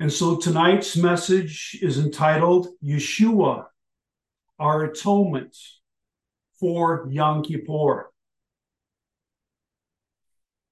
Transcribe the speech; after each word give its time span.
And 0.00 0.12
so 0.12 0.36
tonight's 0.36 0.96
message 0.96 1.78
is 1.82 1.98
entitled 1.98 2.68
Yeshua, 2.84 3.66
our 4.58 4.84
atonement 4.84 5.56
for 6.60 7.06
Yom 7.10 7.42
Kippur. 7.42 8.10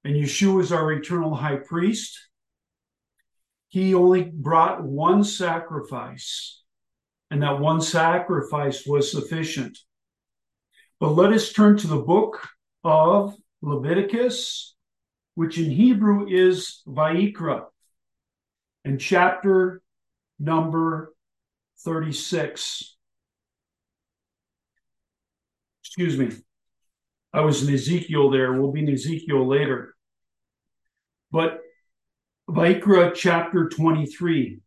And 0.04 0.14
Yeshua 0.14 0.62
is 0.62 0.72
our 0.72 0.92
eternal 0.92 1.34
high 1.34 1.56
priest. 1.56 2.28
He 3.68 3.94
only 3.94 4.22
brought 4.22 4.84
one 4.84 5.24
sacrifice, 5.24 6.62
and 7.30 7.42
that 7.42 7.58
one 7.58 7.80
sacrifice 7.80 8.86
was 8.86 9.10
sufficient. 9.10 9.76
But 11.00 11.10
let 11.10 11.32
us 11.32 11.52
turn 11.52 11.76
to 11.78 11.88
the 11.88 11.96
book 11.96 12.48
of 12.84 13.34
Leviticus, 13.60 14.76
which 15.34 15.58
in 15.58 15.70
Hebrew 15.70 16.28
is 16.28 16.82
Vayikra, 16.86 17.64
and 18.86 19.00
chapter 19.00 19.82
number 20.38 21.12
36. 21.80 22.96
Excuse 25.82 26.16
me. 26.16 26.30
I 27.32 27.40
was 27.40 27.66
in 27.66 27.74
Ezekiel 27.74 28.30
there. 28.30 28.52
We'll 28.52 28.70
be 28.70 28.84
in 28.84 28.88
Ezekiel 28.88 29.46
later. 29.46 29.96
But 31.32 31.58
Vayikra 32.48 33.12
chapter 33.12 33.68
23, 33.68 34.60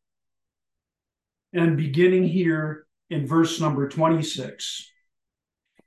and 1.54 1.78
beginning 1.78 2.26
here 2.26 2.86
in 3.10 3.26
verse 3.26 3.62
number 3.62 3.88
26. 3.88 4.92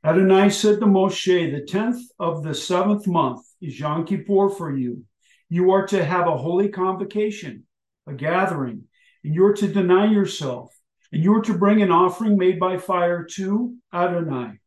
Adonai 0.03 0.49
said 0.49 0.81
to 0.81 0.87
Moshe, 0.87 1.53
The 1.53 1.67
tenth 1.67 2.01
of 2.19 2.43
the 2.43 2.55
seventh 2.55 3.07
month 3.07 3.45
is 3.61 3.79
Yom 3.79 4.07
Kippur 4.07 4.49
for 4.49 4.75
you. 4.75 5.05
You 5.51 5.73
are 5.73 5.87
to 5.89 6.03
have 6.03 6.27
a 6.27 6.39
holy 6.39 6.71
convocation, 6.71 7.67
a 8.07 8.13
gathering, 8.13 8.85
and 9.25 9.35
you 9.35 9.45
are 9.45 9.55
to 9.55 9.69
deny 9.69 10.07
yourself, 10.07 10.75
and 11.13 11.23
you 11.23 11.35
are 11.35 11.43
to 11.43 11.59
bring 11.59 11.83
an 11.83 11.91
offering 11.91 12.37
made 12.37 12.59
by 12.59 12.79
fire 12.79 13.25
to 13.33 13.77
Adonai. 13.93 14.59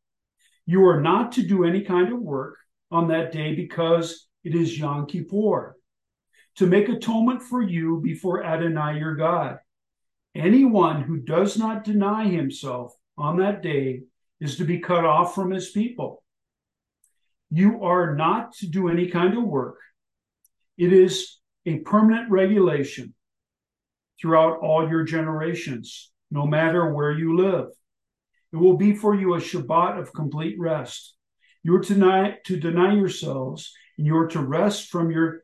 You 0.65 0.85
are 0.85 1.01
not 1.01 1.33
to 1.33 1.43
do 1.43 1.63
any 1.63 1.81
kind 1.81 2.11
of 2.11 2.19
work 2.19 2.57
on 2.91 3.09
that 3.09 3.31
day 3.31 3.55
because 3.55 4.27
it 4.43 4.55
is 4.55 4.77
Yom 4.77 5.07
Kippur, 5.07 5.75
to 6.55 6.67
make 6.67 6.87
atonement 6.89 7.41
for 7.41 7.61
you 7.61 7.99
before 8.01 8.43
Adonai 8.43 8.97
your 8.99 9.15
God. 9.15 9.57
Anyone 10.33 11.01
who 11.01 11.17
does 11.17 11.57
not 11.57 11.83
deny 11.83 12.27
himself 12.27 12.93
on 13.17 13.37
that 13.37 13.61
day 13.61 14.03
is 14.39 14.57
to 14.57 14.65
be 14.65 14.79
cut 14.79 15.05
off 15.05 15.33
from 15.33 15.51
his 15.51 15.69
people. 15.69 16.23
You 17.49 17.83
are 17.83 18.15
not 18.15 18.53
to 18.57 18.67
do 18.67 18.89
any 18.89 19.07
kind 19.07 19.37
of 19.37 19.43
work. 19.43 19.77
It 20.77 20.91
is 20.91 21.39
a 21.65 21.79
permanent 21.79 22.29
regulation 22.29 23.13
throughout 24.19 24.59
all 24.59 24.89
your 24.89 25.03
generations, 25.03 26.11
no 26.31 26.45
matter 26.45 26.93
where 26.93 27.11
you 27.11 27.37
live. 27.37 27.67
It 28.53 28.57
will 28.57 28.77
be 28.77 28.95
for 28.95 29.13
you 29.13 29.33
a 29.33 29.39
Shabbat 29.39 29.99
of 29.99 30.13
complete 30.13 30.55
rest. 30.59 31.15
You 31.63 31.75
are 31.75 31.81
to 31.81 31.93
deny, 31.93 32.37
to 32.45 32.57
deny 32.57 32.93
yourselves, 32.93 33.73
and 33.97 34.07
you 34.07 34.15
are 34.17 34.27
to 34.27 34.41
rest 34.41 34.89
from 34.89 35.11
your 35.11 35.43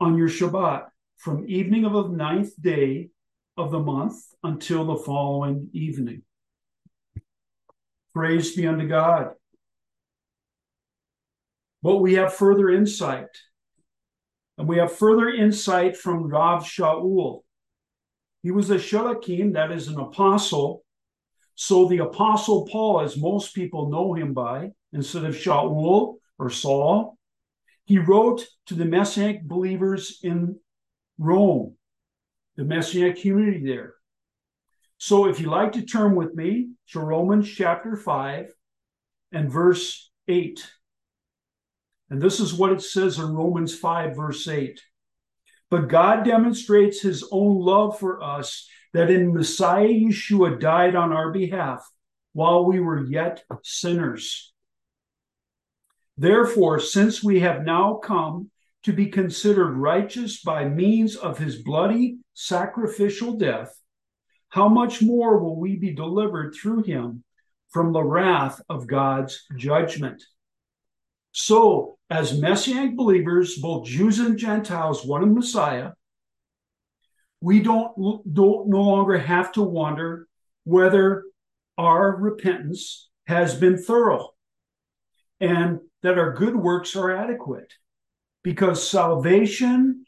on 0.00 0.16
your 0.16 0.28
Shabbat 0.28 0.86
from 1.16 1.44
evening 1.46 1.84
of 1.84 1.92
the 1.92 2.08
ninth 2.08 2.50
day 2.60 3.10
of 3.58 3.70
the 3.70 3.78
month 3.78 4.16
until 4.42 4.86
the 4.86 4.96
following 4.96 5.68
evening. 5.74 6.22
Praise 8.14 8.56
be 8.56 8.66
unto 8.66 8.88
God. 8.88 9.32
But 11.82 11.98
we 11.98 12.14
have 12.14 12.34
further 12.34 12.70
insight. 12.70 13.28
And 14.56 14.68
we 14.68 14.78
have 14.78 14.92
further 14.92 15.28
insight 15.28 15.96
from 15.96 16.26
Rav 16.26 16.64
Shaul. 16.64 17.42
He 18.42 18.50
was 18.50 18.70
a 18.70 18.76
shalakim, 18.76 19.54
that 19.54 19.70
is 19.70 19.88
an 19.88 19.98
apostle. 19.98 20.84
So 21.54 21.86
the 21.86 21.98
apostle 21.98 22.66
Paul, 22.70 23.00
as 23.00 23.16
most 23.16 23.54
people 23.54 23.90
know 23.90 24.14
him 24.14 24.32
by, 24.32 24.70
instead 24.92 25.24
of 25.24 25.34
Shaul 25.34 26.16
or 26.38 26.50
Saul, 26.50 27.18
he 27.84 27.98
wrote 27.98 28.46
to 28.66 28.74
the 28.74 28.84
Messianic 28.84 29.42
believers 29.42 30.20
in 30.22 30.58
Rome, 31.18 31.76
the 32.56 32.64
Messianic 32.64 33.20
community 33.20 33.64
there. 33.64 33.94
So 34.96 35.26
if 35.26 35.40
you 35.40 35.50
like 35.50 35.72
to 35.72 35.82
turn 35.82 36.14
with 36.14 36.34
me 36.34 36.70
to 36.92 37.00
Romans 37.00 37.48
chapter 37.50 37.96
5 37.96 38.52
and 39.32 39.50
verse 39.50 40.10
8. 40.28 40.66
And 42.10 42.20
this 42.20 42.40
is 42.40 42.54
what 42.54 42.72
it 42.72 42.82
says 42.82 43.18
in 43.18 43.34
Romans 43.34 43.76
5, 43.76 44.16
verse 44.16 44.46
8. 44.48 44.80
But 45.70 45.88
God 45.88 46.24
demonstrates 46.24 47.00
his 47.00 47.26
own 47.30 47.60
love 47.60 47.98
for 47.98 48.22
us 48.22 48.68
that 48.92 49.10
in 49.10 49.32
Messiah 49.32 49.86
Yeshua 49.86 50.58
died 50.58 50.96
on 50.96 51.12
our 51.12 51.30
behalf 51.30 51.88
while 52.32 52.64
we 52.64 52.80
were 52.80 53.04
yet 53.04 53.44
sinners. 53.62 54.52
Therefore, 56.16 56.80
since 56.80 57.22
we 57.22 57.40
have 57.40 57.64
now 57.64 57.94
come 57.94 58.50
to 58.82 58.92
be 58.92 59.06
considered 59.06 59.76
righteous 59.76 60.42
by 60.42 60.64
means 60.64 61.14
of 61.14 61.38
his 61.38 61.62
bloody 61.62 62.18
sacrificial 62.34 63.36
death, 63.36 63.74
how 64.48 64.68
much 64.68 65.00
more 65.00 65.38
will 65.38 65.58
we 65.58 65.76
be 65.76 65.94
delivered 65.94 66.54
through 66.54 66.82
him 66.82 67.22
from 67.70 67.92
the 67.92 68.02
wrath 68.02 68.60
of 68.68 68.88
God's 68.88 69.44
judgment? 69.56 70.22
So, 71.30 71.98
as 72.10 72.40
Messianic 72.40 72.96
believers, 72.96 73.56
both 73.58 73.86
Jews 73.86 74.18
and 74.18 74.36
Gentiles, 74.36 75.04
one 75.04 75.22
in 75.22 75.32
Messiah, 75.32 75.92
we 77.40 77.60
don't, 77.60 77.94
don't 78.34 78.68
no 78.68 78.82
longer 78.82 79.16
have 79.16 79.52
to 79.52 79.62
wonder 79.62 80.26
whether 80.64 81.24
our 81.78 82.16
repentance 82.16 83.08
has 83.26 83.54
been 83.54 83.78
thorough 83.78 84.30
and 85.38 85.78
that 86.02 86.18
our 86.18 86.34
good 86.34 86.56
works 86.56 86.96
are 86.96 87.16
adequate 87.16 87.72
because 88.42 88.86
salvation 88.86 90.04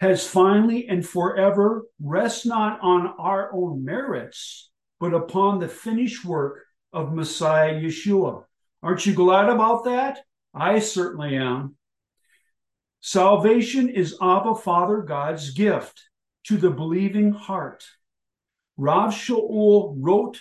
has 0.00 0.26
finally 0.26 0.88
and 0.88 1.06
forever 1.06 1.84
rest 2.00 2.46
not 2.46 2.80
on 2.80 3.14
our 3.18 3.52
own 3.54 3.84
merits, 3.84 4.70
but 4.98 5.14
upon 5.14 5.58
the 5.58 5.68
finished 5.68 6.24
work 6.24 6.64
of 6.92 7.12
Messiah 7.12 7.74
Yeshua. 7.74 8.44
Aren't 8.82 9.06
you 9.06 9.14
glad 9.14 9.48
about 9.48 9.84
that? 9.84 10.20
I 10.56 10.78
certainly 10.78 11.36
am. 11.36 11.76
Salvation 13.00 13.88
is 13.88 14.16
Abba 14.20 14.54
Father 14.54 15.02
God's 15.02 15.50
gift 15.50 16.02
to 16.44 16.56
the 16.56 16.70
believing 16.70 17.32
heart. 17.32 17.84
Rav 18.76 19.12
Shaul 19.12 19.94
wrote 19.98 20.40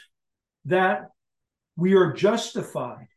that 0.65 1.09
we 1.75 1.93
are 1.95 2.13
justified 2.13 3.07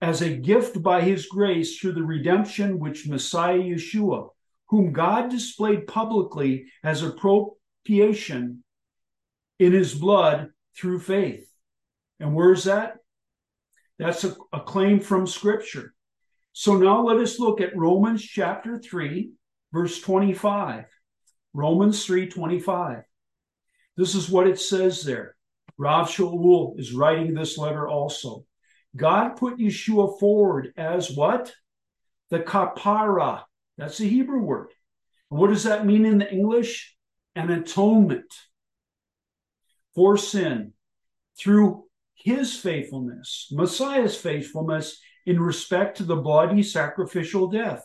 as 0.00 0.22
a 0.22 0.36
gift 0.36 0.82
by 0.82 1.02
his 1.02 1.26
grace 1.26 1.78
through 1.78 1.92
the 1.92 2.02
redemption 2.02 2.78
which 2.78 3.06
Messiah 3.06 3.58
Yeshua 3.58 4.30
whom 4.74 4.92
God 4.92 5.30
displayed 5.30 5.86
publicly 5.86 6.66
as 6.82 7.02
a 7.02 7.10
propitiation 7.10 8.64
in 9.58 9.72
his 9.72 9.94
blood 9.94 10.50
through 10.76 11.00
faith. 11.00 11.48
And 12.18 12.34
where's 12.34 12.64
that? 12.64 12.96
That's 13.98 14.24
a, 14.24 14.34
a, 14.52 14.60
claim 14.60 14.98
from 14.98 15.26
Scripture. 15.26 15.93
So 16.56 16.76
now 16.76 17.02
let 17.02 17.16
us 17.16 17.40
look 17.40 17.60
at 17.60 17.76
Romans 17.76 18.22
chapter 18.22 18.78
3, 18.78 19.32
verse 19.72 20.00
25. 20.00 20.84
Romans 21.52 22.06
3 22.06 22.28
25. 22.28 23.02
This 23.96 24.14
is 24.14 24.30
what 24.30 24.46
it 24.46 24.60
says 24.60 25.02
there. 25.02 25.34
Rav 25.76 26.08
Shaul 26.08 26.78
is 26.78 26.92
writing 26.92 27.34
this 27.34 27.58
letter 27.58 27.88
also. 27.88 28.44
God 28.94 29.30
put 29.30 29.58
Yeshua 29.58 30.20
forward 30.20 30.72
as 30.76 31.10
what? 31.10 31.52
The 32.30 32.38
kapara, 32.38 33.42
that's 33.76 33.98
the 33.98 34.08
Hebrew 34.08 34.40
word. 34.40 34.68
what 35.30 35.48
does 35.48 35.64
that 35.64 35.84
mean 35.84 36.04
in 36.06 36.18
the 36.18 36.32
English? 36.32 36.94
An 37.34 37.50
atonement 37.50 38.32
for 39.96 40.16
sin 40.16 40.72
through 41.36 41.86
his 42.14 42.56
faithfulness, 42.56 43.48
Messiah's 43.50 44.16
faithfulness 44.16 45.00
in 45.26 45.40
respect 45.40 45.96
to 45.98 46.04
the 46.04 46.16
bloody 46.16 46.62
sacrificial 46.62 47.48
death. 47.48 47.84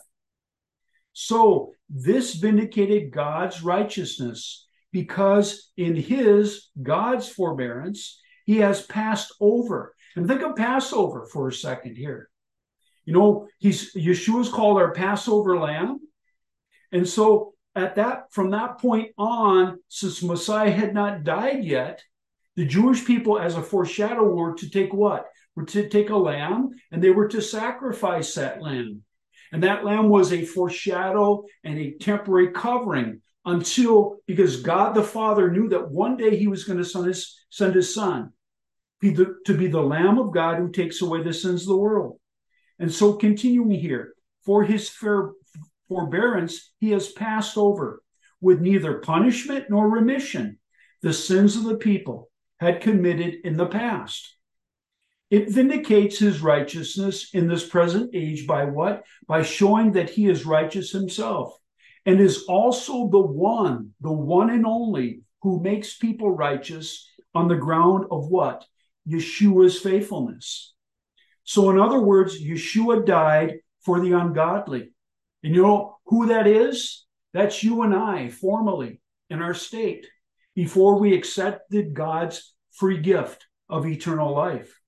So 1.12 1.72
this 1.88 2.34
vindicated 2.34 3.12
God's 3.12 3.62
righteousness 3.62 4.66
because 4.92 5.70
in 5.76 5.96
his, 5.96 6.68
God's 6.82 7.28
forbearance, 7.28 8.20
he 8.44 8.58
has 8.58 8.86
passed 8.86 9.32
over. 9.40 9.94
And 10.16 10.26
think 10.26 10.42
of 10.42 10.56
Passover 10.56 11.26
for 11.26 11.48
a 11.48 11.52
second 11.52 11.96
here. 11.96 12.28
You 13.04 13.14
know, 13.14 13.48
he's 13.58 13.94
Yeshua's 13.94 14.48
called 14.48 14.78
our 14.78 14.92
Passover 14.92 15.58
lamb. 15.58 16.00
And 16.92 17.08
so 17.08 17.54
at 17.74 17.94
that 17.96 18.32
from 18.32 18.50
that 18.50 18.78
point 18.78 19.12
on, 19.16 19.78
since 19.88 20.22
Messiah 20.22 20.70
had 20.70 20.94
not 20.94 21.24
died 21.24 21.64
yet, 21.64 22.02
the 22.56 22.66
Jewish 22.66 23.04
people, 23.04 23.38
as 23.38 23.56
a 23.56 23.62
foreshadow, 23.62 24.24
were 24.24 24.54
to 24.54 24.68
take 24.68 24.92
what? 24.92 25.26
Were 25.56 25.64
to 25.66 25.88
take 25.88 26.10
a 26.10 26.16
lamb 26.16 26.70
and 26.90 27.02
they 27.02 27.10
were 27.10 27.28
to 27.28 27.42
sacrifice 27.42 28.34
that 28.34 28.62
lamb. 28.62 29.02
And 29.52 29.62
that 29.64 29.84
lamb 29.84 30.08
was 30.08 30.32
a 30.32 30.44
foreshadow 30.44 31.44
and 31.64 31.78
a 31.78 31.92
temporary 31.98 32.52
covering 32.52 33.20
until 33.44 34.18
because 34.26 34.62
God 34.62 34.94
the 34.94 35.02
Father 35.02 35.50
knew 35.50 35.68
that 35.70 35.90
one 35.90 36.16
day 36.16 36.36
he 36.36 36.46
was 36.46 36.64
going 36.64 36.78
to 36.78 36.84
send 36.84 37.06
his, 37.06 37.36
send 37.50 37.74
his 37.74 37.92
son 37.92 38.32
to 39.02 39.56
be 39.56 39.66
the 39.66 39.80
Lamb 39.80 40.18
of 40.18 40.32
God 40.32 40.58
who 40.58 40.70
takes 40.70 41.00
away 41.00 41.22
the 41.22 41.32
sins 41.32 41.62
of 41.62 41.68
the 41.68 41.76
world. 41.76 42.18
And 42.78 42.92
so, 42.92 43.14
continuing 43.14 43.70
here, 43.70 44.14
for 44.44 44.62
his 44.62 44.88
fair 44.88 45.30
forbearance, 45.88 46.72
he 46.78 46.90
has 46.90 47.10
passed 47.10 47.56
over 47.56 48.02
with 48.40 48.60
neither 48.60 48.98
punishment 48.98 49.66
nor 49.68 49.88
remission 49.88 50.58
the 51.02 51.12
sins 51.12 51.56
of 51.56 51.64
the 51.64 51.76
people 51.76 52.30
had 52.58 52.82
committed 52.82 53.36
in 53.44 53.56
the 53.56 53.66
past. 53.66 54.36
It 55.30 55.50
vindicates 55.50 56.18
his 56.18 56.40
righteousness 56.40 57.30
in 57.32 57.46
this 57.46 57.66
present 57.66 58.10
age 58.14 58.46
by 58.46 58.64
what? 58.64 59.04
By 59.28 59.42
showing 59.42 59.92
that 59.92 60.10
he 60.10 60.28
is 60.28 60.44
righteous 60.44 60.90
himself 60.90 61.56
and 62.04 62.20
is 62.20 62.44
also 62.48 63.08
the 63.08 63.20
one, 63.20 63.90
the 64.00 64.12
one 64.12 64.50
and 64.50 64.66
only 64.66 65.22
who 65.42 65.62
makes 65.62 65.96
people 65.96 66.30
righteous 66.30 67.08
on 67.34 67.46
the 67.46 67.56
ground 67.56 68.06
of 68.10 68.28
what? 68.28 68.64
Yeshua's 69.08 69.78
faithfulness. 69.78 70.74
So, 71.44 71.70
in 71.70 71.78
other 71.78 72.00
words, 72.00 72.42
Yeshua 72.42 73.06
died 73.06 73.60
for 73.84 74.00
the 74.00 74.12
ungodly. 74.12 74.92
And 75.42 75.54
you 75.54 75.62
know 75.62 75.98
who 76.06 76.26
that 76.26 76.46
is? 76.46 77.06
That's 77.32 77.62
you 77.62 77.82
and 77.82 77.94
I, 77.94 78.28
formally, 78.28 79.00
in 79.30 79.40
our 79.40 79.54
state, 79.54 80.06
before 80.54 80.98
we 80.98 81.14
accepted 81.14 81.94
God's 81.94 82.54
free 82.72 82.98
gift 82.98 83.46
of 83.68 83.86
eternal 83.86 84.34
life. 84.34 84.79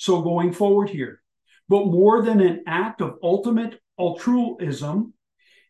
So, 0.00 0.22
going 0.22 0.54
forward 0.54 0.88
here, 0.88 1.20
but 1.68 1.84
more 1.84 2.22
than 2.22 2.40
an 2.40 2.64
act 2.66 3.02
of 3.02 3.18
ultimate 3.22 3.78
altruism, 3.98 5.12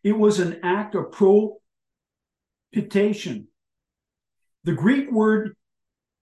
it 0.04 0.16
was 0.16 0.38
an 0.38 0.60
act 0.62 0.94
of 0.94 1.10
propitiation. 1.10 3.48
The 4.62 4.74
Greek 4.74 5.10
word 5.10 5.56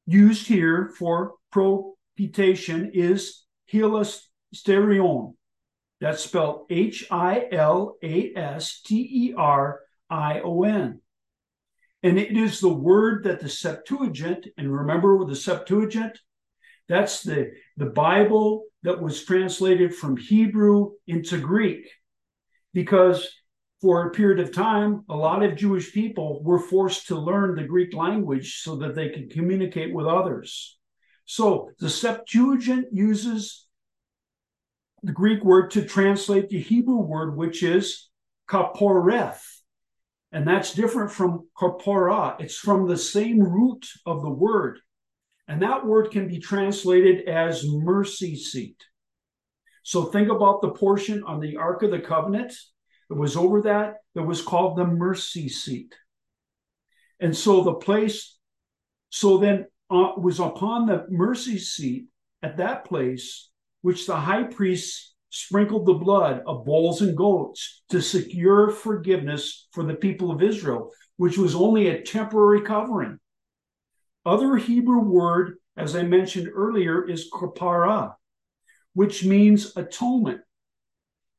used 0.07 0.49
here 0.49 0.91
for 0.99 1.35
propitiation 1.53 2.93
is 2.95 3.45
hilasterion. 3.71 5.35
That's 6.01 6.25
spelled 6.25 6.65
H 6.71 7.07
I 7.11 7.47
L 7.53 7.99
A 8.03 8.33
S 8.35 8.81
T 8.81 9.07
E 9.27 9.35
R 9.37 9.81
I 10.09 10.41
O 10.41 10.63
N. 10.63 11.03
And 12.03 12.19
it 12.19 12.35
is 12.35 12.61
the 12.61 12.73
word 12.73 13.25
that 13.25 13.41
the 13.41 13.51
Septuagint, 13.51 14.47
and 14.57 14.75
remember 14.75 15.23
the 15.27 15.37
Septuagint, 15.37 16.19
that's 16.89 17.23
the, 17.23 17.53
the 17.77 17.87
Bible 17.87 18.65
that 18.83 19.01
was 19.01 19.25
translated 19.25 19.95
from 19.95 20.17
Hebrew 20.17 20.93
into 21.07 21.39
Greek. 21.39 21.87
Because 22.73 23.29
for 23.81 24.07
a 24.07 24.11
period 24.11 24.41
of 24.41 24.53
time, 24.53 25.05
a 25.09 25.17
lot 25.17 25.43
of 25.43 25.57
Jewish 25.57 25.93
people 25.93 26.43
were 26.43 26.59
forced 26.59 27.09
to 27.09 27.19
learn 27.19 27.55
the 27.55 27.65
Greek 27.65 27.95
language 27.95 28.61
so 28.63 28.77
that 28.77 28.95
they 28.95 29.11
could 29.11 29.31
communicate 29.31 29.93
with 29.93 30.07
others. 30.07 30.79
So 31.27 31.71
the 31.79 31.91
Septuagint 31.91 32.87
uses 32.93 33.67
the 35.03 35.13
Greek 35.13 35.45
word 35.45 35.71
to 35.73 35.85
translate 35.85 36.49
the 36.49 36.61
Hebrew 36.61 36.97
word, 36.97 37.37
which 37.37 37.63
is 37.63 38.09
kaporeth. 38.49 39.41
And 40.33 40.47
that's 40.47 40.75
different 40.75 41.11
from 41.11 41.49
kapara. 41.57 42.41
It's 42.41 42.57
from 42.57 42.87
the 42.87 42.97
same 42.97 43.41
root 43.41 43.87
of 44.05 44.23
the 44.23 44.31
word. 44.31 44.81
And 45.49 45.63
that 45.63 45.85
word 45.85 46.11
can 46.11 46.29
be 46.29 46.39
translated 46.39 47.27
as 47.29 47.67
mercy 47.67 48.37
seat. 48.37 48.77
So 49.83 50.05
think 50.05 50.31
about 50.31 50.61
the 50.61 50.71
portion 50.71 51.25
on 51.25 51.41
the 51.41 51.57
Ark 51.57 51.83
of 51.83 51.91
the 51.91 52.01
Covenant 52.01 52.53
it 53.11 53.17
was 53.17 53.37
over 53.37 53.63
that 53.63 53.95
that 54.15 54.25
was 54.25 54.43
called 54.43 54.77
the 54.77 54.85
mercy 54.85 55.49
seat. 55.49 55.95
And 57.21 57.37
so 57.37 57.63
the 57.63 57.75
place, 57.75 58.37
so 59.11 59.39
then 59.39 59.67
uh, 59.91 60.13
was 60.19 60.41
upon 60.41 60.87
the 60.87 61.07
mercy 61.09 61.59
seat 61.59 62.07
at 62.43 62.59
that 62.59 62.85
place, 62.85 63.51
which 63.81 64.07
the 64.07 64.17
high 64.17 64.45
priest 64.45 65.15
sprinkled 65.31 65.87
the 65.87 65.95
blood 65.95 66.43
of 66.47 66.65
bulls 66.65 67.01
and 67.01 67.17
goats 67.17 67.83
to 67.91 68.01
secure 68.01 68.71
forgiveness 68.71 69.69
for 69.73 69.85
the 69.85 69.95
people 69.95 70.31
of 70.31 70.43
Israel, 70.43 70.91
which 71.17 71.39
was 71.39 71.55
only 71.55 71.89
a 71.89 72.03
temporary 72.03 72.63
covering. 72.63 73.19
Other 74.29 74.57
Hebrew 74.57 75.01
word, 75.01 75.57
as 75.75 75.97
I 75.97 76.03
mentioned 76.03 76.51
earlier, 76.55 77.03
is 77.09 77.31
kapara, 77.33 78.15
which 78.93 79.25
means 79.25 79.75
atonement, 79.75 80.43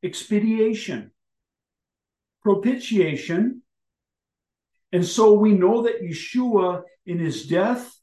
expiation, 0.02 1.12
propitiation. 2.42 3.62
And 4.92 5.06
so 5.06 5.34
we 5.34 5.52
know 5.52 5.84
that 5.84 6.02
Yeshua, 6.02 6.82
in 7.06 7.20
his 7.20 7.46
death, 7.46 7.96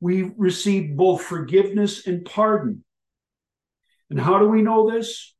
we 0.00 0.22
received 0.38 0.96
both 0.96 1.20
forgiveness 1.20 2.06
and 2.06 2.24
pardon. 2.24 2.84
And 4.08 4.18
how 4.18 4.38
do 4.38 4.48
we 4.48 4.62
know 4.62 4.90
this? 4.90 5.34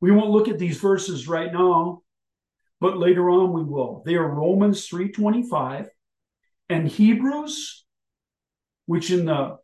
We 0.00 0.10
won't 0.10 0.30
look 0.30 0.48
at 0.48 0.58
these 0.58 0.78
verses 0.78 1.28
right 1.28 1.52
now, 1.52 2.00
but 2.80 2.96
later 2.96 3.28
on 3.28 3.52
we 3.52 3.62
will. 3.62 4.02
They 4.06 4.14
are 4.14 4.26
Romans 4.26 4.88
3:25 4.88 5.90
and 6.68 6.88
Hebrews, 6.88 7.84
which 8.86 9.10
in 9.10 9.26
the 9.26 9.58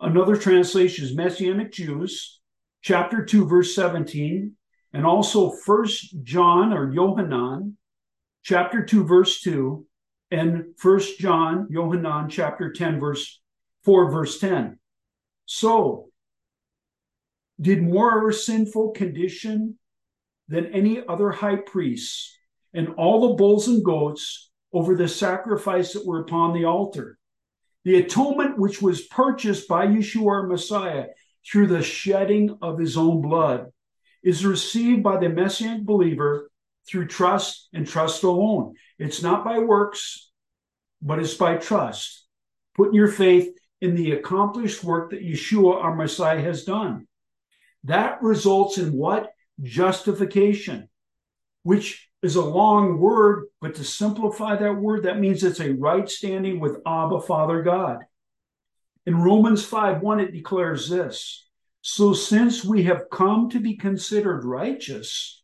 another 0.00 0.36
translation 0.36 1.04
is 1.04 1.16
Messianic 1.16 1.72
Jews, 1.72 2.40
chapter 2.82 3.24
2, 3.24 3.46
verse 3.46 3.74
17, 3.74 4.52
and 4.92 5.06
also 5.06 5.50
First 5.50 6.22
John 6.22 6.72
or 6.72 6.92
Yohanan, 6.92 7.76
chapter 8.42 8.84
2, 8.84 9.04
verse 9.04 9.40
2, 9.40 9.86
and 10.30 10.64
First 10.76 11.18
John, 11.18 11.66
Yohanan, 11.70 12.28
chapter 12.28 12.72
10, 12.72 13.00
verse 13.00 13.40
4, 13.84 14.10
verse 14.10 14.38
10. 14.38 14.78
So, 15.46 16.08
did 17.60 17.82
more 17.82 18.18
of 18.18 18.24
our 18.24 18.32
sinful 18.32 18.92
condition 18.92 19.78
than 20.48 20.66
any 20.66 21.02
other 21.06 21.30
high 21.30 21.56
priest 21.56 22.36
and 22.72 22.88
all 22.96 23.28
the 23.28 23.34
bulls 23.34 23.68
and 23.68 23.84
goats 23.84 24.50
over 24.74 24.96
the 24.96 25.08
sacrifice 25.08 25.92
that 25.92 26.04
were 26.04 26.20
upon 26.20 26.52
the 26.52 26.64
altar. 26.64 27.16
The 27.84 27.96
atonement 27.96 28.58
which 28.58 28.82
was 28.82 29.02
purchased 29.02 29.68
by 29.68 29.86
Yeshua 29.86 30.26
our 30.26 30.46
Messiah 30.46 31.06
through 31.46 31.68
the 31.68 31.82
shedding 31.82 32.58
of 32.60 32.78
his 32.78 32.96
own 32.96 33.22
blood 33.22 33.70
is 34.22 34.44
received 34.44 35.02
by 35.02 35.18
the 35.18 35.28
Messianic 35.28 35.84
believer 35.84 36.50
through 36.88 37.06
trust 37.06 37.68
and 37.72 37.86
trust 37.86 38.24
alone. 38.24 38.74
It's 38.98 39.22
not 39.22 39.44
by 39.44 39.60
works, 39.60 40.32
but 41.00 41.18
it's 41.18 41.34
by 41.34 41.56
trust. 41.56 42.26
Putting 42.74 42.94
your 42.94 43.08
faith 43.08 43.56
in 43.80 43.94
the 43.94 44.12
accomplished 44.12 44.82
work 44.82 45.10
that 45.10 45.22
Yeshua, 45.22 45.76
our 45.76 45.94
Messiah, 45.94 46.40
has 46.40 46.64
done. 46.64 47.06
That 47.84 48.22
results 48.22 48.78
in 48.78 48.92
what? 48.92 49.30
Justification, 49.62 50.88
which 51.62 52.08
is 52.24 52.36
a 52.36 52.44
long 52.44 52.98
word, 52.98 53.44
but 53.60 53.74
to 53.74 53.84
simplify 53.84 54.56
that 54.56 54.76
word, 54.76 55.04
that 55.04 55.20
means 55.20 55.44
it's 55.44 55.60
a 55.60 55.74
right 55.74 56.08
standing 56.08 56.58
with 56.58 56.80
Abba, 56.86 57.20
Father 57.20 57.62
God. 57.62 57.98
In 59.06 59.16
Romans 59.16 59.64
5 59.64 60.00
1, 60.00 60.20
it 60.20 60.32
declares 60.32 60.88
this 60.88 61.44
so, 61.86 62.14
since 62.14 62.64
we 62.64 62.84
have 62.84 63.10
come 63.10 63.50
to 63.50 63.60
be 63.60 63.76
considered 63.76 64.46
righteous 64.46 65.42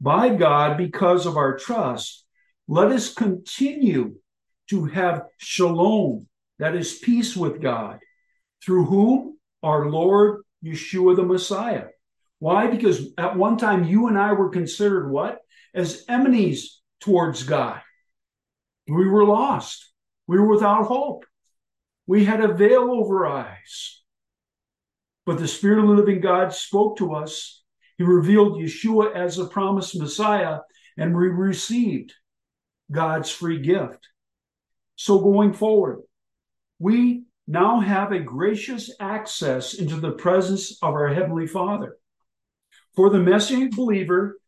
by 0.00 0.34
God 0.34 0.78
because 0.78 1.26
of 1.26 1.36
our 1.36 1.58
trust, 1.58 2.24
let 2.66 2.90
us 2.90 3.12
continue 3.12 4.14
to 4.70 4.86
have 4.86 5.26
shalom, 5.36 6.26
that 6.58 6.74
is, 6.74 6.98
peace 7.00 7.36
with 7.36 7.60
God, 7.60 7.98
through 8.64 8.86
whom 8.86 9.36
our 9.62 9.90
Lord 9.90 10.44
Yeshua 10.64 11.16
the 11.16 11.22
Messiah. 11.22 11.88
Why? 12.38 12.66
Because 12.66 13.12
at 13.18 13.36
one 13.36 13.58
time 13.58 13.84
you 13.84 14.06
and 14.06 14.18
I 14.18 14.32
were 14.32 14.48
considered 14.48 15.10
what? 15.10 15.40
As 15.74 16.04
enemies 16.08 16.80
towards 17.00 17.42
God. 17.42 17.80
We 18.88 19.08
were 19.08 19.24
lost. 19.24 19.90
We 20.26 20.38
were 20.38 20.48
without 20.48 20.86
hope. 20.86 21.24
We 22.06 22.24
had 22.24 22.40
a 22.40 22.54
veil 22.54 22.90
over 22.90 23.26
our 23.26 23.46
eyes. 23.46 24.02
But 25.26 25.38
the 25.38 25.48
Spirit 25.48 25.80
of 25.80 25.88
the 25.88 25.94
living 25.94 26.20
God 26.20 26.52
spoke 26.52 26.98
to 26.98 27.14
us. 27.14 27.62
He 27.96 28.04
revealed 28.04 28.58
Yeshua 28.58 29.14
as 29.14 29.36
the 29.36 29.46
promised 29.46 29.96
Messiah, 29.96 30.60
and 30.96 31.16
we 31.16 31.28
received 31.28 32.12
God's 32.90 33.30
free 33.30 33.60
gift. 33.60 34.08
So 34.96 35.18
going 35.18 35.52
forward, 35.52 36.02
we 36.78 37.24
now 37.46 37.80
have 37.80 38.12
a 38.12 38.20
gracious 38.20 38.90
access 39.00 39.74
into 39.74 39.96
the 39.96 40.12
presence 40.12 40.78
of 40.82 40.94
our 40.94 41.08
Heavenly 41.08 41.46
Father. 41.46 41.96
For 42.96 43.10
the 43.10 43.18
Messianic 43.18 43.72
believer, 43.72 44.38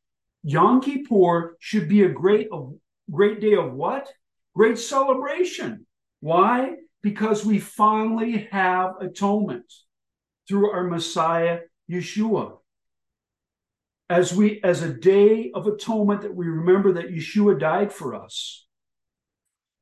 Yom 0.48 0.80
Kippur 0.80 1.56
should 1.58 1.88
be 1.88 2.04
a 2.04 2.08
great, 2.08 2.46
a 2.52 2.68
great 3.10 3.40
day 3.40 3.54
of 3.56 3.72
what? 3.72 4.08
Great 4.54 4.78
celebration. 4.78 5.84
Why? 6.20 6.76
Because 7.02 7.44
we 7.44 7.58
finally 7.58 8.48
have 8.52 8.92
atonement 9.00 9.64
through 10.46 10.70
our 10.70 10.84
Messiah, 10.84 11.62
Yeshua. 11.90 12.58
as 14.08 14.32
we 14.32 14.60
as 14.62 14.82
a 14.82 14.94
day 14.94 15.50
of 15.52 15.66
atonement 15.66 16.22
that 16.22 16.34
we 16.36 16.46
remember 16.46 16.92
that 16.92 17.10
Yeshua 17.10 17.58
died 17.58 17.92
for 17.92 18.14
us. 18.14 18.68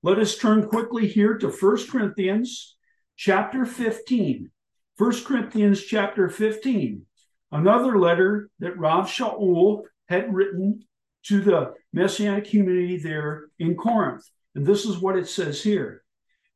Let 0.02 0.18
us 0.18 0.38
turn 0.38 0.66
quickly 0.66 1.06
here 1.06 1.36
to 1.36 1.48
1 1.48 1.90
Corinthians 1.90 2.74
chapter 3.16 3.66
15. 3.66 4.50
1 4.96 5.24
Corinthians 5.24 5.82
chapter 5.82 6.30
15, 6.30 7.04
another 7.52 7.98
letter 7.98 8.48
that 8.60 8.78
Rav 8.78 9.06
Shaul 9.08 9.82
had 10.08 10.32
written 10.32 10.84
to 11.24 11.40
the 11.40 11.72
Messianic 11.92 12.50
community 12.50 12.98
there 12.98 13.46
in 13.58 13.76
Corinth. 13.76 14.24
And 14.54 14.66
this 14.66 14.84
is 14.84 14.98
what 14.98 15.16
it 15.16 15.28
says 15.28 15.62
here. 15.62 16.02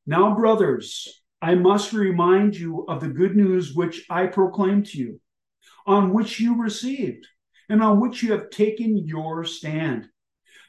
Now, 0.07 0.35
brothers, 0.35 1.23
I 1.41 1.55
must 1.55 1.93
remind 1.93 2.57
you 2.57 2.85
of 2.89 3.01
the 3.01 3.09
good 3.09 3.37
news 3.37 3.75
which 3.75 4.05
I 4.11 4.27
proclaimed 4.27 4.87
to 4.87 4.99
you, 4.99 5.21
on 5.87 6.13
which 6.13 6.41
you 6.41 6.61
received, 6.61 7.27
and 7.69 7.83
on 7.83 8.01
which 8.01 8.23
you 8.23 8.33
have 8.33 8.51
taken 8.51 9.07
your 9.07 9.45
stand, 9.45 10.09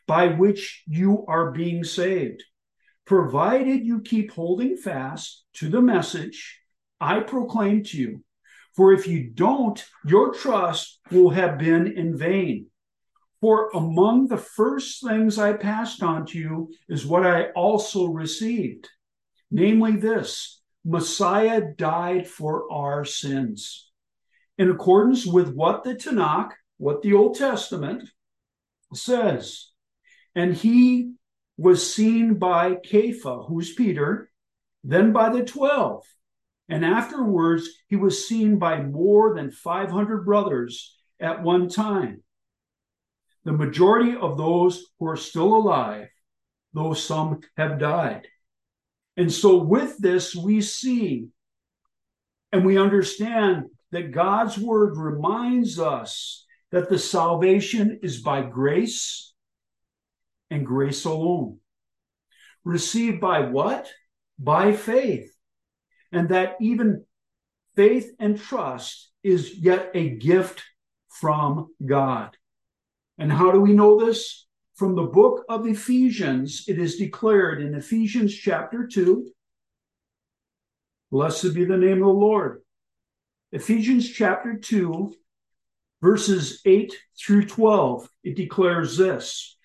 by 0.08 0.28
which 0.28 0.84
you 0.88 1.26
are 1.28 1.52
being 1.52 1.84
saved, 1.84 2.44
provided 3.06 3.86
you 3.86 4.02
keep 4.02 4.32
holding 4.32 4.78
fast 4.78 5.44
to 5.54 5.70
the 5.70 5.82
message 5.82 6.60
I 7.02 7.22
proclaimed 7.22 7.88
to 7.88 7.98
you. 7.98 8.24
For 8.76 8.94
if 8.94 9.08
you 9.08 9.30
don't, 9.30 9.84
your 10.06 10.34
trust 10.34 11.00
will 11.12 11.32
have 11.32 11.58
been 11.58 11.88
in 11.88 12.18
vain. 12.18 12.68
For 13.42 13.70
among 13.74 14.28
the 14.28 14.38
first 14.38 15.04
things 15.06 15.40
I 15.40 15.54
passed 15.54 16.04
on 16.04 16.26
to 16.28 16.38
you 16.38 16.72
is 16.88 17.06
what 17.06 17.26
I 17.26 17.52
also 17.52 18.08
received, 18.08 18.90
namely 19.50 19.96
this 19.96 20.62
Messiah 20.86 21.62
died 21.78 22.28
for 22.28 22.72
our 22.72 23.06
sins. 23.06 23.90
In 24.58 24.70
accordance 24.70 25.26
with 25.26 25.54
what 25.54 25.84
the 25.84 25.96
Tanakh, 25.96 26.52
what 26.78 27.02
the 27.02 27.14
Old 27.14 27.36
Testament 27.36 28.10
says. 28.94 29.70
And 30.36 30.54
he 30.54 31.14
was 31.58 31.94
seen 31.94 32.36
by 32.36 32.76
Kepha, 32.76 33.48
who's 33.48 33.74
Peter, 33.74 34.30
then 34.84 35.12
by 35.12 35.30
the 35.30 35.44
12. 35.44 36.04
And 36.70 36.86
afterwards, 36.86 37.68
he 37.88 37.96
was 37.96 38.28
seen 38.28 38.60
by 38.60 38.82
more 38.82 39.36
than 39.36 39.52
500 39.52 40.24
brothers 40.24 40.96
at 41.20 41.42
one 41.42 41.68
time 41.68 42.24
the 43.46 43.54
majority 43.54 44.16
of 44.16 44.38
those 44.38 44.86
who 45.00 45.08
are 45.08 45.18
still 45.18 45.56
alive, 45.56 46.08
though 46.74 46.94
some 46.94 47.40
have 47.58 47.80
died. 47.80 48.28
And 49.18 49.32
so, 49.32 49.58
with 49.64 49.98
this, 49.98 50.36
we 50.36 50.62
see 50.62 51.28
and 52.52 52.66
we 52.66 52.78
understand 52.78 53.66
that 53.92 54.12
God's 54.12 54.58
word 54.58 54.98
reminds 54.98 55.80
us 55.80 56.46
that 56.72 56.90
the 56.90 57.00
salvation 57.00 58.00
is 58.04 58.22
by 58.22 58.42
grace 58.44 59.34
and 60.52 60.66
grace 60.66 61.06
alone. 61.06 61.58
Received 62.64 63.20
by 63.20 63.42
what? 63.42 63.90
By 64.38 64.74
faith. 64.74 65.34
And 66.12 66.30
that 66.30 66.56
even 66.60 67.06
faith 67.76 68.12
and 68.20 68.40
trust 68.40 69.12
is 69.24 69.56
yet 69.56 69.92
a 69.94 70.10
gift 70.10 70.64
from 71.10 71.74
God. 71.86 72.36
And 73.18 73.32
how 73.32 73.52
do 73.52 73.60
we 73.60 73.74
know 73.74 74.04
this? 74.04 74.48
From 74.76 74.96
the 74.96 75.04
book 75.04 75.44
of 75.50 75.68
Ephesians, 75.68 76.64
it 76.68 76.80
is 76.80 76.96
declared 76.96 77.62
in 77.62 77.76
Ephesians 77.76 78.34
chapter 78.34 78.88
2. 78.88 79.30
Blessed 81.12 81.54
be 81.54 81.66
the 81.66 81.76
name 81.76 81.98
of 81.98 82.08
the 82.08 82.14
Lord. 82.14 82.62
Ephesians 83.52 84.10
chapter 84.10 84.56
2, 84.58 85.14
verses 86.02 86.62
8 86.66 86.96
through 87.20 87.48
12, 87.48 88.08
it 88.24 88.36
declares 88.36 88.96
this. 88.96 89.58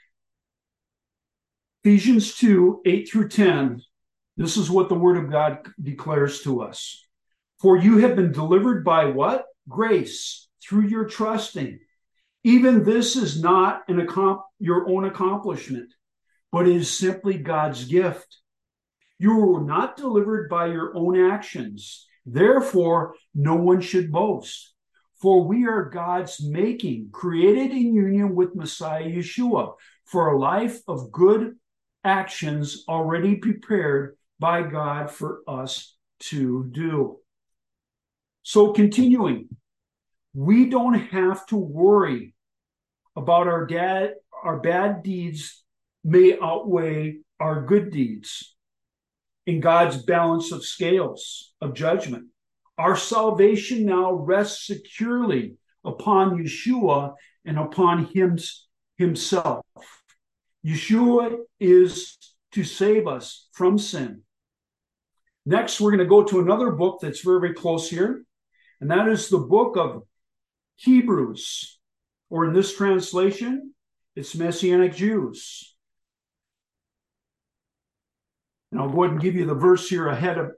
Ephesians 1.85 2.35
2, 2.37 2.81
8 2.87 3.09
through 3.09 3.29
10, 3.29 3.83
this 4.37 4.57
is 4.57 4.71
what 4.71 4.89
the 4.89 4.95
word 4.95 5.17
of 5.17 5.31
God 5.31 5.67
declares 5.81 6.43
to 6.43 6.63
us. 6.63 7.05
For 7.61 7.77
you 7.77 7.99
have 7.99 8.17
been 8.17 8.33
delivered 8.33 8.85
by 8.85 9.07
what? 9.07 9.47
Grace 9.69 10.49
through 10.63 10.89
your 10.89 11.07
trusting. 11.07 11.79
Even 12.43 12.85
this 12.85 13.17
is 13.17 13.41
not 13.41 13.83
an 13.89 14.07
your 14.59 14.89
own 14.89 15.05
accomplishment, 15.05 15.95
but 16.53 16.69
is 16.69 16.91
simply 16.91 17.39
God's 17.39 17.85
gift. 17.85 18.39
You 19.19 19.37
were 19.37 19.63
not 19.63 19.97
delivered 19.97 20.51
by 20.51 20.67
your 20.67 20.97
own 20.97 21.19
actions. 21.19 22.07
Therefore, 22.27 23.15
no 23.35 23.55
one 23.55 23.81
should 23.81 24.11
boast. 24.11 24.75
For 25.23 25.47
we 25.47 25.67
are 25.67 25.89
God's 25.89 26.45
making, 26.45 27.11
created 27.13 27.71
in 27.71 27.95
union 27.95 28.35
with 28.35 28.57
Messiah 28.57 29.05
Yeshua, 29.05 29.75
for 30.05 30.29
a 30.29 30.39
life 30.39 30.81
of 30.87 31.13
good 31.13 31.55
actions 32.03 32.85
already 32.89 33.37
prepared 33.37 34.17
by 34.39 34.63
God 34.63 35.11
for 35.11 35.41
us 35.47 35.97
to 36.21 36.69
do. 36.71 37.19
So, 38.43 38.73
continuing, 38.73 39.49
we 40.35 40.69
don't 40.69 40.95
have 40.95 41.47
to 41.47 41.57
worry 41.57 42.35
about 43.17 43.47
our 43.47 43.67
dad 43.67 44.15
our 44.45 44.61
bad 44.61 45.03
deeds 45.03 45.65
may 46.05 46.39
outweigh 46.41 47.17
our 47.41 47.65
good 47.65 47.91
deeds 47.91 48.55
in 49.47 49.61
God's 49.61 50.03
balance 50.05 50.53
of 50.53 50.65
scales 50.65 51.55
of 51.61 51.75
judgment. 51.75 52.27
Our 52.77 52.97
salvation 52.97 53.87
now 53.87 54.13
rests 54.13 54.67
securely 54.67 55.57
upon 55.83 56.39
Yeshua 56.39 57.15
and 57.47 57.59
upon 57.59 58.07
him, 58.07 58.39
himself. 58.99 59.65
Yeshua 60.65 61.39
is 61.59 62.17
to 62.55 62.65
save 62.65 63.07
us 63.07 63.49
from 63.53 63.79
sin. 63.79 64.23
Next, 65.47 65.81
we're 65.81 65.91
going 65.91 65.99
to 65.99 66.07
go 66.07 66.25
to 66.25 66.41
another 66.41 66.71
book 66.71 67.01
that's 67.01 67.21
very, 67.21 67.41
very 67.41 67.55
close 67.55 67.91
here, 67.91 68.25
and 68.81 68.91
that 68.91 69.09
is 69.09 69.29
the 69.29 69.39
book 69.39 69.77
of 69.77 70.03
Hebrews 70.77 71.79
or 72.31 72.47
in 72.47 72.53
this 72.53 72.77
translation, 72.77 73.75
it's 74.17 74.35
Messianic 74.35 74.95
Jews. 74.95 75.75
And 78.73 78.81
I'll 78.81 78.89
go 78.89 79.05
ahead 79.05 79.13
and 79.13 79.23
give 79.23 79.37
you 79.37 79.47
the 79.47 79.55
verse 79.55 79.89
here 79.89 80.09
ahead 80.09 80.39
of. 80.39 80.51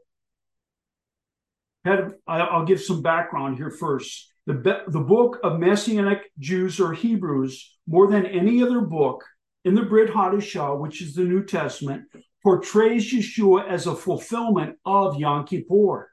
Ahead 1.85 1.99
of 2.01 2.15
I'll 2.27 2.65
give 2.65 2.81
some 2.81 3.03
background 3.03 3.59
here 3.59 3.71
first. 3.71 4.33
The, 4.47 4.85
the 4.89 5.01
book 5.01 5.39
of 5.43 5.59
Messianic 5.59 6.23
Jews 6.39 6.81
or 6.81 6.93
Hebrews, 6.93 7.77
more 7.87 8.11
than 8.11 8.25
any 8.25 8.63
other 8.63 8.81
book 8.81 9.25
in 9.67 9.75
the 9.75 9.83
Brit 9.83 10.11
Hadashah, 10.11 10.79
which 10.79 11.03
is 11.03 11.15
the 11.15 11.25
New 11.25 11.45
Testament, 11.45 12.05
portrays 12.41 13.13
Yeshua 13.13 13.69
as 13.69 13.89
a 13.89 13.97
fulfillment 13.97 14.77
of 14.87 15.17
Yom 15.17 15.45
Kippur. 15.45 16.09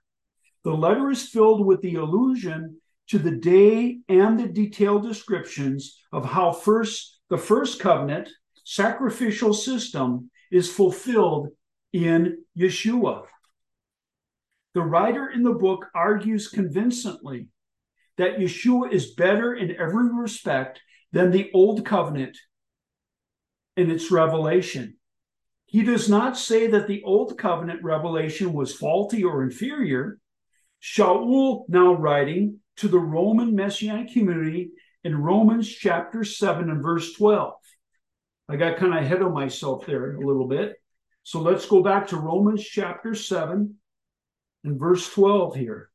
The 0.63 0.71
letter 0.71 1.11
is 1.11 1.29
filled 1.29 1.63
with 1.63 1.79
the 1.81 1.95
allusion 1.95 2.81
to 3.09 3.19
the 3.19 3.35
day 3.35 3.99
and 4.09 4.39
the 4.39 4.47
detailed 4.47 5.03
descriptions 5.03 5.99
of 6.11 6.25
how 6.25 6.51
first 6.51 7.19
the 7.29 7.37
first 7.37 7.79
covenant 7.79 8.27
sacrificial 8.63 9.53
system 9.53 10.31
is 10.51 10.73
fulfilled 10.73 11.49
in 11.93 12.39
Yeshua. 12.57 13.25
The 14.73 14.81
writer 14.81 15.29
in 15.29 15.43
the 15.43 15.53
book 15.53 15.85
argues 15.93 16.47
convincingly 16.47 17.49
that 18.17 18.39
Yeshua 18.39 18.91
is 18.91 19.13
better 19.13 19.53
in 19.53 19.75
every 19.79 20.11
respect 20.11 20.81
than 21.11 21.29
the 21.29 21.51
old 21.53 21.85
covenant 21.85 22.35
in 23.75 23.89
its 23.89 24.11
revelation. 24.11 24.95
He 25.65 25.81
does 25.81 26.07
not 26.09 26.37
say 26.37 26.67
that 26.67 26.87
the 26.87 27.01
old 27.03 27.37
covenant 27.37 27.83
revelation 27.83 28.53
was 28.53 28.75
faulty 28.75 29.23
or 29.23 29.43
inferior. 29.43 30.19
Shaul, 30.81 31.63
now 31.67 31.93
writing, 31.93 32.59
to 32.77 32.87
the 32.87 32.99
Roman 32.99 33.55
Messianic 33.55 34.13
community 34.13 34.71
in 35.03 35.15
Romans 35.15 35.67
chapter 35.67 36.23
7 36.23 36.69
and 36.69 36.81
verse 36.81 37.13
12. 37.13 37.53
I 38.49 38.55
got 38.55 38.77
kind 38.77 38.93
of 38.93 39.03
ahead 39.03 39.21
of 39.21 39.33
myself 39.33 39.85
there 39.85 40.15
a 40.15 40.19
little 40.19 40.47
bit. 40.47 40.75
So 41.23 41.41
let's 41.41 41.65
go 41.65 41.81
back 41.81 42.07
to 42.07 42.17
Romans 42.17 42.63
chapter 42.63 43.15
7 43.15 43.75
and 44.63 44.79
verse 44.79 45.11
12 45.13 45.55
here. 45.55 45.89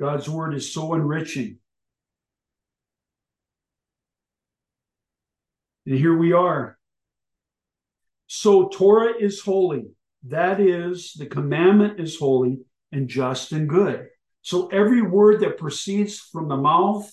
God's 0.00 0.28
word 0.28 0.54
is 0.54 0.72
so 0.72 0.94
enriching. 0.94 1.58
And 5.86 5.96
here 5.96 6.16
we 6.16 6.32
are. 6.32 6.78
So 8.26 8.68
Torah 8.68 9.14
is 9.18 9.40
holy. 9.40 9.86
That 10.24 10.60
is, 10.60 11.12
the 11.12 11.26
commandment 11.26 12.00
is 12.00 12.18
holy 12.18 12.60
and 12.92 13.08
just 13.08 13.52
and 13.52 13.68
good. 13.68 14.06
So 14.42 14.68
every 14.68 15.02
word 15.02 15.40
that 15.40 15.58
proceeds 15.58 16.18
from 16.18 16.48
the 16.48 16.56
mouth 16.56 17.10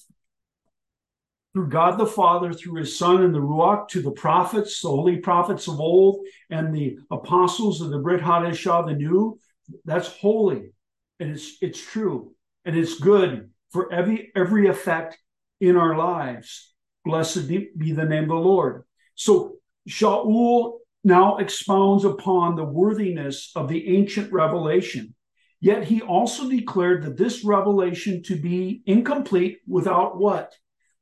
through 1.53 1.69
God 1.69 1.97
the 1.97 2.05
Father, 2.05 2.53
through 2.53 2.75
his 2.75 2.97
Son 2.97 3.23
and 3.23 3.35
the 3.35 3.39
Ruach, 3.39 3.89
to 3.89 4.01
the 4.01 4.11
prophets, 4.11 4.81
the 4.81 4.89
holy 4.89 5.17
prophets 5.17 5.67
of 5.67 5.79
old, 5.79 6.25
and 6.49 6.73
the 6.73 6.97
apostles 7.09 7.81
of 7.81 7.89
the 7.89 7.99
Brit 7.99 8.21
Hadashah, 8.21 8.87
the 8.87 8.93
new, 8.93 9.37
that's 9.85 10.07
holy. 10.07 10.71
And 11.19 11.31
it's 11.31 11.57
it's 11.61 11.81
true. 11.81 12.33
And 12.65 12.75
it's 12.75 12.99
good 12.99 13.49
for 13.71 13.91
every 13.91 14.31
every 14.35 14.67
effect 14.67 15.17
in 15.59 15.77
our 15.77 15.97
lives. 15.97 16.70
Blessed 17.03 17.47
be 17.47 17.93
the 17.93 18.05
name 18.05 18.23
of 18.23 18.29
the 18.29 18.35
Lord. 18.35 18.83
So 19.15 19.55
Shaul 19.89 20.79
now 21.03 21.37
expounds 21.37 22.05
upon 22.05 22.55
the 22.55 22.63
worthiness 22.63 23.51
of 23.55 23.67
the 23.67 23.95
ancient 23.95 24.31
revelation. 24.31 25.15
Yet 25.59 25.85
he 25.85 26.01
also 26.01 26.49
declared 26.49 27.03
that 27.03 27.17
this 27.17 27.43
revelation 27.43 28.23
to 28.23 28.35
be 28.35 28.81
incomplete 28.85 29.59
without 29.67 30.19
what? 30.19 30.55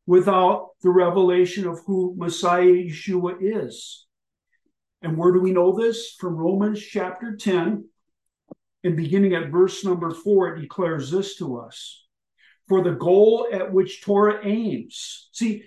Without 0.05 0.69
the 0.81 0.89
revelation 0.89 1.67
of 1.67 1.79
who 1.85 2.15
Messiah 2.17 2.65
Yeshua 2.65 3.37
is. 3.39 4.05
And 5.01 5.17
where 5.17 5.31
do 5.31 5.39
we 5.39 5.51
know 5.51 5.77
this? 5.77 6.15
From 6.19 6.35
Romans 6.35 6.81
chapter 6.81 7.37
10, 7.37 7.85
and 8.83 8.97
beginning 8.97 9.33
at 9.33 9.49
verse 9.49 9.83
number 9.83 10.11
4, 10.11 10.55
it 10.55 10.61
declares 10.61 11.11
this 11.11 11.35
to 11.37 11.57
us 11.57 12.05
For 12.67 12.83
the 12.83 12.91
goal 12.91 13.47
at 13.51 13.71
which 13.71 14.01
Torah 14.01 14.39
aims. 14.43 15.29
See, 15.31 15.63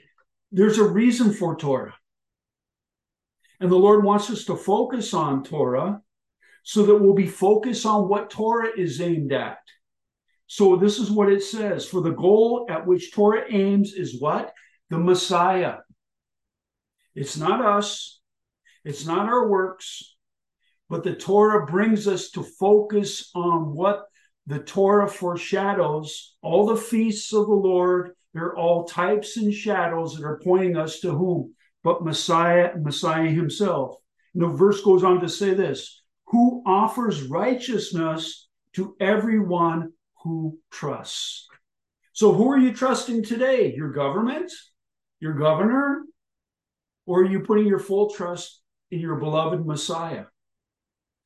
there's 0.52 0.78
a 0.78 0.85
reason 0.85 1.32
for 1.32 1.56
Torah. 1.56 1.94
And 3.59 3.71
the 3.71 3.76
Lord 3.76 4.04
wants 4.04 4.28
us 4.30 4.44
to 4.44 4.56
focus 4.56 5.14
on 5.14 5.44
Torah 5.44 6.02
so 6.62 6.85
that 6.85 6.97
we'll 6.97 7.14
be 7.14 7.26
focused 7.26 7.87
on 7.87 8.09
what 8.09 8.30
Torah 8.30 8.71
is 8.76 9.00
aimed 9.00 9.32
at. 9.32 9.59
So 10.47 10.76
this 10.76 10.99
is 10.99 11.11
what 11.11 11.32
it 11.32 11.42
says 11.42 11.87
For 11.87 12.02
the 12.02 12.11
goal 12.11 12.66
at 12.68 12.87
which 12.87 13.12
Torah 13.12 13.44
aims 13.49 13.94
is 13.94 14.21
what? 14.21 14.52
The 14.90 14.99
Messiah. 14.99 15.76
It's 17.14 17.37
not 17.37 17.64
us, 17.64 18.21
it's 18.85 19.06
not 19.06 19.28
our 19.28 19.49
works, 19.49 20.16
but 20.88 21.04
the 21.04 21.14
Torah 21.14 21.66
brings 21.66 22.06
us 22.06 22.30
to 22.32 22.42
focus 22.42 23.30
on 23.35 23.75
what 23.75 24.04
the 24.47 24.59
Torah 24.59 25.09
foreshadows. 25.09 26.37
All 26.42 26.66
the 26.66 26.76
feasts 26.76 27.32
of 27.32 27.47
the 27.47 27.52
Lord, 27.52 28.12
they're 28.35 28.57
all 28.57 28.85
types 28.85 29.37
and 29.37 29.53
shadows 29.53 30.17
that 30.17 30.25
are 30.25 30.41
pointing 30.43 30.77
us 30.77 31.01
to 31.01 31.12
whom? 31.12 31.55
But 31.85 32.05
Messiah, 32.05 32.73
Messiah 32.77 33.29
himself. 33.29 33.97
And 34.35 34.43
the 34.43 34.49
verse 34.49 34.83
goes 34.83 35.05
on 35.05 35.21
to 35.21 35.29
say 35.29 35.55
this 35.55 36.03
who 36.27 36.62
offers 36.65 37.23
righteousness 37.25 38.49
to 38.75 38.97
everyone 39.01 39.93
who 40.23 40.59
trusts. 40.71 41.47
So, 42.15 42.33
who 42.33 42.51
are 42.51 42.59
you 42.59 42.73
trusting 42.73 43.25
today? 43.25 43.75
Your 43.75 43.93
government, 43.93 44.51
your 45.21 45.35
governor, 45.35 46.03
or 47.07 47.21
are 47.21 47.27
you 47.27 47.41
putting 47.41 47.67
your 47.67 47.79
full 47.79 48.11
trust 48.11 48.61
in 48.91 49.01
your 49.01 49.17
beloved 49.17 49.67
Messiah? 49.67 50.25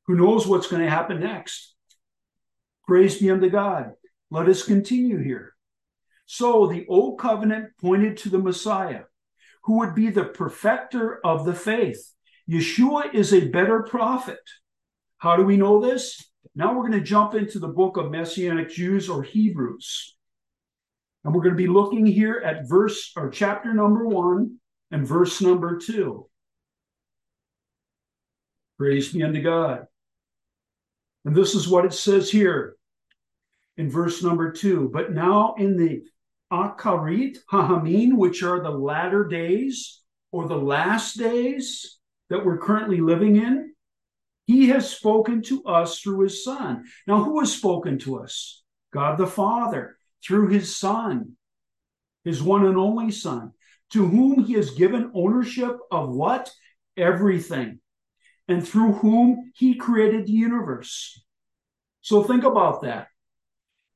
Who 0.07 0.17
knows 0.17 0.47
what's 0.47 0.69
going 0.69 0.83
to 0.83 0.91
happen 0.91 1.21
next? 1.21 1.75
Praise 2.87 3.19
be 3.19 3.31
unto 3.31 3.51
God. 3.51 3.93
Let 4.31 4.49
us 4.49 4.63
continue 4.63 5.19
here. 5.19 5.56
So, 6.27 6.67
the 6.67 6.87
old 6.89 7.19
covenant 7.19 7.71
pointed 7.81 8.17
to 8.19 8.29
the 8.29 8.39
Messiah, 8.39 9.03
who 9.65 9.79
would 9.79 9.95
be 9.95 10.11
the 10.11 10.25
perfecter 10.25 11.21
of 11.25 11.45
the 11.45 11.55
faith. 11.55 12.13
Yeshua 12.51 13.15
is 13.15 13.33
a 13.33 13.49
better 13.49 13.83
prophet 13.83 14.39
how 15.19 15.37
do 15.37 15.45
we 15.45 15.57
know 15.57 15.81
this? 15.81 16.23
Now 16.55 16.75
we're 16.75 16.89
going 16.89 17.01
to 17.01 17.01
jump 17.01 17.35
into 17.35 17.59
the 17.59 17.69
book 17.69 17.97
of 17.97 18.11
Messianic 18.11 18.71
Jews 18.71 19.09
or 19.09 19.23
Hebrews. 19.23 20.17
And 21.25 21.35
we're 21.35 21.43
going 21.43 21.55
to 21.55 21.63
be 21.63 21.67
looking 21.67 22.07
here 22.07 22.41
at 22.45 22.69
verse 22.69 23.13
or 23.17 23.31
chapter 23.31 23.75
number 23.75 24.07
one 24.07 24.59
and 24.91 25.07
verse 25.07 25.41
number 25.41 25.79
two. 25.79 26.29
Praise 28.79 29.13
be 29.13 29.23
unto 29.23 29.43
God. 29.43 29.87
And 31.25 31.35
this 31.35 31.55
is 31.55 31.67
what 31.67 31.85
it 31.85 31.95
says 31.95 32.31
here 32.31 32.77
in 33.77 33.91
verse 33.91 34.23
number 34.23 34.53
two. 34.53 34.91
But 34.93 35.13
now 35.13 35.55
in 35.59 35.77
the 35.77 36.03
Acharit 36.53 37.39
HaYamim, 37.51 38.17
which 38.17 38.43
are 38.43 38.63
the 38.63 38.71
latter 38.71 39.25
days 39.27 40.03
or 40.31 40.47
the 40.47 40.57
last 40.57 41.19
days 41.19 41.99
that 42.31 42.45
we're 42.45 42.59
currently 42.59 43.01
living 43.01 43.37
in, 43.37 43.73
he 44.47 44.69
has 44.69 44.89
spoken 44.89 45.43
to 45.43 45.65
us 45.65 46.01
through 46.01 46.21
his 46.21 46.45
Son. 46.45 46.85
Now, 47.07 47.25
who 47.25 47.41
has 47.41 47.53
spoken 47.53 47.99
to 48.01 48.21
us? 48.21 48.63
God 48.93 49.19
the 49.19 49.27
Father, 49.27 49.97
through 50.25 50.49
his 50.49 50.77
Son, 50.77 51.33
his 52.25 52.43
one 52.43 52.65
and 52.65 52.77
only 52.77 53.11
Son, 53.11 53.53
to 53.93 54.07
whom 54.07 54.45
he 54.45 54.55
has 54.55 54.71
given 54.73 55.11
ownership 55.15 55.77
of 55.91 56.11
what? 56.11 56.53
Everything, 56.97 57.81
and 58.49 58.67
through 58.67 58.93
whom 58.93 59.53
he 59.55 59.75
created 59.75 60.27
the 60.27 60.33
universe. 60.33 61.23
So 62.01 62.23
think 62.23 62.45
about 62.45 62.83
that. 62.83 63.09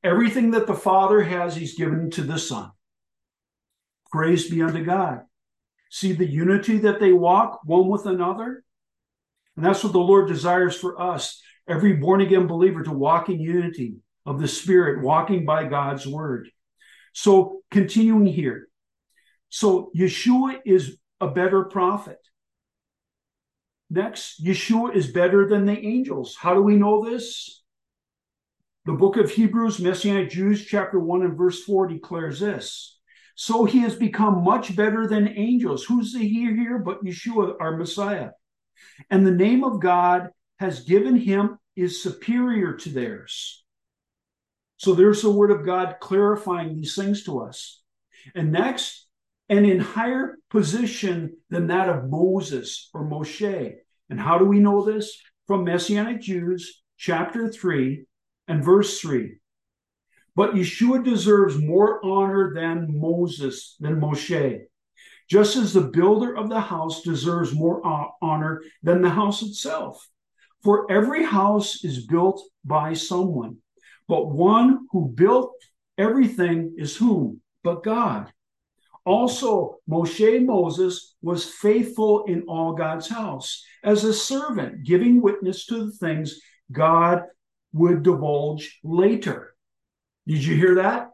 Everything 0.02 0.52
that 0.52 0.66
the 0.66 0.74
Father 0.74 1.22
has, 1.22 1.54
he's 1.54 1.76
given 1.76 2.10
to 2.12 2.22
the 2.22 2.38
Son. 2.38 2.70
Praise 4.10 4.48
be 4.48 4.62
unto 4.62 4.84
God. 4.84 5.20
See 5.90 6.12
the 6.12 6.26
unity 6.26 6.78
that 6.78 7.00
they 7.00 7.12
walk 7.12 7.60
one 7.64 7.88
with 7.88 8.06
another? 8.06 8.64
And 9.56 9.64
that's 9.64 9.84
what 9.84 9.92
the 9.92 9.98
Lord 9.98 10.28
desires 10.28 10.76
for 10.76 11.00
us, 11.00 11.42
every 11.68 11.94
born 11.94 12.20
again 12.20 12.46
believer, 12.46 12.82
to 12.82 12.92
walk 12.92 13.28
in 13.28 13.40
unity 13.40 13.96
of 14.24 14.40
the 14.40 14.48
Spirit, 14.48 15.04
walking 15.04 15.44
by 15.44 15.64
God's 15.64 16.06
word. 16.06 16.48
So, 17.12 17.62
continuing 17.70 18.26
here. 18.26 18.68
So, 19.48 19.90
Yeshua 19.96 20.58
is 20.64 20.96
a 21.20 21.28
better 21.28 21.64
prophet. 21.64 22.18
Next, 23.90 24.42
Yeshua 24.44 24.94
is 24.94 25.08
better 25.08 25.48
than 25.48 25.66
the 25.66 25.78
angels. 25.78 26.36
How 26.38 26.54
do 26.54 26.62
we 26.62 26.76
know 26.76 27.04
this? 27.04 27.59
The 28.90 28.96
book 28.96 29.16
of 29.18 29.30
Hebrews, 29.30 29.78
Messianic 29.78 30.30
Jews, 30.30 30.66
chapter 30.66 30.98
1 30.98 31.22
and 31.22 31.38
verse 31.38 31.62
4 31.62 31.86
declares 31.86 32.40
this. 32.40 32.98
So 33.36 33.64
he 33.64 33.78
has 33.82 33.94
become 33.94 34.42
much 34.42 34.74
better 34.74 35.06
than 35.06 35.28
angels. 35.28 35.84
Who's 35.84 36.12
the 36.12 36.18
he 36.18 36.52
here 36.56 36.80
but 36.80 37.04
Yeshua, 37.04 37.54
our 37.60 37.76
Messiah? 37.76 38.30
and 39.08 39.24
the 39.24 39.30
name 39.30 39.62
of 39.62 39.80
God 39.80 40.30
has 40.58 40.80
given 40.80 41.14
him 41.14 41.56
is 41.76 42.02
superior 42.02 42.72
to 42.78 42.88
theirs. 42.88 43.64
So 44.78 44.94
there's 44.94 45.22
the 45.22 45.30
word 45.30 45.52
of 45.52 45.64
God 45.64 45.98
clarifying 46.00 46.74
these 46.74 46.96
things 46.96 47.22
to 47.26 47.42
us. 47.42 47.80
And 48.34 48.50
next, 48.50 49.06
and 49.48 49.66
in 49.66 49.78
higher 49.78 50.36
position 50.50 51.36
than 51.48 51.68
that 51.68 51.88
of 51.88 52.10
Moses 52.10 52.90
or 52.92 53.08
Moshe. 53.08 53.72
And 54.10 54.18
how 54.18 54.38
do 54.38 54.46
we 54.46 54.58
know 54.58 54.84
this? 54.84 55.16
From 55.46 55.62
Messianic 55.62 56.20
Jews, 56.20 56.82
chapter 56.98 57.48
3 57.48 58.06
and 58.50 58.64
verse 58.64 59.00
3. 59.00 59.38
But 60.36 60.54
Yeshua 60.54 61.04
deserves 61.04 61.56
more 61.58 62.04
honor 62.04 62.52
than 62.54 63.00
Moses, 63.00 63.76
than 63.80 64.00
Moshe 64.00 64.66
just 65.30 65.56
as 65.56 65.72
the 65.72 65.80
builder 65.80 66.36
of 66.36 66.48
the 66.48 66.60
house 66.60 67.02
deserves 67.02 67.54
more 67.54 67.80
honor 68.20 68.62
than 68.82 69.00
the 69.00 69.08
house 69.08 69.42
itself. 69.42 70.06
For 70.64 70.90
every 70.90 71.24
house 71.24 71.84
is 71.84 72.06
built 72.06 72.42
by 72.64 72.92
someone, 72.94 73.58
but 74.08 74.28
one 74.28 74.88
who 74.90 75.08
built 75.08 75.54
everything 75.96 76.74
is 76.76 76.96
whom? 76.96 77.40
But 77.62 77.84
God. 77.84 78.32
Also, 79.06 79.78
Moshe 79.88 80.44
Moses 80.44 81.14
was 81.22 81.48
faithful 81.48 82.24
in 82.24 82.42
all 82.42 82.74
God's 82.74 83.08
house 83.08 83.64
as 83.84 84.04
a 84.04 84.12
servant, 84.12 84.84
giving 84.84 85.22
witness 85.22 85.64
to 85.66 85.86
the 85.86 85.92
things 85.92 86.40
God 86.70 87.22
would 87.72 88.02
divulge 88.02 88.80
later. 88.82 89.54
Did 90.26 90.44
you 90.44 90.56
hear 90.56 90.76
that? 90.76 91.10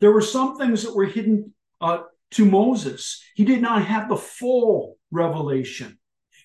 There 0.00 0.12
were 0.12 0.22
some 0.22 0.56
things 0.56 0.82
that 0.82 0.94
were 0.94 1.06
hidden 1.06 1.54
uh, 1.80 2.02
to 2.32 2.44
Moses. 2.44 3.22
He 3.34 3.44
did 3.44 3.62
not 3.62 3.84
have 3.84 4.08
the 4.08 4.16
full 4.16 4.98
revelation. 5.10 5.98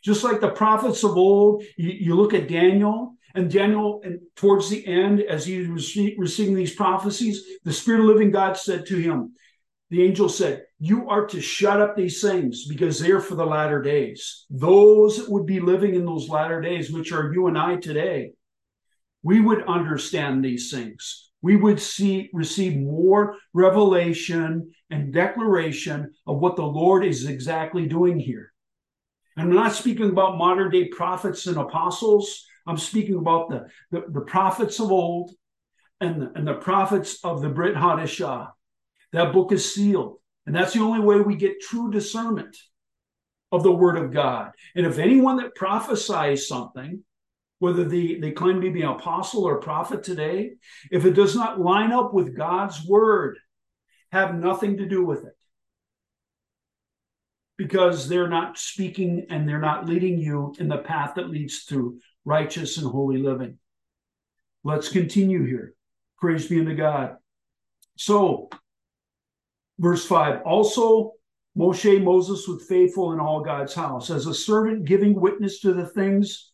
Just 0.03 0.23
like 0.23 0.41
the 0.41 0.49
prophets 0.49 1.03
of 1.03 1.17
old, 1.17 1.63
you, 1.77 1.89
you 1.89 2.15
look 2.15 2.33
at 2.33 2.47
Daniel, 2.47 3.15
and 3.33 3.49
Daniel, 3.49 4.01
and 4.03 4.19
towards 4.35 4.69
the 4.69 4.85
end, 4.85 5.21
as 5.21 5.45
he 5.45 5.67
was 5.67 5.95
receiving 6.17 6.55
these 6.55 6.75
prophecies, 6.75 7.43
the 7.63 7.73
Spirit 7.73 8.01
of 8.01 8.07
living 8.07 8.31
God 8.31 8.57
said 8.57 8.85
to 8.87 8.97
him, 8.97 9.33
the 9.89 10.03
angel 10.03 10.29
said, 10.29 10.63
You 10.79 11.09
are 11.09 11.25
to 11.27 11.41
shut 11.41 11.81
up 11.81 11.95
these 11.95 12.21
things 12.21 12.65
because 12.65 12.99
they're 12.99 13.19
for 13.19 13.35
the 13.35 13.45
latter 13.45 13.81
days. 13.81 14.45
Those 14.49 15.17
that 15.17 15.29
would 15.29 15.45
be 15.45 15.59
living 15.59 15.95
in 15.95 16.05
those 16.05 16.29
latter 16.29 16.61
days, 16.61 16.91
which 16.91 17.11
are 17.11 17.31
you 17.33 17.47
and 17.47 17.57
I 17.57 17.75
today, 17.75 18.31
we 19.23 19.39
would 19.39 19.63
understand 19.63 20.43
these 20.43 20.71
things 20.71 21.31
we 21.41 21.55
would 21.55 21.79
see 21.79 22.29
receive 22.33 22.77
more 22.77 23.35
revelation 23.53 24.71
and 24.89 25.13
declaration 25.13 26.13
of 26.27 26.37
what 26.37 26.55
the 26.55 26.63
Lord 26.63 27.03
is 27.03 27.25
exactly 27.25 27.87
doing 27.87 28.19
here. 28.19 28.53
And 29.37 29.49
I'm 29.49 29.55
not 29.55 29.73
speaking 29.73 30.09
about 30.09 30.37
modern 30.37 30.71
day 30.71 30.87
prophets 30.89 31.47
and 31.47 31.57
apostles. 31.57 32.45
I'm 32.67 32.77
speaking 32.77 33.15
about 33.15 33.49
the, 33.49 33.67
the, 33.91 34.05
the 34.07 34.21
prophets 34.21 34.79
of 34.79 34.91
old 34.91 35.31
and 35.99 36.21
the, 36.21 36.31
and 36.35 36.47
the 36.47 36.55
prophets 36.55 37.23
of 37.23 37.41
the 37.41 37.49
Brit 37.49 37.75
Hadashah. 37.75 38.49
That 39.13 39.33
book 39.33 39.51
is 39.51 39.73
sealed. 39.73 40.17
And 40.45 40.55
that's 40.55 40.73
the 40.73 40.81
only 40.81 40.99
way 40.99 41.21
we 41.21 41.35
get 41.35 41.61
true 41.61 41.91
discernment 41.91 42.57
of 43.51 43.63
the 43.63 43.71
word 43.71 43.97
of 43.97 44.11
God. 44.11 44.51
And 44.75 44.85
if 44.85 44.97
anyone 44.97 45.37
that 45.37 45.55
prophesies 45.55 46.47
something 46.47 47.03
whether 47.61 47.83
they, 47.83 48.15
they 48.15 48.31
claim 48.31 48.59
to 48.59 48.71
be 48.71 48.81
an 48.81 48.89
apostle 48.89 49.43
or 49.43 49.59
prophet 49.59 50.01
today, 50.01 50.53
if 50.89 51.05
it 51.05 51.11
does 51.11 51.35
not 51.35 51.61
line 51.61 51.91
up 51.91 52.11
with 52.11 52.35
God's 52.35 52.83
word, 52.87 53.37
have 54.11 54.33
nothing 54.33 54.77
to 54.77 54.87
do 54.87 55.05
with 55.05 55.25
it. 55.25 55.35
Because 57.59 58.09
they're 58.09 58.27
not 58.27 58.57
speaking 58.57 59.27
and 59.29 59.47
they're 59.47 59.59
not 59.59 59.85
leading 59.85 60.17
you 60.17 60.55
in 60.57 60.69
the 60.69 60.79
path 60.79 61.13
that 61.17 61.29
leads 61.29 61.65
to 61.65 61.99
righteous 62.25 62.79
and 62.79 62.87
holy 62.87 63.19
living. 63.19 63.59
Let's 64.63 64.89
continue 64.89 65.45
here. 65.45 65.75
Praise 66.17 66.47
be 66.47 66.59
unto 66.59 66.73
God. 66.73 67.17
So, 67.95 68.49
verse 69.77 70.03
5 70.03 70.41
also 70.47 71.13
Moshe, 71.55 72.03
Moses 72.03 72.47
was 72.47 72.65
faithful 72.65 73.11
in 73.13 73.19
all 73.19 73.43
God's 73.43 73.75
house 73.75 74.09
as 74.09 74.25
a 74.25 74.33
servant 74.33 74.85
giving 74.85 75.13
witness 75.13 75.59
to 75.59 75.73
the 75.73 75.85
things 75.85 76.50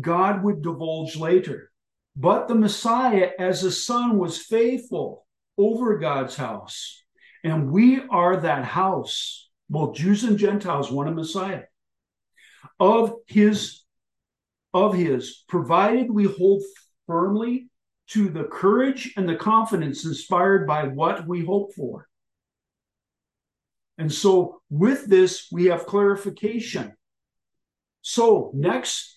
God 0.00 0.42
would 0.42 0.62
divulge 0.62 1.16
later. 1.16 1.70
But 2.16 2.48
the 2.48 2.54
Messiah, 2.54 3.30
as 3.38 3.62
a 3.62 3.70
son, 3.70 4.18
was 4.18 4.38
faithful 4.38 5.26
over 5.58 5.98
God's 5.98 6.36
house. 6.36 7.02
And 7.44 7.70
we 7.70 8.02
are 8.08 8.38
that 8.38 8.64
house, 8.64 9.48
both 9.68 9.96
Jews 9.96 10.24
and 10.24 10.38
Gentiles, 10.38 10.90
one 10.90 11.08
a 11.08 11.12
Messiah. 11.12 11.64
Of 12.80 13.14
his, 13.26 13.82
of 14.74 14.94
his, 14.94 15.44
provided 15.48 16.10
we 16.10 16.24
hold 16.24 16.62
firmly 17.06 17.68
to 18.08 18.28
the 18.28 18.44
courage 18.44 19.12
and 19.16 19.28
the 19.28 19.36
confidence 19.36 20.04
inspired 20.04 20.66
by 20.66 20.84
what 20.84 21.26
we 21.26 21.44
hope 21.44 21.74
for. 21.74 22.08
And 23.98 24.12
so, 24.12 24.60
with 24.68 25.06
this, 25.06 25.48
we 25.50 25.66
have 25.66 25.86
clarification. 25.86 26.94
So, 28.02 28.50
next, 28.54 29.15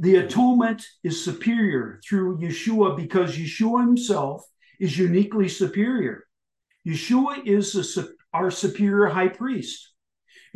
the 0.00 0.16
atonement 0.16 0.82
is 1.04 1.22
superior 1.22 2.00
through 2.08 2.38
Yeshua 2.38 2.96
because 2.96 3.36
Yeshua 3.36 3.86
himself 3.86 4.42
is 4.80 4.96
uniquely 4.96 5.46
superior. 5.46 6.24
Yeshua 6.86 7.46
is 7.46 7.98
a, 7.98 8.08
our 8.32 8.50
superior 8.50 9.08
high 9.08 9.28
priest. 9.28 9.92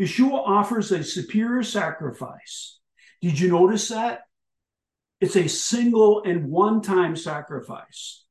Yeshua 0.01 0.43
offers 0.47 0.91
a 0.93 1.05
superior 1.05 1.63
sacrifice. 1.63 2.79
Did 3.21 3.39
you 3.39 3.51
notice 3.51 3.89
that? 3.89 4.23
It's 5.21 5.37
a 5.37 5.47
single 5.47 6.23
and 6.25 6.51
one 6.51 6.81
time 6.81 7.15
sacrifice, 7.15 8.25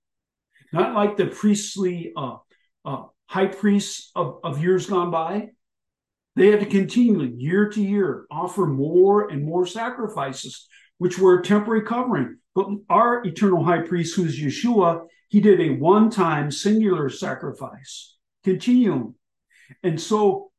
not 0.74 0.96
like 0.96 1.16
the 1.16 1.28
priestly 1.28 2.12
uh, 2.18 2.38
uh, 2.86 3.04
high 3.28 3.48
priests 3.48 4.10
of, 4.16 4.40
of 4.44 4.64
years 4.64 4.88
gone 4.88 5.12
by. 5.12 5.50
They 6.36 6.48
had 6.48 6.62
to 6.62 6.66
continually, 6.66 7.34
year 7.38 7.70
to 7.70 7.82
year, 7.82 8.26
offer 8.32 8.66
more 8.66 9.30
and 9.30 9.46
more 9.46 9.68
sacrifices, 9.68 10.68
which 11.04 11.20
were 11.20 11.38
a 11.38 11.44
temporary 11.44 11.82
covering. 11.82 12.38
But 12.56 12.70
our 12.90 13.26
eternal 13.26 13.62
high 13.62 13.82
priest, 13.82 14.16
who's 14.16 14.40
Yeshua, 14.40 15.06
he 15.28 15.42
did 15.42 15.60
a 15.60 15.72
one 15.72 16.10
time 16.10 16.50
singular 16.50 17.10
sacrifice, 17.10 18.16
continuum. 18.46 19.16
And 19.84 20.00
so, 20.00 20.54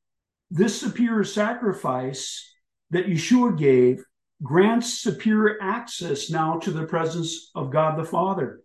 this 0.50 0.78
superior 0.78 1.24
sacrifice 1.24 2.46
that 2.90 3.06
Yeshua 3.06 3.56
gave 3.56 4.04
grants 4.42 4.92
superior 4.92 5.56
access 5.62 6.28
now 6.28 6.58
to 6.58 6.70
the 6.72 6.84
presence 6.84 7.50
of 7.54 7.72
God 7.72 7.98
the 7.98 8.04
Father. 8.04 8.60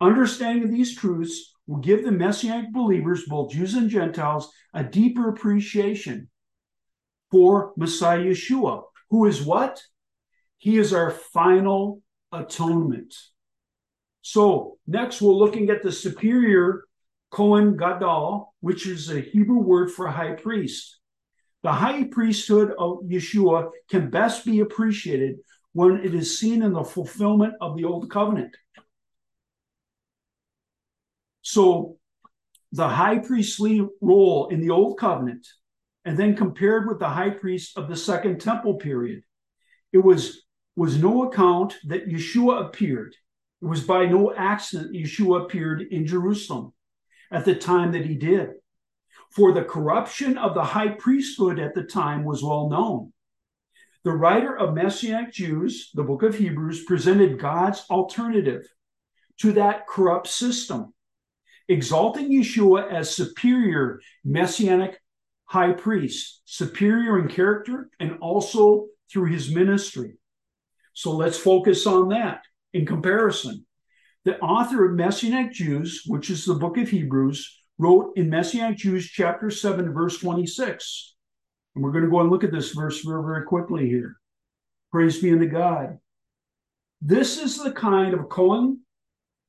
Understanding 0.00 0.70
these 0.70 0.96
truths 0.96 1.54
will 1.66 1.80
give 1.80 2.02
the 2.02 2.12
Messianic 2.12 2.72
believers, 2.72 3.26
both 3.28 3.52
Jews 3.52 3.74
and 3.74 3.90
Gentiles, 3.90 4.50
a 4.72 4.82
deeper 4.82 5.28
appreciation 5.28 6.30
for 7.30 7.74
Messiah 7.76 8.24
Yeshua, 8.24 8.84
who 9.10 9.26
is 9.26 9.42
what? 9.42 9.82
He 10.64 10.78
is 10.78 10.94
our 10.94 11.10
final 11.10 12.00
atonement. 12.32 13.14
So, 14.22 14.78
next 14.86 15.20
we're 15.20 15.34
looking 15.34 15.68
at 15.68 15.82
the 15.82 15.92
superior 15.92 16.84
Kohen 17.30 17.76
Gadol, 17.76 18.54
which 18.60 18.86
is 18.86 19.10
a 19.10 19.20
Hebrew 19.20 19.58
word 19.58 19.90
for 19.90 20.08
high 20.08 20.32
priest. 20.32 21.00
The 21.64 21.72
high 21.72 22.04
priesthood 22.04 22.72
of 22.78 23.00
Yeshua 23.04 23.72
can 23.90 24.08
best 24.08 24.46
be 24.46 24.60
appreciated 24.60 25.36
when 25.74 25.98
it 25.98 26.14
is 26.14 26.38
seen 26.38 26.62
in 26.62 26.72
the 26.72 26.82
fulfillment 26.82 27.52
of 27.60 27.76
the 27.76 27.84
Old 27.84 28.10
Covenant. 28.10 28.56
So 31.42 31.98
the 32.72 32.88
high 32.88 33.18
priestly 33.18 33.86
role 34.00 34.48
in 34.48 34.62
the 34.62 34.70
Old 34.70 34.98
Covenant, 34.98 35.46
and 36.06 36.16
then 36.16 36.34
compared 36.34 36.88
with 36.88 37.00
the 37.00 37.10
high 37.10 37.28
priest 37.28 37.76
of 37.76 37.86
the 37.86 37.96
Second 37.96 38.40
Temple 38.40 38.76
period, 38.76 39.24
it 39.92 39.98
was, 39.98 40.43
was 40.76 40.98
no 40.98 41.28
account 41.28 41.76
that 41.86 42.08
Yeshua 42.08 42.66
appeared. 42.66 43.14
It 43.62 43.66
was 43.66 43.82
by 43.82 44.06
no 44.06 44.34
accident 44.34 44.94
Yeshua 44.94 45.44
appeared 45.44 45.82
in 45.82 46.06
Jerusalem 46.06 46.72
at 47.30 47.44
the 47.44 47.54
time 47.54 47.92
that 47.92 48.06
he 48.06 48.14
did. 48.14 48.50
For 49.30 49.52
the 49.52 49.64
corruption 49.64 50.38
of 50.38 50.54
the 50.54 50.64
high 50.64 50.90
priesthood 50.90 51.58
at 51.58 51.74
the 51.74 51.82
time 51.82 52.24
was 52.24 52.42
well 52.42 52.68
known. 52.68 53.12
The 54.04 54.12
writer 54.12 54.56
of 54.56 54.74
Messianic 54.74 55.32
Jews, 55.32 55.90
the 55.94 56.02
book 56.02 56.22
of 56.22 56.36
Hebrews, 56.36 56.84
presented 56.84 57.38
God's 57.38 57.84
alternative 57.90 58.66
to 59.38 59.52
that 59.52 59.86
corrupt 59.86 60.28
system 60.28 60.92
exalting 61.68 62.30
Yeshua 62.30 62.92
as 62.92 63.14
superior 63.14 64.00
messianic 64.24 65.00
high 65.46 65.72
priest, 65.72 66.42
superior 66.44 67.18
in 67.18 67.28
character 67.28 67.88
and 68.00 68.18
also 68.20 68.86
through 69.10 69.32
his 69.32 69.54
ministry. 69.54 70.18
So 70.94 71.12
let's 71.12 71.38
focus 71.38 71.86
on 71.86 72.08
that 72.08 72.42
in 72.72 72.86
comparison. 72.86 73.66
The 74.24 74.38
author 74.38 74.86
of 74.86 74.96
Messianic 74.96 75.52
Jews, 75.52 76.02
which 76.06 76.30
is 76.30 76.44
the 76.44 76.54
book 76.54 76.78
of 76.78 76.88
Hebrews, 76.88 77.60
wrote 77.78 78.12
in 78.16 78.30
Messianic 78.30 78.78
Jews 78.78 79.06
chapter 79.06 79.50
7, 79.50 79.92
verse 79.92 80.18
26. 80.18 81.14
And 81.74 81.84
we're 81.84 81.92
going 81.92 82.04
to 82.04 82.10
go 82.10 82.20
and 82.20 82.30
look 82.30 82.44
at 82.44 82.52
this 82.52 82.72
verse 82.72 83.02
very, 83.02 83.22
very 83.22 83.44
quickly 83.44 83.88
here. 83.88 84.16
Praise 84.92 85.20
be 85.20 85.32
unto 85.32 85.46
God. 85.46 85.98
This 87.02 87.38
is 87.38 87.58
the 87.58 87.72
kind 87.72 88.14
of 88.14 88.28
Kohen 88.28 88.80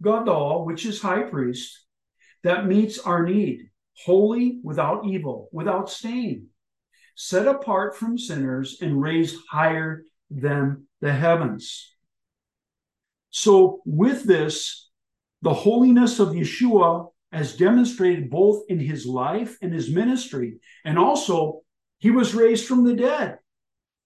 Gadol, 0.01 0.65
which 0.65 0.86
is 0.86 1.01
high 1.01 1.23
priest, 1.23 1.86
that 2.43 2.65
meets 2.65 2.99
our 2.99 3.23
need, 3.23 3.69
holy, 4.03 4.60
without 4.63 5.05
evil, 5.05 5.49
without 5.51 5.89
stain, 5.89 6.47
set 7.15 7.47
apart 7.47 7.95
from 7.95 8.17
sinners, 8.17 8.79
and 8.81 9.01
raised 9.01 9.38
higher 9.49 10.03
than 10.29 10.88
the 11.01 11.13
heavens. 11.13 11.91
So, 13.29 13.81
with 13.85 14.23
this, 14.23 14.89
the 15.41 15.53
holiness 15.53 16.19
of 16.19 16.29
Yeshua, 16.29 17.09
as 17.31 17.57
demonstrated 17.57 18.29
both 18.29 18.63
in 18.69 18.79
his 18.79 19.05
life 19.05 19.57
and 19.61 19.73
his 19.73 19.91
ministry, 19.91 20.59
and 20.85 20.97
also 20.97 21.61
he 21.99 22.11
was 22.11 22.33
raised 22.33 22.65
from 22.65 22.85
the 22.85 22.95
dead, 22.95 23.39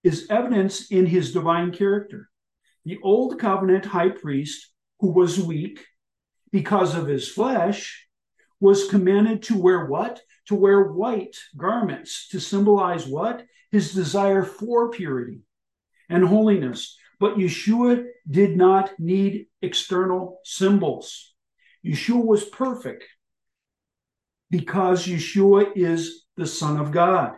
is 0.04 0.28
evidence 0.30 0.90
in 0.92 1.06
his 1.06 1.32
divine 1.32 1.72
character. 1.72 2.30
The 2.86 2.98
old 3.04 3.40
covenant 3.40 3.86
high 3.86 4.10
priest, 4.10 4.72
who 5.00 5.12
was 5.12 5.40
weak 5.40 5.86
because 6.52 6.96
of 6.96 7.08
his 7.08 7.30
flesh, 7.30 8.08
was 8.60 8.90
commanded 8.90 9.44
to 9.44 9.58
wear 9.58 9.86
what? 9.86 10.22
To 10.48 10.56
wear 10.56 10.92
white 10.92 11.38
garments 11.56 12.28
to 12.30 12.40
symbolize 12.40 13.06
what? 13.06 13.46
His 13.72 13.94
desire 13.94 14.44
for 14.44 14.90
purity 14.90 15.42
and 16.10 16.24
holiness. 16.24 16.98
But 17.20 17.36
Yeshua 17.36 18.06
did 18.30 18.58
not 18.58 18.92
need 19.00 19.48
external 19.62 20.40
symbols. 20.44 21.34
Yeshua 21.86 22.26
was 22.26 22.44
perfect 22.46 23.06
because 24.50 25.06
Yeshua 25.06 25.72
is 25.76 26.26
the 26.38 26.48
Son 26.48 26.78
of 26.78 26.92
God. 26.92 27.34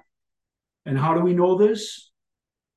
And 0.86 0.98
how 0.98 1.14
do 1.14 1.22
we 1.22 1.34
know 1.34 1.58
this? 1.58 2.12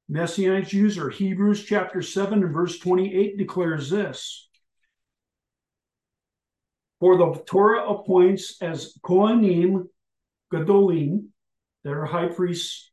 Messianic 0.09 0.67
Jews 0.67 0.99
or 0.99 1.09
Hebrews 1.09 1.65
chapter 1.65 2.03
7 2.03 2.43
and 2.43 2.53
verse 2.53 2.79
28 2.79 3.39
declares 3.39 3.89
this 3.89 4.49
for 7.01 7.19
the 7.19 7.43
Torah 7.45 7.91
appoints 7.91 8.57
as 8.63 8.95
Kohanim 9.05 9.89
Gadolim, 10.51 11.27
that 11.83 11.93
are 11.93 12.07
high 12.07 12.29
priests, 12.29 12.91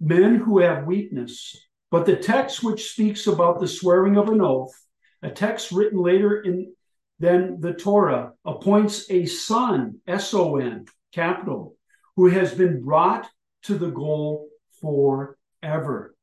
men 0.00 0.34
who 0.34 0.58
have 0.58 0.86
weakness. 0.86 1.56
But 1.92 2.06
the 2.06 2.16
text 2.16 2.64
which 2.64 2.90
speaks 2.92 3.26
about 3.26 3.60
the 3.60 3.68
swearing 3.68 4.16
of 4.16 4.30
an 4.30 4.40
oath, 4.40 4.72
a 5.20 5.28
text 5.28 5.70
written 5.72 6.00
later 6.00 6.40
in 6.40 6.72
than 7.18 7.60
the 7.60 7.74
Torah, 7.74 8.32
appoints 8.46 9.08
a 9.10 9.26
son, 9.26 10.00
S 10.06 10.32
O 10.32 10.56
N, 10.56 10.86
capital, 11.12 11.76
who 12.16 12.28
has 12.28 12.54
been 12.54 12.82
brought 12.82 13.28
to 13.64 13.76
the 13.76 13.90
goal 13.90 14.48
forever. 14.80 16.16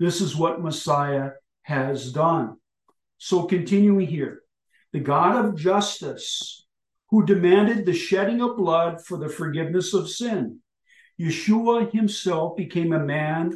This 0.00 0.20
is 0.20 0.34
what 0.34 0.60
Messiah 0.60 1.30
has 1.62 2.12
done. 2.12 2.56
So, 3.18 3.44
continuing 3.44 4.08
here, 4.08 4.42
the 4.92 4.98
God 4.98 5.46
of 5.46 5.56
justice, 5.56 6.66
who 7.10 7.24
demanded 7.24 7.86
the 7.86 7.94
shedding 7.94 8.42
of 8.42 8.56
blood 8.56 9.06
for 9.06 9.18
the 9.18 9.28
forgiveness 9.28 9.94
of 9.94 10.10
sin. 10.10 10.58
Yeshua 11.18 11.92
himself 11.92 12.56
became 12.56 12.92
a 12.92 12.98
man 12.98 13.52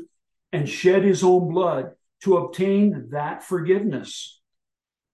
and 0.53 0.69
shed 0.69 1.05
his 1.05 1.23
own 1.23 1.49
blood 1.53 1.93
to 2.23 2.37
obtain 2.37 3.09
that 3.11 3.43
forgiveness. 3.43 4.41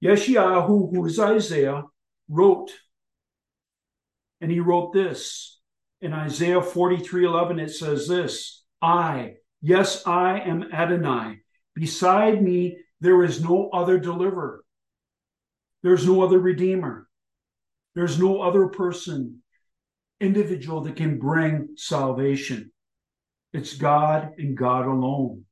Yeshayahu, 0.03 0.95
who 0.95 1.07
is 1.07 1.19
Isaiah, 1.19 1.85
wrote, 2.29 2.71
and 4.41 4.51
he 4.51 4.61
wrote 4.61 4.93
this 4.93 5.61
in 6.01 6.13
Isaiah 6.13 6.63
43 6.63 7.25
11. 7.25 7.59
It 7.59 7.71
says 7.71 8.07
this 8.07 8.65
I, 8.83 9.35
yes, 9.63 10.07
I 10.07 10.41
am 10.41 10.73
Adonai. 10.73 11.41
Beside 11.75 12.43
me, 12.43 12.79
there 13.01 13.23
is 13.23 13.43
no 13.43 13.71
other 13.71 13.99
deliverer. 13.99 14.63
There's 15.83 16.07
no 16.07 16.23
other 16.23 16.39
redeemer. 16.39 17.09
There's 17.95 18.19
no 18.19 18.43
other 18.43 18.69
person, 18.69 19.43
individual 20.21 20.83
that 20.83 20.97
can 20.97 21.19
bring 21.19 21.69
salvation. 21.77 22.73
It's 23.57 23.75
God 23.75 24.35
and 24.37 24.57
God 24.57 24.87
alone. 24.87 25.47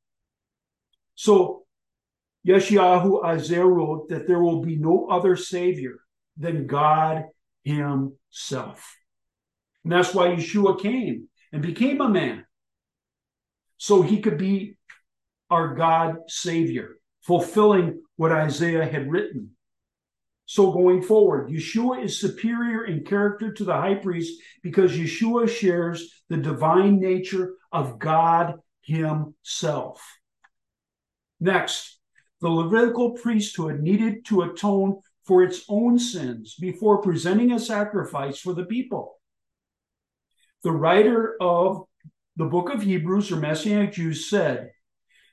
So, 1.14 1.64
Yeshayahu 2.46 3.24
Isaiah 3.24 3.64
wrote 3.64 4.10
that 4.10 4.26
there 4.26 4.40
will 4.40 4.60
be 4.60 4.76
no 4.76 5.08
other 5.08 5.36
Savior 5.36 6.00
than 6.36 6.66
God 6.66 7.24
Himself. 7.62 8.94
And 9.82 9.92
that's 9.92 10.12
why 10.12 10.28
Yeshua 10.28 10.82
came 10.82 11.28
and 11.50 11.62
became 11.62 12.02
a 12.02 12.08
man. 12.08 12.44
So 13.78 14.02
he 14.02 14.20
could 14.20 14.36
be 14.36 14.76
our 15.48 15.74
God 15.74 16.16
Savior, 16.28 16.96
fulfilling 17.22 18.02
what 18.16 18.32
Isaiah 18.32 18.84
had 18.84 19.10
written. 19.10 19.53
So 20.46 20.72
going 20.72 21.02
forward, 21.02 21.48
Yeshua 21.48 22.04
is 22.04 22.20
superior 22.20 22.84
in 22.84 23.04
character 23.04 23.52
to 23.52 23.64
the 23.64 23.72
high 23.72 23.94
priest 23.94 24.40
because 24.62 24.92
Yeshua 24.92 25.48
shares 25.48 26.22
the 26.28 26.36
divine 26.36 27.00
nature 27.00 27.54
of 27.72 27.98
God 27.98 28.54
Himself. 28.82 30.02
Next, 31.40 31.98
the 32.40 32.48
Levitical 32.48 33.12
priesthood 33.12 33.80
needed 33.80 34.26
to 34.26 34.42
atone 34.42 35.00
for 35.24 35.42
its 35.42 35.64
own 35.68 35.98
sins 35.98 36.54
before 36.60 37.00
presenting 37.00 37.52
a 37.52 37.58
sacrifice 37.58 38.38
for 38.38 38.52
the 38.52 38.66
people. 38.66 39.18
The 40.62 40.72
writer 40.72 41.36
of 41.40 41.84
the 42.36 42.44
book 42.44 42.70
of 42.70 42.82
Hebrews 42.82 43.32
or 43.32 43.36
Messianic 43.36 43.92
Jews 43.92 44.28
said, 44.28 44.70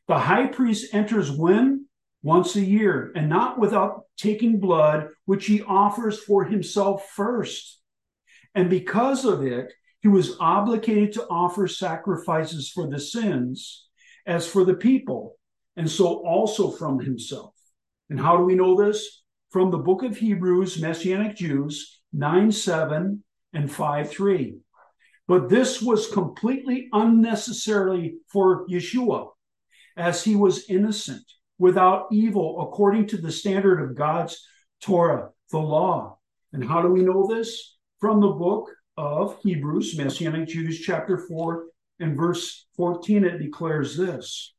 The 0.08 0.20
high 0.20 0.48
priest 0.48 0.94
enters 0.94 1.32
when? 1.32 1.81
Once 2.24 2.56
a 2.56 2.62
year, 2.62 3.12
and 3.16 3.28
not 3.28 3.58
without 3.58 4.04
taking 4.18 4.60
blood, 4.60 5.08
which 5.26 5.46
he 5.48 5.64
offers 5.64 6.20
for 6.20 6.46
himself 6.46 7.10
first. 7.16 7.80
And 8.54 8.70
because 8.70 9.26
of 9.26 9.44
it, 9.44 9.74
he 10.02 10.08
was 10.08 10.38
obligated 10.40 11.14
to 11.14 11.28
offer 11.28 11.68
sacrifices 11.68 12.70
for 12.70 12.88
the 12.88 13.00
sins 13.00 13.88
as 14.26 14.48
for 14.48 14.66
the 14.66 14.74
people, 14.74 15.38
and 15.76 15.90
so 15.90 16.26
also 16.26 16.72
from 16.72 17.00
himself. 17.00 17.54
And 18.10 18.20
how 18.20 18.38
do 18.38 18.44
we 18.44 18.56
know 18.56 18.76
this? 18.76 19.24
From 19.52 19.72
the 19.72 19.78
book 19.78 20.04
of 20.04 20.18
Hebrews, 20.18 20.82
Messianic 20.82 21.36
Jews 21.36 22.02
9 22.14 22.52
7 22.52 23.24
and 23.54 23.72
5 23.72 24.10
3. 24.10 24.56
But 25.28 25.50
this 25.50 25.82
was 25.82 26.12
completely 26.12 26.90
unnecessarily 26.92 28.18
for 28.28 28.68
Yeshua, 28.68 29.30
as 29.96 30.24
he 30.24 30.36
was 30.36 30.70
innocent, 30.70 31.24
without 31.62 32.08
evil, 32.12 32.60
according 32.60 33.06
to 33.06 33.18
the 33.18 33.32
standard 33.32 33.80
of 33.80 33.96
God's 33.96 34.44
Torah, 34.82 35.30
the 35.52 35.60
law. 35.60 36.18
And 36.54 36.68
how 36.68 36.82
do 36.82 36.88
we 36.88 37.04
know 37.04 37.28
this? 37.28 37.78
From 38.00 38.20
the 38.20 38.30
book 38.30 38.72
of 38.98 39.38
Hebrews, 39.44 39.96
Messianic 39.96 40.48
Jews, 40.48 40.80
chapter 40.80 41.20
4 41.20 41.66
and 42.00 42.18
verse 42.18 42.66
14, 42.78 43.26
it 43.26 43.38
declares 43.38 43.96
this 43.96 44.56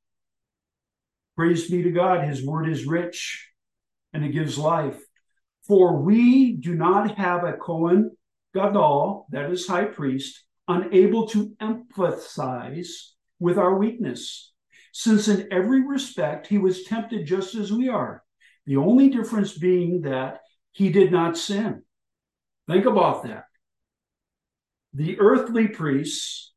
Praise 1.34 1.68
be 1.68 1.82
to 1.82 1.90
God, 1.90 2.28
his 2.28 2.46
word 2.46 2.68
is 2.68 2.86
rich 2.86 3.50
and 4.12 4.24
it 4.24 4.30
gives 4.30 4.56
life. 4.56 5.00
For 5.66 6.00
we 6.00 6.52
do 6.52 6.76
not 6.76 7.18
have 7.18 7.42
a 7.42 7.54
Kohen 7.54 8.16
Gadol, 8.54 9.26
that 9.30 9.50
is 9.50 9.66
high 9.66 9.86
priest, 9.86 10.44
unable 10.68 11.26
to 11.28 11.48
empathize 11.60 12.90
with 13.40 13.58
our 13.58 13.76
weakness, 13.76 14.51
since 14.92 15.26
in 15.28 15.48
every 15.50 15.86
respect 15.86 16.46
he 16.46 16.58
was 16.58 16.84
tempted 16.84 17.26
just 17.26 17.54
as 17.54 17.72
we 17.72 17.88
are. 17.88 18.22
The 18.66 18.76
only 18.76 19.08
difference 19.08 19.56
being 19.56 20.02
that 20.02 20.40
he 20.70 20.90
did 20.90 21.10
not 21.10 21.36
sin. 21.36 21.82
Think 22.68 22.86
about 22.86 23.24
that. 23.24 23.44
The 24.94 25.18
earthly 25.18 25.68
priests 25.68 26.52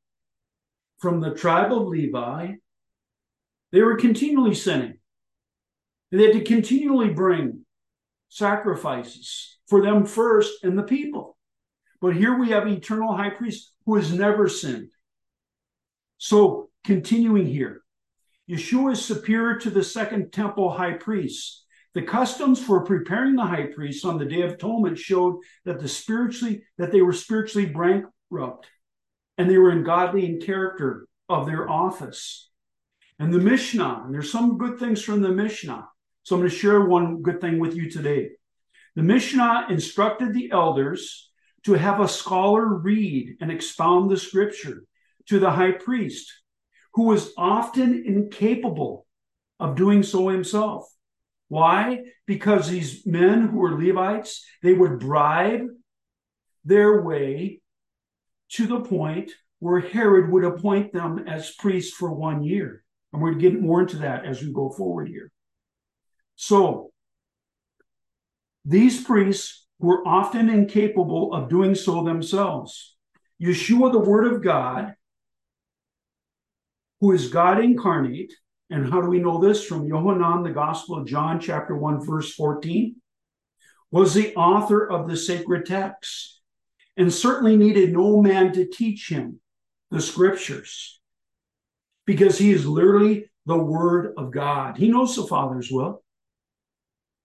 from 0.99 1.21
the 1.21 1.33
tribe 1.33 1.71
of 1.71 1.87
Levi, 1.87 2.53
they 3.71 3.81
were 3.81 3.95
continually 3.95 4.53
sinning. 4.53 4.99
They 6.11 6.23
had 6.23 6.33
to 6.33 6.43
continually 6.43 7.09
bring 7.09 7.65
sacrifices 8.29 9.57
for 9.67 9.81
them 9.81 10.05
first 10.05 10.63
and 10.63 10.77
the 10.77 10.83
people. 10.83 11.37
But 12.01 12.15
here 12.15 12.37
we 12.37 12.49
have 12.49 12.67
eternal 12.67 13.15
high 13.15 13.31
priest 13.31 13.71
who 13.85 13.95
has 13.95 14.13
never 14.13 14.47
sinned. 14.47 14.91
So, 16.17 16.69
continuing 16.83 17.45
here, 17.45 17.81
Yeshua 18.49 18.93
is 18.93 19.03
superior 19.03 19.57
to 19.59 19.69
the 19.69 19.83
second 19.83 20.31
temple 20.31 20.71
high 20.71 20.93
priest. 20.93 21.65
The 21.93 22.03
customs 22.03 22.61
for 22.61 22.83
preparing 22.83 23.35
the 23.35 23.45
high 23.45 23.67
priest 23.67 24.05
on 24.05 24.17
the 24.17 24.25
day 24.25 24.41
of 24.41 24.53
atonement 24.53 24.97
showed 24.97 25.39
that 25.63 25.79
the 25.79 25.87
spiritually 25.87 26.63
that 26.77 26.91
they 26.91 27.01
were 27.01 27.13
spiritually 27.13 27.67
bankrupt 27.67 28.67
and 29.37 29.49
they 29.49 29.57
were 29.57 29.71
ungodly 29.71 30.25
in 30.25 30.41
character 30.41 31.07
of 31.29 31.45
their 31.45 31.69
office. 31.69 32.49
And 33.17 33.33
the 33.33 33.39
Mishnah, 33.39 34.03
and 34.05 34.13
there's 34.13 34.31
some 34.31 34.57
good 34.57 34.77
things 34.77 35.01
from 35.01 35.21
the 35.21 35.31
Mishnah. 35.31 35.87
So 36.23 36.35
I'm 36.35 36.41
going 36.41 36.51
to 36.51 36.57
share 36.57 36.81
one 36.81 37.21
good 37.21 37.39
thing 37.39 37.59
with 37.59 37.75
you 37.75 37.89
today. 37.89 38.31
The 38.95 39.03
Mishnah 39.03 39.67
instructed 39.69 40.33
the 40.33 40.51
elders 40.51 41.29
to 41.63 41.73
have 41.73 41.99
a 41.99 42.07
scholar 42.07 42.65
read 42.65 43.37
and 43.41 43.51
expound 43.51 44.09
the 44.09 44.17
scripture 44.17 44.83
to 45.27 45.39
the 45.39 45.51
high 45.51 45.71
priest, 45.71 46.31
who 46.95 47.03
was 47.03 47.33
often 47.37 48.03
incapable 48.05 49.05
of 49.59 49.75
doing 49.75 50.01
so 50.01 50.29
himself. 50.29 50.89
Why? 51.49 52.03
Because 52.25 52.69
these 52.69 53.05
men 53.05 53.49
who 53.49 53.57
were 53.57 53.79
Levites, 53.79 54.45
they 54.63 54.73
would 54.73 54.99
bribe 54.99 55.67
their 56.63 57.01
way 57.01 57.61
to 58.51 58.65
the 58.65 58.79
point 58.79 59.31
where 59.59 59.81
Herod 59.81 60.31
would 60.31 60.45
appoint 60.45 60.93
them 60.93 61.25
as 61.27 61.53
priests 61.55 61.95
for 61.95 62.11
one 62.11 62.43
year. 62.43 62.83
And 63.11 63.21
we're 63.21 63.31
going 63.31 63.41
to 63.41 63.49
get 63.51 63.61
more 63.61 63.81
into 63.81 63.97
that 63.97 64.25
as 64.25 64.41
we 64.41 64.51
go 64.51 64.69
forward 64.69 65.07
here. 65.07 65.31
So, 66.35 66.91
these 68.63 69.03
priests 69.03 69.67
were 69.79 70.05
often 70.07 70.49
incapable 70.49 71.33
of 71.33 71.49
doing 71.49 71.75
so 71.75 72.03
themselves. 72.03 72.95
Yeshua, 73.41 73.91
the 73.91 73.99
Word 73.99 74.31
of 74.31 74.41
God, 74.41 74.95
who 77.05 77.11
is 77.11 77.27
God 77.27 77.63
incarnate, 77.63 78.33
and 78.71 78.91
how 78.91 78.99
do 78.99 79.07
we 79.07 79.19
know 79.19 79.39
this? 79.39 79.63
From 79.63 79.85
Yohanan, 79.85 80.41
the 80.41 80.49
Gospel 80.49 80.97
of 80.97 81.05
John, 81.05 81.39
chapter 81.39 81.77
1, 81.77 82.03
verse 82.03 82.33
14, 82.33 82.95
was 83.91 84.15
the 84.15 84.33
author 84.33 84.89
of 84.89 85.07
the 85.07 85.15
sacred 85.15 85.67
texts 85.67 86.41
and 86.97 87.13
certainly 87.13 87.57
needed 87.57 87.93
no 87.93 88.23
man 88.23 88.51
to 88.53 88.65
teach 88.65 89.07
him 89.07 89.39
the 89.91 90.01
scriptures 90.01 90.99
because 92.07 92.39
he 92.39 92.49
is 92.49 92.65
literally 92.65 93.29
the 93.45 93.55
Word 93.55 94.15
of 94.17 94.31
God. 94.31 94.75
He 94.75 94.89
knows 94.89 95.15
the 95.15 95.27
Father's 95.27 95.69
will. 95.69 96.03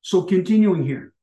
So, 0.03 0.25
continuing 0.25 0.85
here, 0.85 1.15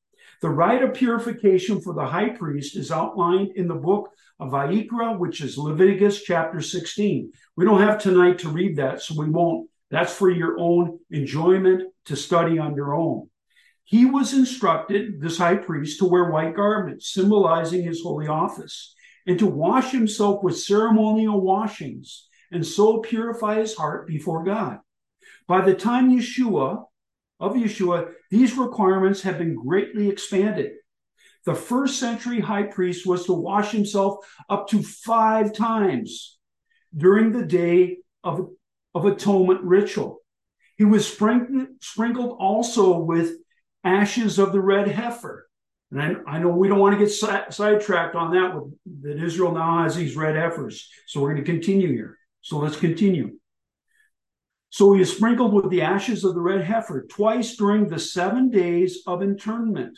the 0.41 0.50
rite 0.50 0.84
of 0.84 0.93
purification 0.93 1.82
for 1.82 1.93
the 1.93 2.06
high 2.06 2.30
priest 2.30 2.76
is 2.76 2.91
outlined 2.91 3.52
in 3.56 3.67
the 3.67 3.76
book 3.76 4.12
of 4.39 4.52
Vayikra, 4.52 5.17
which 5.17 5.41
is 5.41 5.58
Leviticus 5.58 6.21
chapter 6.23 6.62
16. 6.62 7.32
We 7.56 7.65
don't 7.65 7.82
have 7.82 8.00
tonight 8.00 8.39
to 8.39 8.50
read 8.50 8.78
that, 8.78 9.02
so 9.02 9.15
we 9.17 9.30
won't. 9.30 9.69
That's 9.89 10.13
for 10.13 10.30
your 10.30 10.60
own 10.60 11.00
enjoyment 11.10 11.91
to 12.06 12.15
study 12.15 12.60
on 12.60 12.76
your 12.76 12.93
own. 12.93 13.30
He 13.84 14.06
was 14.06 14.34
instructed, 14.34 15.21
this 15.21 15.38
high 15.38 15.56
priest, 15.56 16.00
to 16.00 16.06
wear 16.06 16.30
white 16.30 16.56
garments, 16.56 17.13
symbolizing 17.13 17.84
his 17.84 18.02
holy 18.02 18.28
office, 18.28 18.93
and 19.26 19.39
to 19.39 19.47
wash 19.47 19.91
himself 19.91 20.43
with 20.43 20.60
ceremonial 20.60 21.41
washings, 21.41 22.28
and 22.52 22.65
so 22.65 23.00
purify 23.00 23.60
his 23.60 23.76
heart 23.76 24.08
before 24.08 24.43
God. 24.43 24.80
By 25.47 25.62
the 25.62 25.73
time 25.73 26.12
Yeshua, 26.12 26.84
of 27.39 27.54
Yeshua, 27.54 28.12
these 28.32 28.58
requirements 28.58 29.21
have 29.21 29.38
been 29.38 29.56
greatly 29.56 30.10
expanded. 30.10 30.71
The 31.45 31.56
first 31.56 32.00
century 32.00 32.39
high 32.39 32.63
priest 32.63 33.06
was 33.08 33.26
to 33.26 33.34
wash 33.34 33.71
himself 33.71 34.26
up 34.50 34.67
to 34.69 34.84
five 34.84 35.54
times 35.54 36.38
during 36.95 37.32
the 37.32 37.45
day 37.45 37.97
of, 38.23 38.50
of 38.93 39.06
atonement 39.06 39.62
ritual. 39.63 40.19
He 40.78 40.84
was 40.84 41.08
sprinkled, 41.08 42.38
also 42.39 43.00
with 43.00 43.38
ashes 43.84 44.39
of 44.39 44.52
the 44.52 44.62
red 44.62 44.88
heifer. 44.88 45.47
And 45.91 46.02
I, 46.02 46.36
I 46.36 46.39
know 46.39 46.50
we 46.50 46.67
don't 46.67 46.80
want 46.80 47.00
to 47.00 47.06
get 47.06 47.12
si- 47.12 47.52
sidetracked 47.52 48.15
on 48.15 48.34
that, 48.34 48.54
with, 48.54 48.73
that 49.04 49.23
Israel 49.23 49.54
now 49.54 49.84
has 49.84 49.95
these 49.95 50.17
red 50.17 50.36
heifers. 50.36 50.89
So 51.08 51.21
we're 51.21 51.34
going 51.34 51.45
to 51.45 51.52
continue 51.52 51.88
here. 51.88 52.17
So 52.41 52.58
let's 52.58 52.78
continue. 52.78 53.38
So 54.69 54.93
he 54.93 55.01
is 55.01 55.15
sprinkled 55.15 55.53
with 55.53 55.69
the 55.69 55.82
ashes 55.82 56.23
of 56.23 56.36
the 56.36 56.41
red 56.41 56.63
heifer 56.63 57.06
twice 57.10 57.56
during 57.56 57.88
the 57.88 57.99
seven 57.99 58.49
days 58.49 59.03
of 59.08 59.21
internment, 59.21 59.97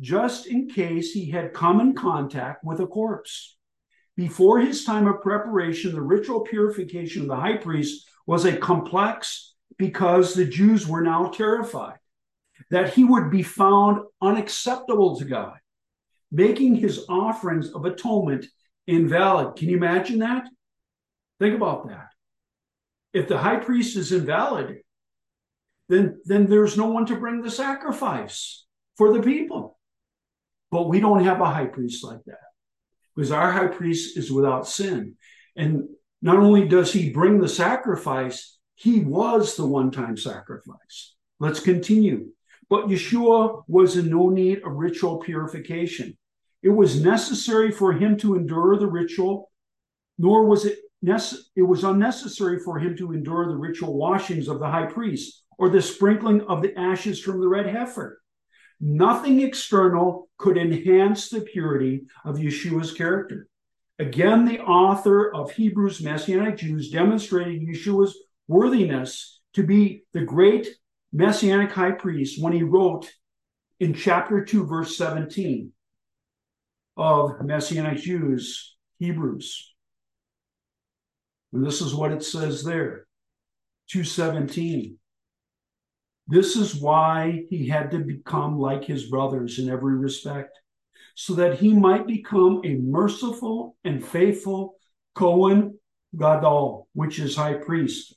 just 0.00 0.46
in 0.46 0.68
case 0.68 1.12
he 1.12 1.30
had 1.30 1.52
come 1.52 1.80
in 1.80 1.94
contact 1.94 2.64
with 2.64 2.80
a 2.80 2.86
corpse. 2.86 3.56
Before 4.16 4.60
his 4.60 4.84
time 4.84 5.06
of 5.06 5.22
preparation, 5.22 5.92
the 5.92 6.00
ritual 6.00 6.40
purification 6.40 7.22
of 7.22 7.28
the 7.28 7.36
high 7.36 7.56
priest 7.56 8.08
was 8.26 8.44
a 8.44 8.56
complex 8.56 9.54
because 9.76 10.34
the 10.34 10.44
Jews 10.44 10.86
were 10.86 11.02
now 11.02 11.28
terrified 11.28 11.98
that 12.70 12.94
he 12.94 13.04
would 13.04 13.30
be 13.30 13.42
found 13.42 13.98
unacceptable 14.22 15.18
to 15.18 15.24
God, 15.24 15.58
making 16.30 16.76
his 16.76 17.04
offerings 17.08 17.72
of 17.72 17.84
atonement 17.84 18.46
invalid. 18.86 19.56
Can 19.56 19.68
you 19.68 19.76
imagine 19.76 20.20
that? 20.20 20.48
Think 21.40 21.56
about 21.56 21.88
that. 21.88 22.13
If 23.14 23.28
the 23.28 23.38
high 23.38 23.56
priest 23.56 23.96
is 23.96 24.12
invalid, 24.12 24.80
then, 25.88 26.20
then 26.24 26.46
there's 26.46 26.76
no 26.76 26.88
one 26.88 27.06
to 27.06 27.16
bring 27.16 27.40
the 27.40 27.50
sacrifice 27.50 28.66
for 28.96 29.12
the 29.12 29.22
people. 29.22 29.78
But 30.70 30.88
we 30.88 30.98
don't 30.98 31.24
have 31.24 31.40
a 31.40 31.46
high 31.46 31.66
priest 31.66 32.02
like 32.02 32.24
that 32.26 32.40
because 33.14 33.30
our 33.30 33.52
high 33.52 33.68
priest 33.68 34.18
is 34.18 34.32
without 34.32 34.66
sin. 34.66 35.14
And 35.56 35.84
not 36.20 36.38
only 36.38 36.66
does 36.66 36.92
he 36.92 37.10
bring 37.10 37.38
the 37.38 37.48
sacrifice, 37.48 38.58
he 38.74 39.00
was 39.00 39.56
the 39.56 39.66
one 39.66 39.92
time 39.92 40.16
sacrifice. 40.16 41.14
Let's 41.38 41.60
continue. 41.60 42.32
But 42.68 42.86
Yeshua 42.86 43.62
was 43.68 43.96
in 43.96 44.10
no 44.10 44.30
need 44.30 44.62
of 44.64 44.72
ritual 44.72 45.18
purification. 45.18 46.16
It 46.62 46.70
was 46.70 47.00
necessary 47.00 47.70
for 47.70 47.92
him 47.92 48.16
to 48.18 48.34
endure 48.36 48.76
the 48.76 48.86
ritual, 48.86 49.52
nor 50.18 50.46
was 50.46 50.64
it 50.64 50.78
it 51.06 51.62
was 51.62 51.84
unnecessary 51.84 52.58
for 52.58 52.78
him 52.78 52.96
to 52.96 53.12
endure 53.12 53.46
the 53.46 53.56
ritual 53.56 53.96
washings 53.96 54.48
of 54.48 54.58
the 54.58 54.68
high 54.68 54.86
priest 54.86 55.44
or 55.58 55.68
the 55.68 55.82
sprinkling 55.82 56.42
of 56.42 56.62
the 56.62 56.78
ashes 56.78 57.20
from 57.20 57.40
the 57.40 57.48
red 57.48 57.66
heifer. 57.66 58.20
Nothing 58.80 59.40
external 59.40 60.28
could 60.36 60.56
enhance 60.56 61.28
the 61.28 61.40
purity 61.40 62.06
of 62.24 62.36
Yeshua's 62.36 62.92
character. 62.92 63.48
Again, 63.98 64.44
the 64.44 64.60
author 64.60 65.32
of 65.32 65.52
Hebrews 65.52 66.02
Messianic 66.02 66.56
Jews 66.56 66.90
demonstrated 66.90 67.62
Yeshua's 67.62 68.18
worthiness 68.48 69.40
to 69.54 69.62
be 69.62 70.02
the 70.12 70.22
great 70.22 70.68
Messianic 71.12 71.70
high 71.70 71.92
priest 71.92 72.42
when 72.42 72.52
he 72.52 72.62
wrote 72.62 73.08
in 73.78 73.94
chapter 73.94 74.44
2, 74.44 74.66
verse 74.66 74.96
17 74.96 75.72
of 76.96 77.40
Messianic 77.42 77.98
Jews, 77.98 78.76
Hebrews. 78.98 79.73
And 81.54 81.64
this 81.64 81.80
is 81.80 81.94
what 81.94 82.12
it 82.12 82.24
says 82.24 82.64
there 82.64 83.06
217. 83.88 84.98
This 86.26 86.56
is 86.56 86.74
why 86.74 87.44
he 87.48 87.68
had 87.68 87.92
to 87.92 87.98
become 87.98 88.58
like 88.58 88.84
his 88.84 89.08
brothers 89.08 89.58
in 89.58 89.70
every 89.70 89.96
respect, 89.96 90.58
so 91.14 91.34
that 91.34 91.58
he 91.58 91.72
might 91.72 92.06
become 92.06 92.60
a 92.64 92.74
merciful 92.74 93.76
and 93.84 94.04
faithful 94.04 94.74
Kohen 95.14 95.78
Gadol, 96.16 96.88
which 96.92 97.20
is 97.20 97.36
high 97.36 97.54
priest, 97.54 98.16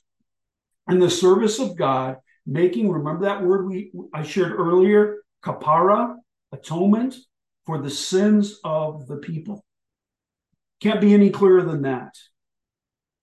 in 0.88 0.98
the 0.98 1.10
service 1.10 1.60
of 1.60 1.76
God 1.76 2.16
making, 2.44 2.90
remember 2.90 3.26
that 3.26 3.44
word 3.44 3.68
we 3.68 3.92
I 4.12 4.22
shared 4.24 4.52
earlier, 4.52 5.18
kapara, 5.44 6.16
atonement 6.50 7.14
for 7.66 7.80
the 7.80 7.90
sins 7.90 8.58
of 8.64 9.06
the 9.06 9.18
people. 9.18 9.64
Can't 10.80 11.00
be 11.00 11.14
any 11.14 11.30
clearer 11.30 11.62
than 11.62 11.82
that. 11.82 12.14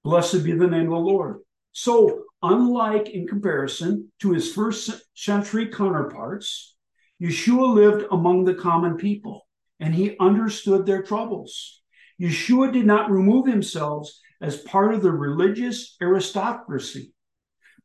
Blessed 0.05 0.43
be 0.43 0.51
the 0.51 0.67
name 0.67 0.83
of 0.83 0.91
the 0.91 0.97
Lord. 0.97 1.39
So, 1.71 2.25
unlike 2.43 3.09
in 3.09 3.25
comparison 3.25 4.11
to 4.19 4.33
his 4.33 4.53
first 4.53 4.91
century 5.15 5.71
counterparts, 5.71 6.75
Yeshua 7.19 7.73
lived 7.73 8.05
among 8.11 8.43
the 8.43 8.53
common 8.53 8.97
people 8.97 9.47
and 9.79 9.95
he 9.95 10.15
understood 10.19 10.85
their 10.85 11.01
troubles. 11.01 11.81
Yeshua 12.21 12.71
did 12.71 12.85
not 12.85 13.09
remove 13.09 13.47
himself 13.47 14.07
as 14.39 14.61
part 14.61 14.93
of 14.93 15.01
the 15.01 15.11
religious 15.11 15.97
aristocracy. 15.99 17.11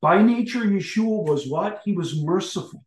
By 0.02 0.20
nature, 0.20 0.60
Yeshua 0.60 1.26
was 1.26 1.48
what? 1.48 1.80
He 1.86 1.92
was 1.92 2.22
merciful. 2.22 2.84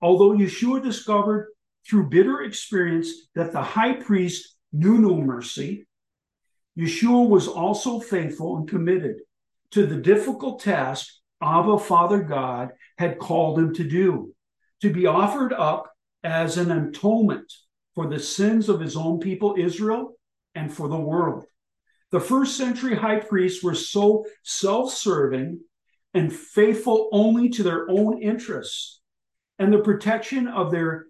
Although 0.00 0.34
Yeshua 0.34 0.82
discovered 0.82 1.48
through 1.86 2.08
bitter 2.08 2.40
experience 2.40 3.10
that 3.34 3.52
the 3.52 3.60
high 3.60 3.96
priest 3.96 4.56
knew 4.72 4.96
no 4.96 5.20
mercy, 5.20 5.86
Yeshua 6.78 7.28
was 7.28 7.48
also 7.48 8.00
faithful 8.00 8.56
and 8.56 8.68
committed 8.68 9.20
to 9.72 9.86
the 9.86 9.96
difficult 9.96 10.60
task 10.60 11.08
Abba, 11.42 11.78
Father 11.78 12.22
God, 12.22 12.70
had 12.98 13.18
called 13.18 13.58
him 13.58 13.74
to 13.74 13.84
do, 13.84 14.32
to 14.80 14.92
be 14.92 15.06
offered 15.06 15.52
up 15.52 15.92
as 16.22 16.56
an 16.56 16.70
atonement 16.70 17.52
for 17.94 18.06
the 18.06 18.20
sins 18.20 18.68
of 18.68 18.80
his 18.80 18.96
own 18.96 19.18
people, 19.18 19.56
Israel, 19.58 20.14
and 20.54 20.72
for 20.72 20.88
the 20.88 20.96
world. 20.96 21.44
The 22.10 22.20
first 22.20 22.56
century 22.56 22.94
high 22.94 23.20
priests 23.20 23.62
were 23.62 23.74
so 23.74 24.26
self 24.44 24.92
serving 24.92 25.60
and 26.14 26.32
faithful 26.32 27.08
only 27.10 27.48
to 27.50 27.62
their 27.62 27.88
own 27.90 28.22
interests 28.22 29.00
and 29.58 29.72
the 29.72 29.78
protection 29.78 30.46
of 30.46 30.70
their 30.70 31.06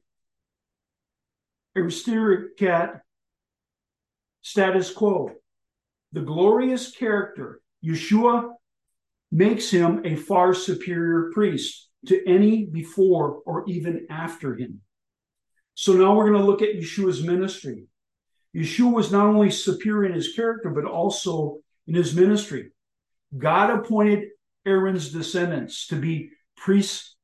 aristocrat 1.75 3.03
status 4.43 4.93
quo. 4.93 5.33
The 6.13 6.21
glorious 6.21 6.91
character, 6.91 7.61
Yeshua, 7.85 8.51
makes 9.31 9.71
him 9.71 10.03
a 10.05 10.17
far 10.17 10.53
superior 10.53 11.31
priest 11.33 11.89
to 12.07 12.29
any 12.29 12.67
before 12.67 13.41
or 13.47 13.65
even 13.67 14.07
after 14.11 14.55
him. 14.55 14.81
So 15.75 15.95
now 15.95 16.15
we're 16.15 16.29
going 16.29 16.41
to 16.41 16.47
look 16.47 16.61
at 16.61 16.75
Yeshua's 16.75 17.23
ministry. 17.23 17.87
Yeshua 18.55 18.93
was 18.93 19.11
not 19.11 19.27
only 19.27 19.51
superior 19.51 20.05
in 20.11 20.15
his 20.15 20.35
character, 20.35 20.69
but 20.71 20.85
also 20.85 21.59
in 21.87 21.95
his 21.95 22.15
ministry. 22.15 22.71
God 23.37 23.71
appointed 23.71 24.29
Aaron's 24.67 25.11
descendants 25.11 25.87
to 25.87 25.97
be 25.97 26.31
priests, 26.57 27.17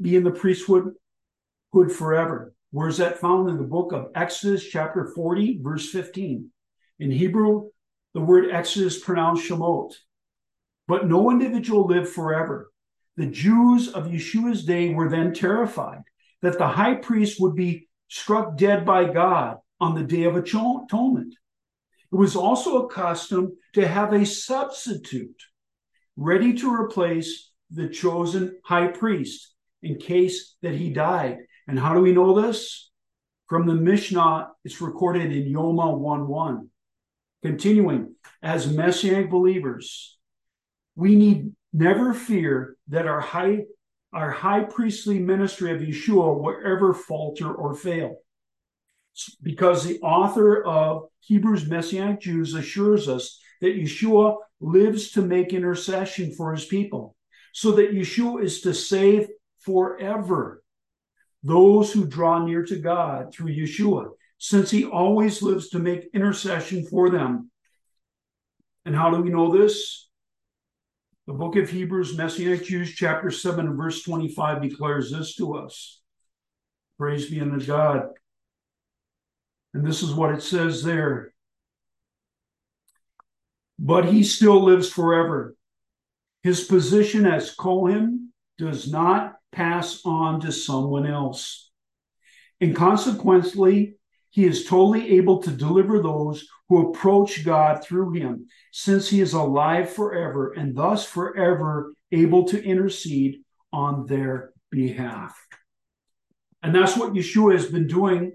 be 0.00 0.14
in 0.14 0.22
the 0.22 0.30
priesthood 0.30 0.94
forever. 1.72 2.54
Where 2.70 2.88
is 2.88 2.98
that 2.98 3.18
found 3.18 3.50
in 3.50 3.56
the 3.56 3.64
book 3.64 3.92
of 3.92 4.12
Exodus, 4.14 4.64
chapter 4.64 5.10
40, 5.16 5.58
verse 5.60 5.90
15? 5.90 6.48
In 7.00 7.10
Hebrew, 7.10 7.70
the 8.14 8.20
word 8.20 8.50
Exodus 8.50 8.98
pronounced 8.98 9.48
Shemot. 9.48 9.94
But 10.88 11.06
no 11.06 11.30
individual 11.30 11.86
lived 11.86 12.08
forever. 12.08 12.70
The 13.16 13.26
Jews 13.26 13.88
of 13.88 14.06
Yeshua's 14.06 14.64
day 14.64 14.92
were 14.94 15.08
then 15.08 15.32
terrified 15.32 16.02
that 16.42 16.58
the 16.58 16.68
high 16.68 16.94
priest 16.94 17.40
would 17.40 17.54
be 17.54 17.88
struck 18.08 18.56
dead 18.56 18.84
by 18.84 19.04
God 19.04 19.58
on 19.80 19.94
the 19.94 20.02
day 20.02 20.24
of 20.24 20.36
atonement. 20.36 21.34
It 22.12 22.16
was 22.16 22.34
also 22.34 22.82
a 22.82 22.88
custom 22.88 23.56
to 23.74 23.86
have 23.86 24.12
a 24.12 24.26
substitute 24.26 25.40
ready 26.16 26.54
to 26.54 26.74
replace 26.74 27.50
the 27.70 27.88
chosen 27.88 28.58
high 28.64 28.88
priest 28.88 29.54
in 29.82 29.96
case 29.96 30.56
that 30.62 30.74
he 30.74 30.90
died. 30.90 31.38
And 31.68 31.78
how 31.78 31.94
do 31.94 32.00
we 32.00 32.12
know 32.12 32.40
this? 32.40 32.90
From 33.48 33.66
the 33.66 33.74
Mishnah, 33.74 34.48
it's 34.64 34.80
recorded 34.80 35.32
in 35.32 35.52
Yoma 35.52 35.96
1 35.96 36.26
1. 36.26 36.68
Continuing, 37.42 38.14
as 38.42 38.70
messianic 38.70 39.30
believers, 39.30 40.18
we 40.94 41.16
need 41.16 41.52
never 41.72 42.12
fear 42.12 42.76
that 42.88 43.06
our 43.06 43.20
high 43.20 43.60
our 44.12 44.30
high 44.30 44.64
priestly 44.64 45.20
ministry 45.20 45.72
of 45.72 45.80
Yeshua 45.80 46.36
will 46.36 46.56
ever 46.64 46.92
falter 46.92 47.52
or 47.52 47.74
fail. 47.74 48.16
Because 49.40 49.84
the 49.84 50.00
author 50.00 50.64
of 50.64 51.04
Hebrews 51.20 51.68
Messianic 51.68 52.20
Jews 52.20 52.54
assures 52.54 53.08
us 53.08 53.40
that 53.60 53.76
Yeshua 53.76 54.36
lives 54.60 55.12
to 55.12 55.22
make 55.22 55.52
intercession 55.52 56.32
for 56.32 56.52
his 56.52 56.64
people, 56.64 57.14
so 57.52 57.72
that 57.72 57.92
Yeshua 57.92 58.42
is 58.42 58.62
to 58.62 58.74
save 58.74 59.28
forever 59.60 60.62
those 61.42 61.92
who 61.92 62.06
draw 62.06 62.44
near 62.44 62.64
to 62.64 62.76
God 62.76 63.32
through 63.32 63.54
Yeshua, 63.54 64.10
since 64.40 64.70
he 64.72 64.84
always 64.84 65.40
lives 65.42 65.68
to 65.68 65.78
make 65.78 66.10
intercession 66.12 66.84
for 66.84 67.10
them. 67.10 67.50
And 68.84 68.96
how 68.96 69.10
do 69.10 69.22
we 69.22 69.30
know 69.30 69.56
this? 69.56 70.08
The 71.28 71.34
book 71.34 71.54
of 71.54 71.70
Hebrews, 71.70 72.16
Messianic 72.16 72.64
Jews, 72.64 72.92
chapter 72.92 73.30
7, 73.30 73.76
verse 73.76 74.02
25 74.02 74.62
declares 74.62 75.12
this 75.12 75.36
to 75.36 75.54
us. 75.54 76.00
Praise 76.98 77.30
be 77.30 77.40
unto 77.40 77.64
God. 77.64 78.08
And 79.74 79.86
this 79.86 80.02
is 80.02 80.12
what 80.12 80.34
it 80.34 80.42
says 80.42 80.82
there 80.82 81.32
but 83.80 84.04
he 84.04 84.22
still 84.22 84.62
lives 84.62 84.90
forever. 84.90 85.56
His 86.42 86.64
position 86.64 87.26
as 87.26 87.54
Kohen 87.54 88.32
does 88.58 88.92
not 88.92 89.36
pass 89.52 90.02
on 90.04 90.40
to 90.42 90.52
someone 90.52 91.06
else. 91.06 91.70
And 92.60 92.76
consequently, 92.76 93.94
he 94.30 94.44
is 94.44 94.64
totally 94.64 95.16
able 95.16 95.42
to 95.42 95.50
deliver 95.50 96.00
those 96.00 96.46
who 96.68 96.88
approach 96.88 97.44
God 97.44 97.84
through 97.84 98.12
him, 98.12 98.46
since 98.72 99.08
he 99.08 99.20
is 99.20 99.32
alive 99.32 99.92
forever 99.92 100.52
and 100.52 100.74
thus 100.74 101.04
forever 101.04 101.92
able 102.12 102.44
to 102.44 102.62
intercede 102.62 103.42
on 103.72 104.06
their 104.06 104.52
behalf. 104.70 105.36
And 106.62 106.74
that's 106.74 106.96
what 106.96 107.12
Yeshua 107.12 107.54
has 107.54 107.66
been 107.66 107.86
doing 107.86 108.32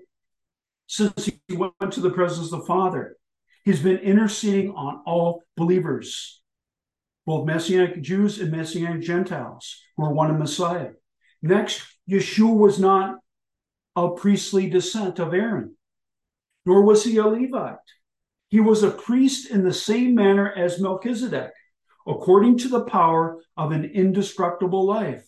since 0.87 1.25
he 1.25 1.55
went 1.55 1.91
to 1.91 2.01
the 2.01 2.11
presence 2.11 2.51
of 2.51 2.59
the 2.59 2.65
Father. 2.65 3.15
He's 3.63 3.81
been 3.81 3.97
interceding 3.97 4.71
on 4.71 5.01
all 5.05 5.43
believers, 5.55 6.41
both 7.25 7.47
Messianic 7.47 8.01
Jews 8.01 8.39
and 8.39 8.51
Messianic 8.51 9.01
Gentiles 9.01 9.81
who 9.95 10.03
are 10.03 10.13
one 10.13 10.29
in 10.29 10.37
Messiah. 10.37 10.89
Next, 11.41 11.81
Yeshua 12.09 12.55
was 12.55 12.79
not 12.79 13.19
of 13.95 14.17
priestly 14.17 14.69
descent 14.69 15.19
of 15.19 15.33
Aaron, 15.33 15.75
nor 16.65 16.83
was 16.83 17.03
he 17.03 17.17
a 17.17 17.25
Levite. 17.25 17.77
He 18.49 18.59
was 18.59 18.83
a 18.83 18.91
priest 18.91 19.49
in 19.49 19.63
the 19.63 19.73
same 19.73 20.15
manner 20.15 20.51
as 20.51 20.79
Melchizedek, 20.79 21.51
according 22.07 22.57
to 22.59 22.69
the 22.69 22.85
power 22.85 23.41
of 23.57 23.71
an 23.71 23.85
indestructible 23.85 24.85
life. 24.85 25.25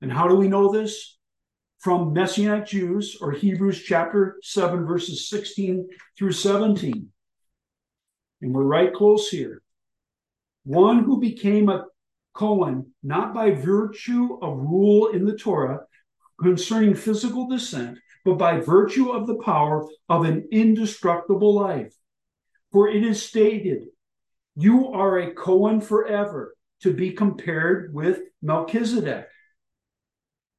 And 0.00 0.12
how 0.12 0.28
do 0.28 0.34
we 0.34 0.48
know 0.48 0.70
this? 0.70 1.18
From 1.80 2.12
Messianic 2.12 2.66
Jews 2.66 3.18
or 3.20 3.32
Hebrews 3.32 3.82
chapter 3.82 4.38
7, 4.42 4.86
verses 4.86 5.28
16 5.28 5.88
through 6.16 6.32
17. 6.32 7.08
And 8.40 8.54
we're 8.54 8.62
right 8.62 8.92
close 8.92 9.28
here. 9.28 9.62
One 10.64 11.04
who 11.04 11.20
became 11.20 11.68
a 11.68 11.84
Kohen, 12.34 12.92
not 13.02 13.32
by 13.32 13.52
virtue 13.52 14.38
of 14.42 14.58
rule 14.58 15.08
in 15.08 15.24
the 15.24 15.36
Torah 15.36 15.80
concerning 16.40 16.94
physical 16.94 17.48
descent, 17.48 17.98
but 18.24 18.38
by 18.38 18.58
virtue 18.58 19.10
of 19.10 19.26
the 19.26 19.36
power 19.36 19.86
of 20.08 20.24
an 20.24 20.48
indestructible 20.50 21.54
life. 21.54 21.94
For 22.72 22.88
it 22.88 23.04
is 23.04 23.22
stated, 23.22 23.84
You 24.56 24.92
are 24.92 25.18
a 25.18 25.34
Kohen 25.34 25.80
forever, 25.80 26.56
to 26.80 26.92
be 26.92 27.12
compared 27.12 27.94
with 27.94 28.20
Melchizedek. 28.42 29.26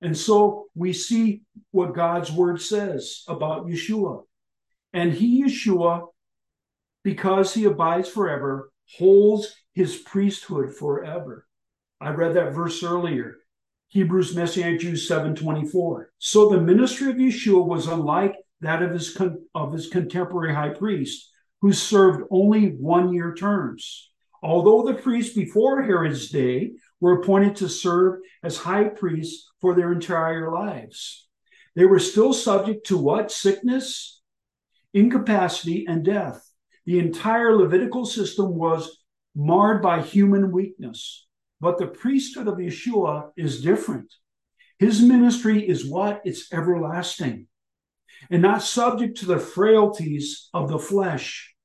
And 0.01 0.17
so 0.17 0.65
we 0.75 0.93
see 0.93 1.41
what 1.71 1.95
God's 1.95 2.31
word 2.31 2.61
says 2.61 3.23
about 3.27 3.67
Yeshua. 3.67 4.23
And 4.93 5.13
he, 5.13 5.43
Yeshua, 5.43 6.07
because 7.03 7.53
he 7.53 7.65
abides 7.65 8.09
forever, 8.09 8.71
holds 8.97 9.53
his 9.73 9.95
priesthood 9.95 10.75
forever. 10.75 11.45
I 11.99 12.09
read 12.09 12.35
that 12.35 12.53
verse 12.53 12.83
earlier. 12.83 13.37
Hebrews 13.87 14.35
Messianic 14.35 14.79
Jews 14.79 15.07
724. 15.07 16.11
So 16.17 16.49
the 16.49 16.61
ministry 16.61 17.11
of 17.11 17.17
Yeshua 17.17 17.65
was 17.65 17.87
unlike 17.87 18.35
that 18.61 18.81
of 18.81 18.91
his, 18.91 19.13
con- 19.13 19.45
of 19.53 19.73
his 19.73 19.87
contemporary 19.87 20.53
high 20.53 20.69
priest, 20.69 21.31
who 21.61 21.71
served 21.71 22.27
only 22.31 22.69
one 22.69 23.13
year 23.13 23.33
terms. 23.33 24.11
Although 24.43 24.83
the 24.83 24.99
priests 24.99 25.35
before 25.35 25.81
Herod's 25.81 26.29
day 26.29 26.73
were 26.99 27.19
appointed 27.19 27.55
to 27.57 27.69
serve 27.69 28.19
as 28.43 28.57
high 28.57 28.85
priests 28.85 29.49
for 29.61 29.75
their 29.75 29.91
entire 29.91 30.51
lives, 30.51 31.27
they 31.75 31.85
were 31.85 31.99
still 31.99 32.33
subject 32.33 32.87
to 32.87 32.97
what? 32.97 33.31
Sickness, 33.31 34.21
incapacity, 34.93 35.85
and 35.87 36.05
death. 36.05 36.41
The 36.85 36.99
entire 36.99 37.55
Levitical 37.55 38.05
system 38.05 38.55
was 38.55 38.99
marred 39.35 39.81
by 39.81 40.01
human 40.01 40.51
weakness. 40.51 41.24
But 41.65 41.79
the 41.79 41.87
priesthood 41.87 42.47
of 42.47 42.59
Yeshua 42.59 43.31
is 43.35 43.63
different. 43.63 44.13
His 44.77 45.01
ministry 45.01 45.67
is 45.67 45.89
what? 45.89 46.21
It's 46.23 46.53
everlasting 46.53 47.47
and 48.29 48.43
not 48.43 48.61
subject 48.61 49.17
to 49.17 49.25
the 49.25 49.39
frailties 49.39 50.47
of 50.53 50.69
the 50.69 50.77
flesh. 50.77 51.55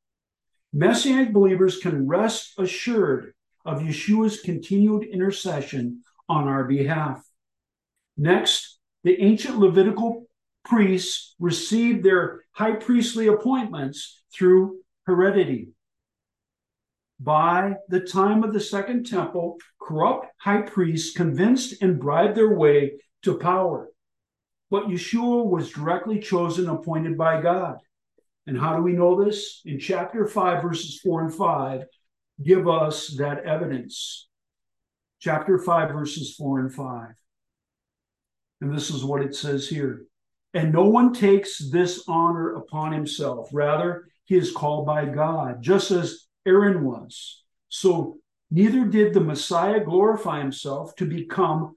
Messianic 0.72 1.34
believers 1.34 1.76
can 1.76 2.07
rest 2.07 2.55
assured 2.59 3.34
of 3.66 3.82
Yeshua's 3.82 4.40
continued 4.40 5.05
intercession 5.05 6.01
on 6.30 6.48
our 6.48 6.64
behalf. 6.64 7.22
Next, 8.16 8.78
the 9.05 9.20
ancient 9.20 9.59
Levitical 9.59 10.24
priests 10.64 11.34
received 11.38 12.03
their 12.05 12.46
high 12.53 12.76
priestly 12.76 13.26
appointments 13.26 14.22
through 14.32 14.80
heredity 15.05 15.74
by 17.21 17.75
the 17.89 18.01
time 18.01 18.43
of 18.43 18.55
the 18.55 18.61
Second 18.61 19.05
Temple, 19.05 19.59
corrupt 19.81 20.27
high 20.39 20.62
priests 20.62 21.14
convinced 21.14 21.83
and 21.83 22.01
bribed 22.01 22.35
their 22.35 22.55
way 22.55 22.93
to 23.23 23.37
power. 23.37 23.91
But 24.71 24.87
Yeshua 24.87 25.45
was 25.45 25.71
directly 25.71 26.18
chosen, 26.18 26.68
appointed 26.68 27.18
by 27.18 27.43
God. 27.43 27.77
And 28.47 28.59
how 28.59 28.75
do 28.75 28.83
we 28.83 28.95
know 28.95 29.23
this? 29.23 29.61
In 29.66 29.79
chapter 29.79 30.27
5, 30.27 30.62
verses 30.62 30.99
4 31.01 31.25
and 31.25 31.35
5, 31.35 31.85
give 32.43 32.66
us 32.66 33.09
that 33.18 33.45
evidence. 33.45 34.29
Chapter 35.21 35.59
5, 35.59 35.91
verses 35.91 36.35
4 36.37 36.61
and 36.61 36.73
5. 36.73 37.09
And 38.62 38.75
this 38.75 38.89
is 38.91 39.05
what 39.05 39.23
it 39.23 39.35
says 39.35 39.68
here. 39.68 40.05
And 40.55 40.73
no 40.73 40.89
one 40.89 41.12
takes 41.12 41.59
this 41.59 42.05
honor 42.09 42.55
upon 42.55 42.93
himself. 42.93 43.51
Rather, 43.53 44.07
he 44.25 44.37
is 44.37 44.53
called 44.53 44.87
by 44.87 45.05
God, 45.05 45.62
just 45.62 45.91
as 45.91 46.27
Aaron 46.47 46.84
was. 46.84 47.43
So 47.68 48.18
neither 48.51 48.84
did 48.84 49.14
the 49.14 49.20
Messiah 49.20 49.84
glorify 49.84 50.41
himself 50.41 50.95
to 50.97 51.07
become 51.07 51.76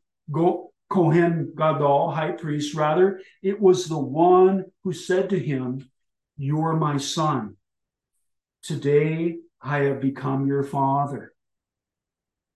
Kohen 0.89 1.53
Gadol, 1.55 2.11
high 2.11 2.31
priest. 2.31 2.75
Rather, 2.75 3.21
it 3.41 3.59
was 3.59 3.87
the 3.87 3.99
one 3.99 4.65
who 4.83 4.93
said 4.93 5.29
to 5.29 5.39
him, 5.39 5.89
You're 6.37 6.73
my 6.73 6.97
son. 6.97 7.57
Today 8.61 9.37
I 9.61 9.79
have 9.79 9.99
become 9.99 10.47
your 10.47 10.63
father. 10.63 11.33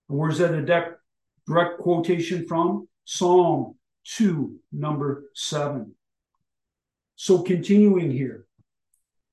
Where's 0.08 0.38
that 0.38 0.54
a 0.54 0.62
direct, 0.62 1.02
direct 1.46 1.80
quotation 1.80 2.48
from? 2.48 2.88
Psalm 3.06 3.76
2, 4.06 4.60
number 4.72 5.26
7. 5.34 5.94
So 7.16 7.42
continuing 7.42 8.12
here, 8.12 8.47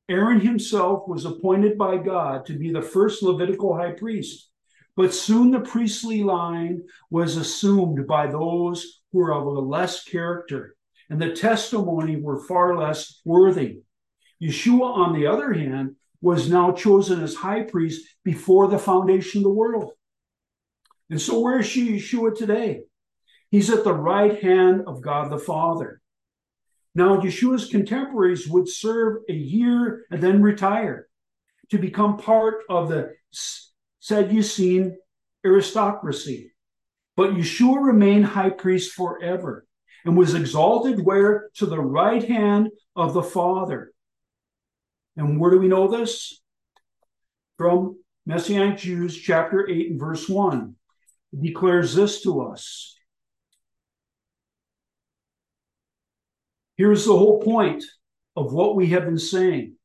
Aaron 0.09 0.41
himself 0.41 1.09
was 1.09 1.25
appointed 1.25 1.79
by 1.79 1.97
God 1.97 2.45
to 2.47 2.59
be 2.59 2.71
the 2.71 2.83
first 2.83 3.23
Levitical 3.23 3.75
high 3.75 3.93
priest, 3.93 4.51
but 4.97 5.15
soon 5.15 5.51
the 5.51 5.61
priestly 5.61 6.23
line 6.23 6.83
was 7.11 7.37
assumed 7.37 8.07
by 8.07 8.27
those 8.27 9.01
who 9.13 9.19
were 9.19 9.33
of 9.33 9.47
a 9.47 9.51
less 9.51 10.05
character, 10.05 10.77
and 11.09 11.21
the 11.21 11.33
testimony 11.33 12.17
were 12.17 12.45
far 12.47 12.77
less 12.77 13.23
worthy. 13.25 13.79
Yeshua, 14.43 14.95
on 14.95 15.15
the 15.15 15.27
other 15.27 15.55
hand, 15.55 15.97
was 16.21 16.51
now 16.51 16.73
chosen 16.73 17.23
as 17.23 17.35
high 17.35 17.63
priest 17.63 18.07
before 18.25 18.69
the 18.69 18.79
foundation 18.79 19.39
of 19.39 19.45
the 19.45 19.51
world. 19.51 19.93
And 21.09 21.21
so, 21.21 21.41
where 21.41 21.61
is 21.61 21.67
Yeshua 21.67 22.37
today? 22.37 22.83
He's 23.51 23.71
at 23.71 23.85
the 23.85 23.95
right 23.95 24.43
hand 24.43 24.83
of 24.87 25.01
God 25.01 25.31
the 25.31 25.39
Father. 25.39 26.01
Now, 26.95 27.20
Yeshua's 27.20 27.68
contemporaries 27.68 28.49
would 28.49 28.68
serve 28.68 29.22
a 29.28 29.32
year 29.32 30.05
and 30.11 30.22
then 30.22 30.42
retire 30.42 31.09
to 31.70 31.78
become 31.78 32.18
part 32.18 32.62
of 32.68 32.88
the 32.88 33.14
Sadducean 34.01 34.97
aristocracy. 35.45 36.53
But 37.16 37.32
Yeshua 37.32 37.84
remained 37.84 38.26
high 38.26 38.51
priest 38.51 38.92
forever 38.92 39.66
and 40.05 40.16
was 40.16 40.34
exalted 40.34 41.05
where? 41.05 41.51
To 41.57 41.66
the 41.66 41.80
right 41.80 42.22
hand 42.22 42.68
of 42.95 43.14
the 43.14 43.22
Father. 43.22 43.92
And 45.16 45.40
where 45.40 45.51
do 45.51 45.59
we 45.59 45.68
know 45.68 45.88
this? 45.88 46.40
From 47.57 47.99
Messianic 48.26 48.78
Jews, 48.78 49.16
chapter 49.16 49.68
8 49.68 49.90
and 49.92 50.01
verse 50.01 50.28
1. 50.28 50.74
It 51.32 51.42
declares 51.42 51.95
this 51.95 52.22
to 52.22 52.42
us 52.42 52.97
Here's 56.77 57.05
the 57.05 57.16
whole 57.16 57.41
point 57.41 57.85
of 58.37 58.53
what 58.53 58.75
we 58.75 58.89
have 58.89 59.05
been 59.05 59.18
saying. 59.18 59.77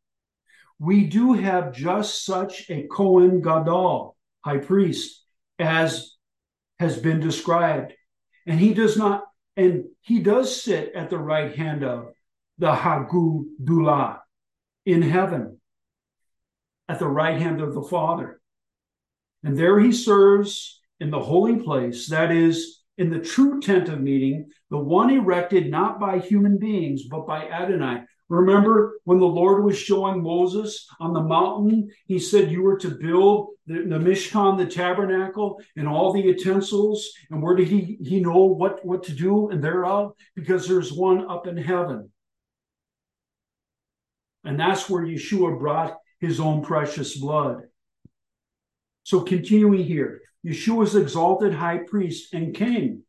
We 0.79 1.05
do 1.05 1.33
have 1.33 1.73
just 1.73 2.25
such 2.25 2.69
a 2.69 2.87
Kohen 2.87 3.41
Gadol, 3.41 4.15
high 4.43 4.57
priest, 4.57 5.23
as 5.59 6.15
has 6.79 6.97
been 6.97 7.19
described. 7.19 7.93
And 8.47 8.59
he 8.59 8.73
does 8.73 8.97
not, 8.97 9.25
and 9.55 9.85
he 10.01 10.19
does 10.19 10.63
sit 10.63 10.93
at 10.95 11.09
the 11.09 11.17
right 11.17 11.55
hand 11.55 11.83
of 11.83 12.09
the 12.57 12.73
HaG'dulah 12.73 14.19
in 14.85 15.01
heaven, 15.01 15.59
at 16.87 16.99
the 16.99 17.07
right 17.07 17.39
hand 17.39 17.61
of 17.61 17.75
the 17.75 17.83
Father. 17.83 18.41
And 19.43 19.57
there 19.57 19.79
he 19.79 19.91
serves 19.91 20.81
in 20.99 21.11
the 21.11 21.19
holy 21.19 21.57
place, 21.57 22.07
that 22.09 22.31
is, 22.31 22.78
in 22.99 23.09
the 23.09 23.19
true 23.19 23.61
tent 23.61 23.87
of 23.87 24.01
meeting, 24.01 24.51
the 24.69 24.77
one 24.77 25.09
erected 25.09 25.71
not 25.71 25.99
by 25.99 26.19
human 26.19 26.57
beings, 26.57 27.03
but 27.09 27.25
by 27.25 27.47
Adonai. 27.47 28.03
Remember 28.27 28.99
when 29.05 29.19
the 29.19 29.25
Lord 29.25 29.63
was 29.63 29.77
showing 29.77 30.21
Moses 30.21 30.85
on 30.99 31.13
the 31.13 31.23
mountain, 31.23 31.89
he 32.05 32.19
said, 32.19 32.51
You 32.51 32.61
were 32.61 32.77
to 32.79 32.89
build 32.89 33.47
the, 33.65 33.85
the 33.85 33.97
Mishkan, 33.97 34.57
the 34.57 34.65
tabernacle, 34.65 35.61
and 35.77 35.87
all 35.87 36.11
the 36.11 36.21
utensils. 36.21 37.09
And 37.31 37.41
where 37.41 37.55
did 37.55 37.69
he, 37.69 37.97
he 38.03 38.19
know 38.19 38.43
what, 38.43 38.85
what 38.85 39.03
to 39.03 39.13
do 39.13 39.49
and 39.49 39.63
thereof? 39.63 40.11
Because 40.35 40.67
there's 40.67 40.91
one 40.91 41.27
up 41.27 41.47
in 41.47 41.57
heaven. 41.57 42.11
And 44.43 44.59
that's 44.59 44.89
where 44.89 45.03
Yeshua 45.03 45.57
brought 45.57 45.97
his 46.19 46.39
own 46.39 46.63
precious 46.63 47.17
blood. 47.17 47.63
So, 49.03 49.21
continuing 49.21 49.85
here, 49.85 50.21
Yeshua 50.45 50.85
is 50.85 50.95
exalted 50.95 51.53
high 51.53 51.79
priest 51.79 52.33
and 52.33 52.55
king 52.55 53.03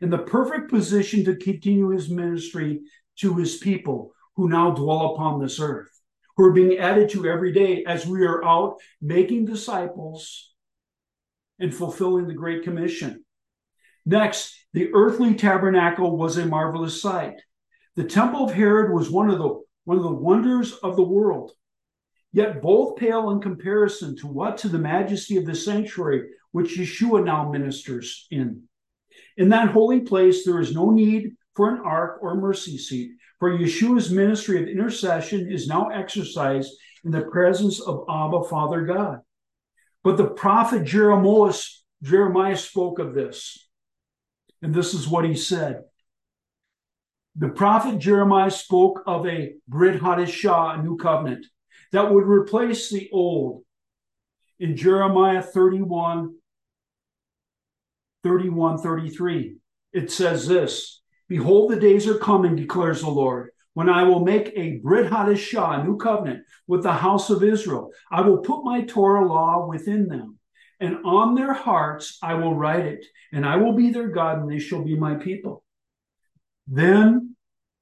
in 0.00 0.10
the 0.10 0.18
perfect 0.18 0.70
position 0.70 1.24
to 1.24 1.36
continue 1.36 1.88
his 1.88 2.10
ministry 2.10 2.82
to 3.16 3.34
his 3.36 3.56
people 3.56 4.12
who 4.36 4.48
now 4.48 4.70
dwell 4.70 5.14
upon 5.14 5.40
this 5.40 5.60
earth, 5.60 5.90
who 6.36 6.44
are 6.44 6.52
being 6.52 6.78
added 6.78 7.08
to 7.08 7.26
every 7.26 7.52
day 7.52 7.84
as 7.84 8.06
we 8.06 8.24
are 8.24 8.44
out 8.44 8.76
making 9.00 9.46
disciples 9.46 10.52
and 11.58 11.74
fulfilling 11.74 12.26
the 12.26 12.34
Great 12.34 12.64
Commission. 12.64 13.24
Next, 14.04 14.54
the 14.74 14.90
earthly 14.92 15.34
tabernacle 15.34 16.16
was 16.16 16.36
a 16.36 16.44
marvelous 16.44 17.00
sight. 17.00 17.40
The 17.96 18.04
temple 18.04 18.44
of 18.44 18.52
Herod 18.52 18.92
was 18.92 19.10
one 19.10 19.30
of 19.30 19.38
the 19.38 19.62
one 19.84 19.98
of 19.98 20.02
the 20.02 20.12
wonders 20.12 20.72
of 20.72 20.96
the 20.96 21.02
world. 21.02 21.52
Yet 22.32 22.60
both 22.60 22.96
pale 22.96 23.30
in 23.30 23.40
comparison 23.40 24.16
to 24.16 24.26
what 24.26 24.58
to 24.58 24.68
the 24.68 24.78
majesty 24.78 25.36
of 25.36 25.46
the 25.46 25.54
sanctuary 25.54 26.30
which 26.54 26.78
Yeshua 26.78 27.24
now 27.24 27.50
ministers 27.50 28.28
in. 28.30 28.62
In 29.36 29.48
that 29.48 29.70
holy 29.70 30.02
place, 30.02 30.44
there 30.44 30.60
is 30.60 30.72
no 30.72 30.90
need 30.90 31.32
for 31.56 31.68
an 31.68 31.80
ark 31.84 32.18
or 32.22 32.36
mercy 32.36 32.78
seat, 32.78 33.10
for 33.40 33.58
Yeshua's 33.58 34.12
ministry 34.12 34.62
of 34.62 34.68
intercession 34.68 35.50
is 35.50 35.66
now 35.66 35.88
exercised 35.88 36.70
in 37.02 37.10
the 37.10 37.22
presence 37.22 37.80
of 37.80 38.04
Abba, 38.08 38.44
Father 38.44 38.82
God. 38.82 39.18
But 40.04 40.16
the 40.16 40.28
prophet 40.28 40.84
Jeremiah, 40.84 41.52
Jeremiah 42.04 42.56
spoke 42.56 43.00
of 43.00 43.14
this. 43.14 43.58
And 44.62 44.72
this 44.72 44.94
is 44.94 45.08
what 45.08 45.24
he 45.24 45.34
said. 45.34 45.82
The 47.34 47.48
prophet 47.48 47.98
Jeremiah 47.98 48.52
spoke 48.52 49.02
of 49.08 49.26
a 49.26 49.54
Brit 49.66 50.00
Hadashah, 50.00 50.78
a 50.78 50.82
new 50.84 50.96
covenant, 50.98 51.46
that 51.90 52.12
would 52.12 52.28
replace 52.28 52.90
the 52.90 53.10
old. 53.12 53.64
In 54.60 54.76
Jeremiah 54.76 55.42
31, 55.42 56.36
31, 58.24 58.78
33, 58.78 59.56
it 59.92 60.10
says 60.10 60.48
this 60.48 61.02
Behold, 61.28 61.70
the 61.70 61.76
days 61.76 62.08
are 62.08 62.18
coming, 62.18 62.56
declares 62.56 63.02
the 63.02 63.08
Lord, 63.08 63.50
when 63.74 63.88
I 63.88 64.04
will 64.04 64.24
make 64.24 64.52
a 64.56 64.78
Brit 64.78 65.10
Hadashah, 65.10 65.80
a 65.80 65.84
new 65.84 65.98
covenant, 65.98 66.44
with 66.66 66.82
the 66.82 66.92
house 66.92 67.28
of 67.28 67.44
Israel. 67.44 67.90
I 68.10 68.22
will 68.22 68.38
put 68.38 68.64
my 68.64 68.82
Torah 68.82 69.26
law 69.26 69.66
within 69.68 70.08
them, 70.08 70.38
and 70.80 71.04
on 71.04 71.34
their 71.34 71.52
hearts 71.52 72.18
I 72.22 72.34
will 72.34 72.54
write 72.54 72.86
it, 72.86 73.04
and 73.32 73.44
I 73.44 73.56
will 73.56 73.74
be 73.74 73.90
their 73.90 74.08
God, 74.08 74.38
and 74.38 74.50
they 74.50 74.58
shall 74.58 74.82
be 74.82 74.96
my 74.96 75.16
people. 75.16 75.62
Then 76.66 77.36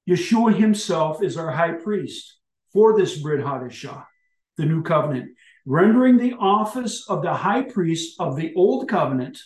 Yeshua 0.09 0.57
himself 0.57 1.23
is 1.23 1.37
our 1.37 1.51
high 1.51 1.71
priest 1.71 2.37
for 2.73 2.97
this 2.97 3.17
Brit 3.17 3.39
Hadashah, 3.39 4.05
the 4.57 4.65
new 4.65 4.83
covenant, 4.83 5.31
rendering 5.65 6.17
the 6.17 6.33
office 6.33 7.05
of 7.07 7.21
the 7.21 7.33
high 7.33 7.61
priest 7.61 8.19
of 8.19 8.35
the 8.35 8.53
old 8.55 8.89
covenant 8.89 9.39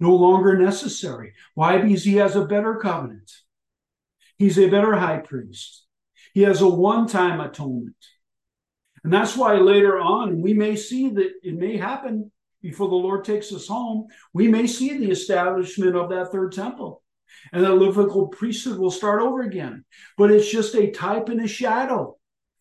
no 0.00 0.14
longer 0.14 0.56
necessary. 0.56 1.34
Why? 1.54 1.78
Because 1.78 2.04
he 2.04 2.16
has 2.16 2.36
a 2.36 2.44
better 2.44 2.76
covenant. 2.76 3.30
He's 4.36 4.58
a 4.58 4.68
better 4.68 4.96
high 4.96 5.18
priest. 5.18 5.86
He 6.34 6.42
has 6.42 6.60
a 6.60 6.68
one 6.68 7.06
time 7.06 7.40
atonement. 7.40 7.96
And 9.04 9.12
that's 9.12 9.36
why 9.36 9.56
later 9.56 10.00
on, 10.00 10.40
we 10.40 10.54
may 10.54 10.76
see 10.76 11.08
that 11.10 11.32
it 11.42 11.56
may 11.56 11.76
happen 11.76 12.30
before 12.60 12.88
the 12.88 12.94
Lord 12.94 13.24
takes 13.24 13.52
us 13.52 13.66
home. 13.66 14.06
We 14.32 14.48
may 14.48 14.66
see 14.66 14.96
the 14.96 15.10
establishment 15.10 15.96
of 15.96 16.10
that 16.10 16.30
third 16.30 16.52
temple. 16.52 17.02
And 17.52 17.64
the 17.64 17.74
Levitical 17.74 18.28
priesthood 18.28 18.78
will 18.78 18.90
start 18.90 19.20
over 19.20 19.42
again. 19.42 19.84
But 20.16 20.30
it's 20.30 20.50
just 20.50 20.74
a 20.74 20.90
type 20.90 21.28
and 21.28 21.40
a 21.40 21.48
shadow. 21.48 22.16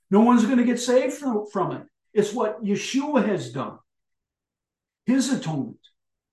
No 0.09 0.21
one's 0.21 0.45
going 0.45 0.57
to 0.57 0.63
get 0.63 0.79
saved 0.79 1.13
from, 1.13 1.45
from 1.51 1.71
it. 1.73 1.83
It's 2.13 2.33
what 2.33 2.63
Yeshua 2.63 3.25
has 3.25 3.51
done. 3.51 3.77
His 5.05 5.31
atonement 5.31 5.77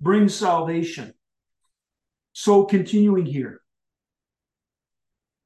brings 0.01 0.35
salvation. 0.35 1.13
So, 2.33 2.65
continuing 2.65 3.27
here. 3.27 3.61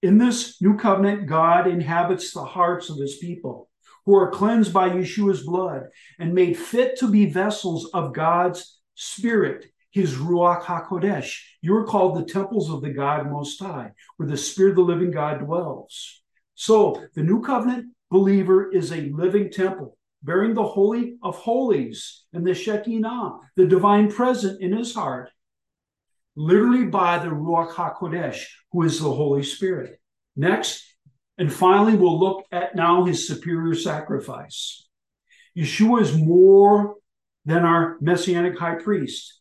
In 0.03 0.19
this 0.19 0.61
new 0.61 0.77
covenant, 0.77 1.27
God 1.27 1.67
inhabits 1.67 2.33
the 2.33 2.45
hearts 2.45 2.91
of 2.91 2.99
his 2.99 3.17
people 3.17 3.71
who 4.05 4.15
are 4.15 4.31
cleansed 4.31 4.73
by 4.73 4.91
Yeshua's 4.91 5.45
blood 5.45 5.85
and 6.19 6.35
made 6.35 6.59
fit 6.59 6.99
to 6.99 7.09
be 7.09 7.27
vessels 7.27 7.89
of 7.95 8.13
God's 8.13 8.81
Spirit, 8.95 9.67
his 9.91 10.15
Ruach 10.15 10.63
HaKodesh. 10.63 11.39
You 11.61 11.77
are 11.77 11.87
called 11.87 12.17
the 12.17 12.31
temples 12.31 12.69
of 12.69 12.83
the 12.83 12.91
God 12.91 13.31
Most 13.31 13.61
High, 13.61 13.93
where 14.17 14.29
the 14.29 14.37
Spirit 14.37 14.71
of 14.71 14.77
the 14.77 14.83
living 14.83 15.13
God 15.13 15.39
dwells. 15.39 16.21
So, 16.55 17.05
the 17.15 17.23
new 17.23 17.41
covenant 17.41 17.95
believer 18.11 18.71
is 18.71 18.93
a 18.93 19.09
living 19.11 19.51
temple 19.51 19.97
bearing 20.23 20.55
the 20.55 20.65
Holy 20.65 21.17
of 21.23 21.37
Holies 21.37 22.25
and 22.33 22.47
the 22.47 22.55
Shekinah, 22.55 23.39
the 23.57 23.67
divine 23.67 24.11
present 24.11 24.61
in 24.61 24.77
his 24.77 24.95
heart, 24.95 25.31
literally 26.37 26.85
by 26.85 27.19
the 27.19 27.29
Ruach 27.29 27.73
HaKodesh, 27.73 28.45
who 28.71 28.83
is 28.83 29.01
the 29.01 29.13
Holy 29.13 29.43
Spirit. 29.43 30.01
Next, 30.37 30.85
and 31.39 31.53
finally, 31.53 31.97
we'll 31.97 32.19
look 32.19 32.45
at 32.53 32.77
now 32.77 33.05
his 33.05 33.27
superior 33.27 33.75
sacrifice. 33.75 34.89
Yeshua 35.57 36.03
is 36.03 36.17
more 36.17 36.97
than 37.45 37.65
our 37.65 37.97
messianic 38.01 38.59
high 38.59 38.77
priest. 38.77 39.41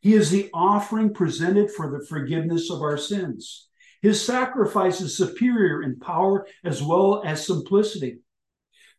He 0.00 0.14
is 0.14 0.30
the 0.30 0.50
offering 0.52 1.14
presented 1.14 1.70
for 1.70 1.90
the 1.90 2.04
forgiveness 2.06 2.70
of 2.70 2.82
our 2.82 2.96
sins. 2.96 3.68
His 4.02 4.24
sacrifice 4.24 5.00
is 5.00 5.16
superior 5.16 5.82
in 5.82 5.98
power 5.98 6.46
as 6.64 6.82
well 6.82 7.22
as 7.24 7.46
simplicity. 7.46 8.18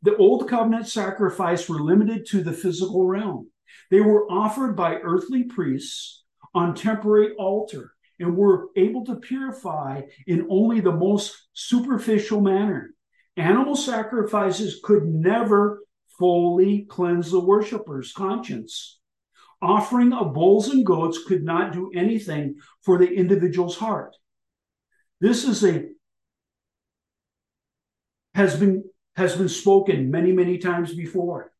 The 0.02 0.16
Old 0.16 0.48
Covenant 0.50 0.88
sacrifice 0.88 1.68
were 1.68 1.82
limited 1.82 2.26
to 2.28 2.44
the 2.44 2.54
physical 2.54 3.06
realm. 3.06 3.50
They 3.92 4.02
were 4.02 4.32
offered 4.32 4.76
by 4.76 4.96
earthly 4.96 5.44
priests 5.44 6.24
on 6.54 6.74
temporary 6.74 7.34
altar 7.38 7.94
and 8.20 8.36
were 8.36 8.70
able 8.76 9.06
to 9.06 9.16
purify 9.16 10.02
in 10.28 10.48
only 10.50 10.80
the 10.80 10.92
most 10.92 11.48
superficial 11.54 12.42
manner. 12.42 12.94
Animal 13.38 13.76
sacrifices 13.76 14.80
could 14.84 15.06
never 15.06 15.82
fully 16.18 16.86
cleanse 16.90 17.32
the 17.32 17.40
worshiper's 17.40 18.12
conscience. 18.12 19.00
Offering 19.62 20.14
of 20.14 20.34
bulls 20.34 20.70
and 20.70 20.86
goats 20.86 21.24
could 21.26 21.44
not 21.44 21.74
do 21.74 21.92
anything 21.94 22.56
for 22.84 22.98
the 22.98 23.10
individual's 23.10 23.78
heart. 23.78 24.16
This 25.22 25.46
is 25.46 25.64
a 25.66 25.86
has 28.34 28.58
been 28.58 28.89
has 29.20 29.36
been 29.36 29.50
spoken 29.50 30.10
many, 30.10 30.32
many 30.32 30.58
times 30.58 30.94
before. 30.94 31.52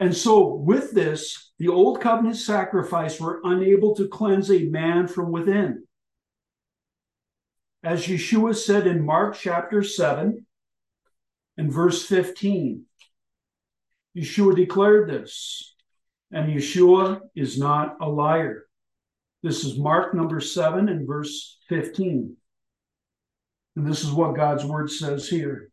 And 0.00 0.14
so, 0.14 0.54
with 0.54 0.90
this, 0.90 1.52
the 1.60 1.68
old 1.68 2.00
covenant 2.00 2.36
sacrifice 2.36 3.20
were 3.20 3.40
unable 3.44 3.94
to 3.94 4.08
cleanse 4.08 4.50
a 4.50 4.64
man 4.64 5.06
from 5.06 5.30
within. 5.30 5.84
As 7.84 8.06
Yeshua 8.06 8.56
said 8.56 8.88
in 8.88 9.06
Mark 9.06 9.36
chapter 9.38 9.84
7 9.84 10.44
and 11.58 11.72
verse 11.72 12.04
15, 12.04 12.86
Yeshua 14.16 14.56
declared 14.56 15.08
this, 15.08 15.76
and 16.32 16.52
Yeshua 16.52 17.20
is 17.36 17.56
not 17.56 17.98
a 18.00 18.08
liar. 18.08 18.66
This 19.44 19.64
is 19.64 19.78
Mark 19.78 20.12
number 20.12 20.40
7 20.40 20.88
and 20.88 21.06
verse 21.06 21.58
15. 21.68 22.36
And 23.76 23.86
this 23.86 24.02
is 24.02 24.10
what 24.10 24.34
God's 24.34 24.64
word 24.64 24.90
says 24.90 25.28
here. 25.28 25.71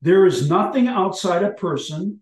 There 0.00 0.26
is 0.26 0.48
nothing 0.48 0.86
outside 0.86 1.42
a 1.42 1.50
person 1.50 2.20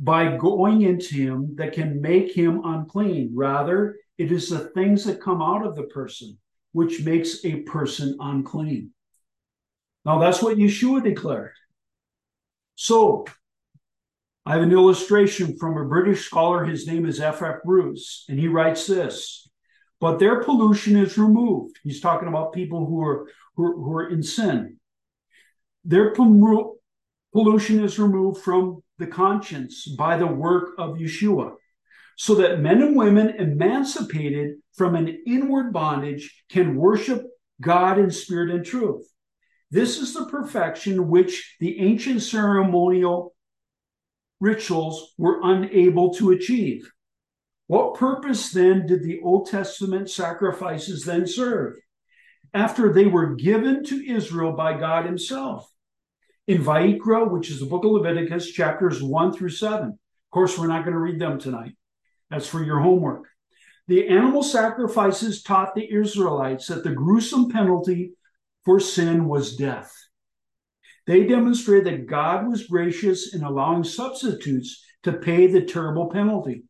by 0.00 0.36
going 0.36 0.82
into 0.82 1.14
him 1.14 1.56
that 1.56 1.74
can 1.74 2.00
make 2.00 2.32
him 2.32 2.62
unclean. 2.64 3.32
Rather, 3.34 3.96
it 4.16 4.32
is 4.32 4.48
the 4.48 4.70
things 4.70 5.04
that 5.04 5.20
come 5.20 5.42
out 5.42 5.66
of 5.66 5.76
the 5.76 5.84
person 5.84 6.38
which 6.72 7.04
makes 7.04 7.44
a 7.44 7.60
person 7.62 8.16
unclean. 8.20 8.92
Now, 10.04 10.18
that's 10.18 10.42
what 10.42 10.56
Yeshua 10.56 11.02
declared. 11.02 11.52
So, 12.76 13.26
I 14.46 14.54
have 14.54 14.62
an 14.62 14.72
illustration 14.72 15.58
from 15.58 15.76
a 15.76 15.84
British 15.84 16.24
scholar. 16.24 16.64
His 16.64 16.86
name 16.86 17.04
is 17.04 17.20
F.F. 17.20 17.56
Bruce, 17.64 18.24
and 18.28 18.38
he 18.38 18.48
writes 18.48 18.86
this. 18.86 19.48
But 20.00 20.18
their 20.18 20.42
pollution 20.42 20.96
is 20.96 21.18
removed. 21.18 21.78
He's 21.84 22.00
talking 22.00 22.28
about 22.28 22.54
people 22.54 22.86
who 22.86 23.02
are, 23.02 23.28
who 23.56 23.64
are, 23.64 23.74
who 23.74 23.92
are 23.96 24.08
in 24.08 24.22
sin. 24.22 24.79
Their 25.84 26.12
pollution 26.12 27.84
is 27.84 27.98
removed 27.98 28.42
from 28.42 28.82
the 28.98 29.06
conscience 29.06 29.88
by 29.88 30.16
the 30.16 30.26
work 30.26 30.74
of 30.78 30.96
Yeshua, 30.96 31.54
so 32.16 32.34
that 32.34 32.60
men 32.60 32.82
and 32.82 32.96
women 32.96 33.30
emancipated 33.30 34.56
from 34.76 34.94
an 34.94 35.22
inward 35.26 35.72
bondage 35.72 36.44
can 36.50 36.76
worship 36.76 37.22
God 37.60 37.98
in 37.98 38.10
spirit 38.10 38.54
and 38.54 38.64
truth. 38.64 39.06
This 39.70 39.98
is 39.98 40.14
the 40.14 40.26
perfection 40.26 41.08
which 41.08 41.56
the 41.60 41.78
ancient 41.80 42.22
ceremonial 42.22 43.34
rituals 44.40 45.14
were 45.16 45.40
unable 45.42 46.12
to 46.14 46.30
achieve. 46.30 46.90
What 47.68 47.94
purpose 47.94 48.50
then 48.50 48.86
did 48.86 49.02
the 49.02 49.20
Old 49.22 49.46
Testament 49.46 50.10
sacrifices 50.10 51.04
then 51.04 51.26
serve? 51.26 51.76
After 52.52 52.92
they 52.92 53.06
were 53.06 53.34
given 53.34 53.84
to 53.84 54.10
Israel 54.10 54.52
by 54.52 54.78
God 54.78 55.06
Himself. 55.06 55.70
in 56.46 56.62
Vayikra, 56.64 57.30
which 57.30 57.48
is 57.48 57.60
the 57.60 57.66
book 57.66 57.84
of 57.84 57.92
Leviticus, 57.92 58.50
chapters 58.50 59.00
1 59.00 59.32
through 59.32 59.50
7. 59.50 59.88
Of 59.88 59.96
course, 60.32 60.58
we're 60.58 60.66
not 60.66 60.84
going 60.84 60.94
to 60.94 61.00
read 61.00 61.20
them 61.20 61.38
tonight. 61.38 61.76
That's 62.28 62.48
for 62.48 62.64
your 62.64 62.80
homework. 62.80 63.28
The 63.86 64.08
animal 64.08 64.42
sacrifices 64.42 65.42
taught 65.42 65.74
the 65.74 65.92
Israelites 65.92 66.66
that 66.66 66.82
the 66.82 66.90
gruesome 66.90 67.50
penalty 67.50 68.14
for 68.64 68.80
sin 68.80 69.26
was 69.26 69.56
death. 69.56 69.92
They 71.06 71.24
demonstrated 71.24 71.86
that 71.86 72.06
God 72.06 72.48
was 72.48 72.66
gracious 72.66 73.34
in 73.34 73.42
allowing 73.42 73.84
substitutes 73.84 74.84
to 75.02 75.12
pay 75.12 75.46
the 75.46 75.62
terrible 75.62 76.08
penalty. 76.08 76.64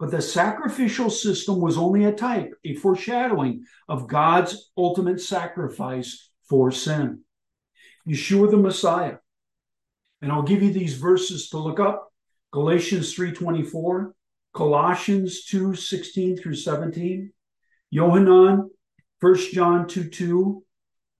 But 0.00 0.10
the 0.10 0.22
sacrificial 0.22 1.10
system 1.10 1.60
was 1.60 1.76
only 1.76 2.04
a 2.04 2.12
type, 2.12 2.54
a 2.64 2.74
foreshadowing 2.74 3.66
of 3.86 4.08
God's 4.08 4.70
ultimate 4.74 5.20
sacrifice 5.20 6.30
for 6.48 6.72
sin. 6.72 7.20
Yeshua 8.08 8.50
the 8.50 8.56
Messiah. 8.56 9.18
And 10.22 10.32
I'll 10.32 10.42
give 10.42 10.62
you 10.62 10.72
these 10.72 10.94
verses 10.94 11.50
to 11.50 11.58
look 11.58 11.78
up. 11.78 12.10
Galatians 12.50 13.14
3:24, 13.14 14.14
Colossians 14.54 15.44
2:16 15.44 16.38
through 16.38 16.54
17, 16.54 17.32
Yohanan, 17.90 18.70
1 19.20 19.52
John 19.52 19.86
2 19.86 20.08
2, 20.08 20.64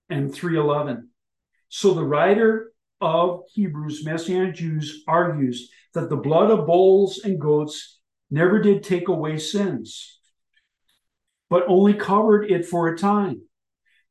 and 0.09 0.35
3:11. 0.35 1.11
So 1.69 1.93
the 1.93 2.05
writer 2.05 2.73
of 3.03 3.43
Hebrews, 3.53 4.07
Messianic 4.07 4.55
Jews, 4.55 5.05
argues 5.07 5.71
that 5.93 6.09
the 6.09 6.17
blood 6.17 6.51
of 6.51 6.67
bulls 6.67 7.21
and 7.23 7.39
goats 7.39 8.00
never 8.31 8.61
did 8.61 8.83
take 8.83 9.09
away 9.09 9.39
sins, 9.39 10.19
but 11.49 11.65
only 11.69 11.95
covered 11.95 12.51
it 12.51 12.67
for 12.67 12.89
a 12.89 12.99
time. 12.99 13.43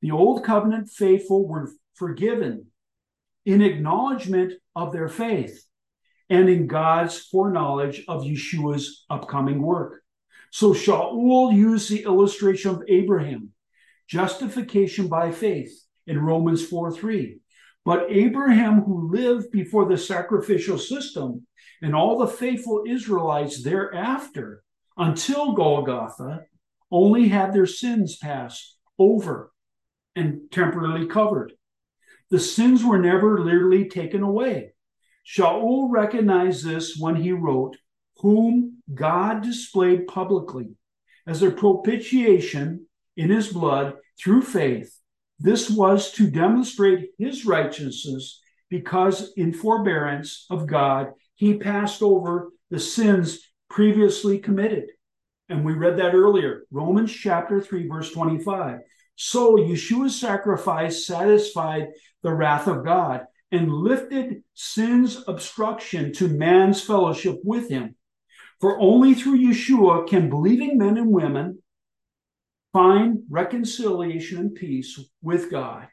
The 0.01 0.11
old 0.11 0.43
covenant 0.43 0.89
faithful 0.89 1.47
were 1.47 1.71
forgiven 1.93 2.67
in 3.45 3.61
acknowledgement 3.61 4.53
of 4.75 4.93
their 4.93 5.09
faith 5.09 5.65
and 6.29 6.47
in 6.49 6.67
God's 6.67 7.17
foreknowledge 7.17 8.03
of 8.07 8.23
Yeshua's 8.23 9.05
upcoming 9.09 9.61
work. 9.61 10.03
So 10.51 10.73
Shaul 10.73 11.53
used 11.53 11.89
the 11.89 12.03
illustration 12.03 12.71
of 12.71 12.83
Abraham, 12.87 13.49
justification 14.07 15.07
by 15.07 15.31
faith 15.31 15.71
in 16.07 16.19
Romans 16.19 16.65
4 16.65 16.91
3. 16.91 17.39
But 17.89 18.11
Abraham, 18.11 18.81
who 18.81 19.09
lived 19.11 19.49
before 19.49 19.89
the 19.89 19.97
sacrificial 19.97 20.77
system, 20.77 21.47
and 21.81 21.95
all 21.95 22.19
the 22.19 22.27
faithful 22.27 22.83
Israelites 22.87 23.63
thereafter, 23.63 24.61
until 24.95 25.53
Golgotha, 25.53 26.41
only 26.91 27.29
had 27.29 27.51
their 27.51 27.65
sins 27.65 28.15
passed 28.15 28.77
over 28.99 29.51
and 30.15 30.51
temporarily 30.51 31.07
covered. 31.07 31.53
The 32.29 32.37
sins 32.37 32.83
were 32.83 32.99
never 32.99 33.43
literally 33.43 33.89
taken 33.89 34.21
away. 34.21 34.73
Shaul 35.25 35.87
recognized 35.89 36.63
this 36.63 36.95
when 36.95 37.15
he 37.15 37.31
wrote, 37.31 37.75
Whom 38.17 38.83
God 38.93 39.41
displayed 39.41 40.05
publicly 40.05 40.75
as 41.25 41.41
a 41.41 41.49
propitiation 41.49 42.85
in 43.17 43.31
his 43.31 43.51
blood 43.51 43.95
through 44.15 44.43
faith. 44.43 44.95
This 45.39 45.69
was 45.69 46.11
to 46.13 46.29
demonstrate 46.29 47.11
his 47.17 47.45
righteousness 47.45 48.41
because, 48.69 49.31
in 49.37 49.53
forbearance 49.53 50.45
of 50.49 50.67
God, 50.67 51.13
he 51.35 51.57
passed 51.57 52.01
over 52.01 52.49
the 52.69 52.79
sins 52.79 53.39
previously 53.69 54.39
committed. 54.39 54.89
And 55.47 55.65
we 55.65 55.73
read 55.73 55.97
that 55.97 56.13
earlier, 56.13 56.63
Romans 56.71 57.11
chapter 57.11 57.61
3, 57.61 57.87
verse 57.87 58.11
25. 58.11 58.79
So 59.15 59.55
Yeshua's 59.55 60.19
sacrifice 60.19 61.05
satisfied 61.05 61.87
the 62.21 62.33
wrath 62.33 62.67
of 62.67 62.85
God 62.85 63.21
and 63.51 63.71
lifted 63.71 64.43
sin's 64.53 65.23
obstruction 65.27 66.13
to 66.13 66.27
man's 66.27 66.81
fellowship 66.81 67.39
with 67.43 67.69
him. 67.69 67.95
For 68.61 68.79
only 68.79 69.13
through 69.13 69.39
Yeshua 69.39 70.07
can 70.07 70.29
believing 70.29 70.77
men 70.77 70.97
and 70.97 71.11
women 71.11 71.63
find 72.73 73.23
reconciliation 73.29 74.37
and 74.37 74.55
peace 74.55 74.99
with 75.21 75.49
God. 75.49 75.87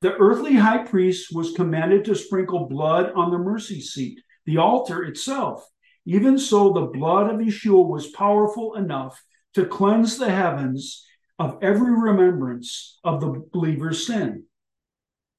The 0.00 0.14
earthly 0.14 0.54
high 0.54 0.84
priest 0.84 1.34
was 1.34 1.52
commanded 1.52 2.04
to 2.06 2.14
sprinkle 2.14 2.68
blood 2.68 3.12
on 3.14 3.30
the 3.30 3.38
mercy 3.38 3.80
seat, 3.80 4.20
the 4.46 4.58
altar 4.58 5.04
itself. 5.04 5.66
Even 6.06 6.38
so, 6.38 6.72
the 6.72 6.86
blood 6.86 7.30
of 7.30 7.40
Yeshua 7.40 7.86
was 7.86 8.08
powerful 8.08 8.74
enough 8.74 9.22
to 9.54 9.66
cleanse 9.66 10.16
the 10.16 10.30
heavens 10.30 11.06
of 11.38 11.58
every 11.62 11.92
remembrance 11.92 12.98
of 13.04 13.20
the 13.20 13.46
believer's 13.52 14.06
sin. 14.06 14.44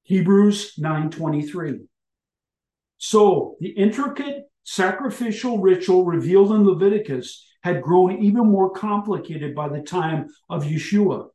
Hebrews 0.04 0.78
9:23. 0.78 1.80
So, 2.98 3.56
the 3.60 3.70
intricate 3.70 4.44
sacrificial 4.64 5.58
ritual 5.58 6.04
revealed 6.04 6.52
in 6.52 6.64
Leviticus 6.64 7.44
had 7.62 7.82
grown 7.82 8.22
even 8.22 8.46
more 8.46 8.70
complicated 8.70 9.54
by 9.54 9.68
the 9.68 9.82
time 9.82 10.28
of 10.48 10.64
Yeshua. 10.64 11.28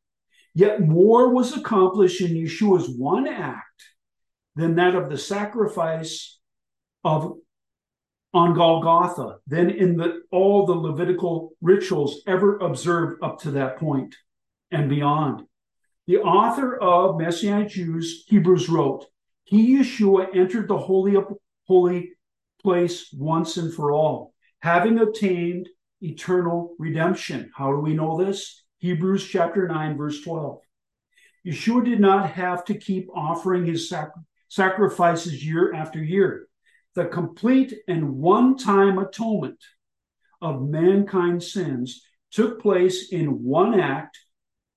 Yet 0.53 0.81
more 0.81 1.33
was 1.33 1.55
accomplished 1.55 2.21
in 2.21 2.33
Yeshua's 2.33 2.89
one 2.89 3.27
act 3.27 3.83
than 4.55 4.75
that 4.75 4.95
of 4.95 5.09
the 5.09 5.17
sacrifice 5.17 6.39
of 7.03 7.37
on 8.33 8.53
Golgotha 8.53 9.37
than 9.47 9.69
in 9.69 9.97
the, 9.97 10.21
all 10.31 10.65
the 10.65 10.73
Levitical 10.73 11.53
rituals 11.61 12.21
ever 12.27 12.57
observed 12.57 13.23
up 13.23 13.39
to 13.41 13.51
that 13.51 13.77
point 13.77 14.15
and 14.69 14.89
beyond. 14.89 15.43
The 16.07 16.17
author 16.17 16.77
of 16.77 17.17
Messianic 17.17 17.69
Jews, 17.69 18.25
Hebrews 18.27 18.69
wrote, 18.69 19.05
He, 19.43 19.77
Yeshua, 19.77 20.35
entered 20.35 20.67
the 20.67 20.77
holy, 20.77 21.15
holy 21.67 22.11
place 22.61 23.09
once 23.13 23.57
and 23.57 23.73
for 23.73 23.91
all, 23.91 24.33
having 24.59 24.99
obtained 24.99 25.69
eternal 26.01 26.75
redemption. 26.77 27.51
How 27.55 27.71
do 27.71 27.79
we 27.79 27.93
know 27.93 28.17
this? 28.17 28.63
Hebrews 28.79 29.27
chapter 29.27 29.67
9, 29.67 29.97
verse 29.97 30.21
12. 30.21 30.59
Yeshua 31.45 31.85
did 31.85 31.99
not 31.99 32.31
have 32.31 32.65
to 32.65 32.75
keep 32.75 33.07
offering 33.15 33.65
his 33.65 33.89
sac- 33.89 34.11
sacrifices 34.49 35.45
year 35.45 35.73
after 35.73 36.03
year. 36.03 36.47
The 36.95 37.05
complete 37.05 37.73
and 37.87 38.17
one 38.17 38.57
time 38.57 38.97
atonement 38.97 39.63
of 40.41 40.67
mankind's 40.67 41.51
sins 41.51 42.03
took 42.31 42.61
place 42.61 43.11
in 43.11 43.43
one 43.43 43.79
act 43.79 44.17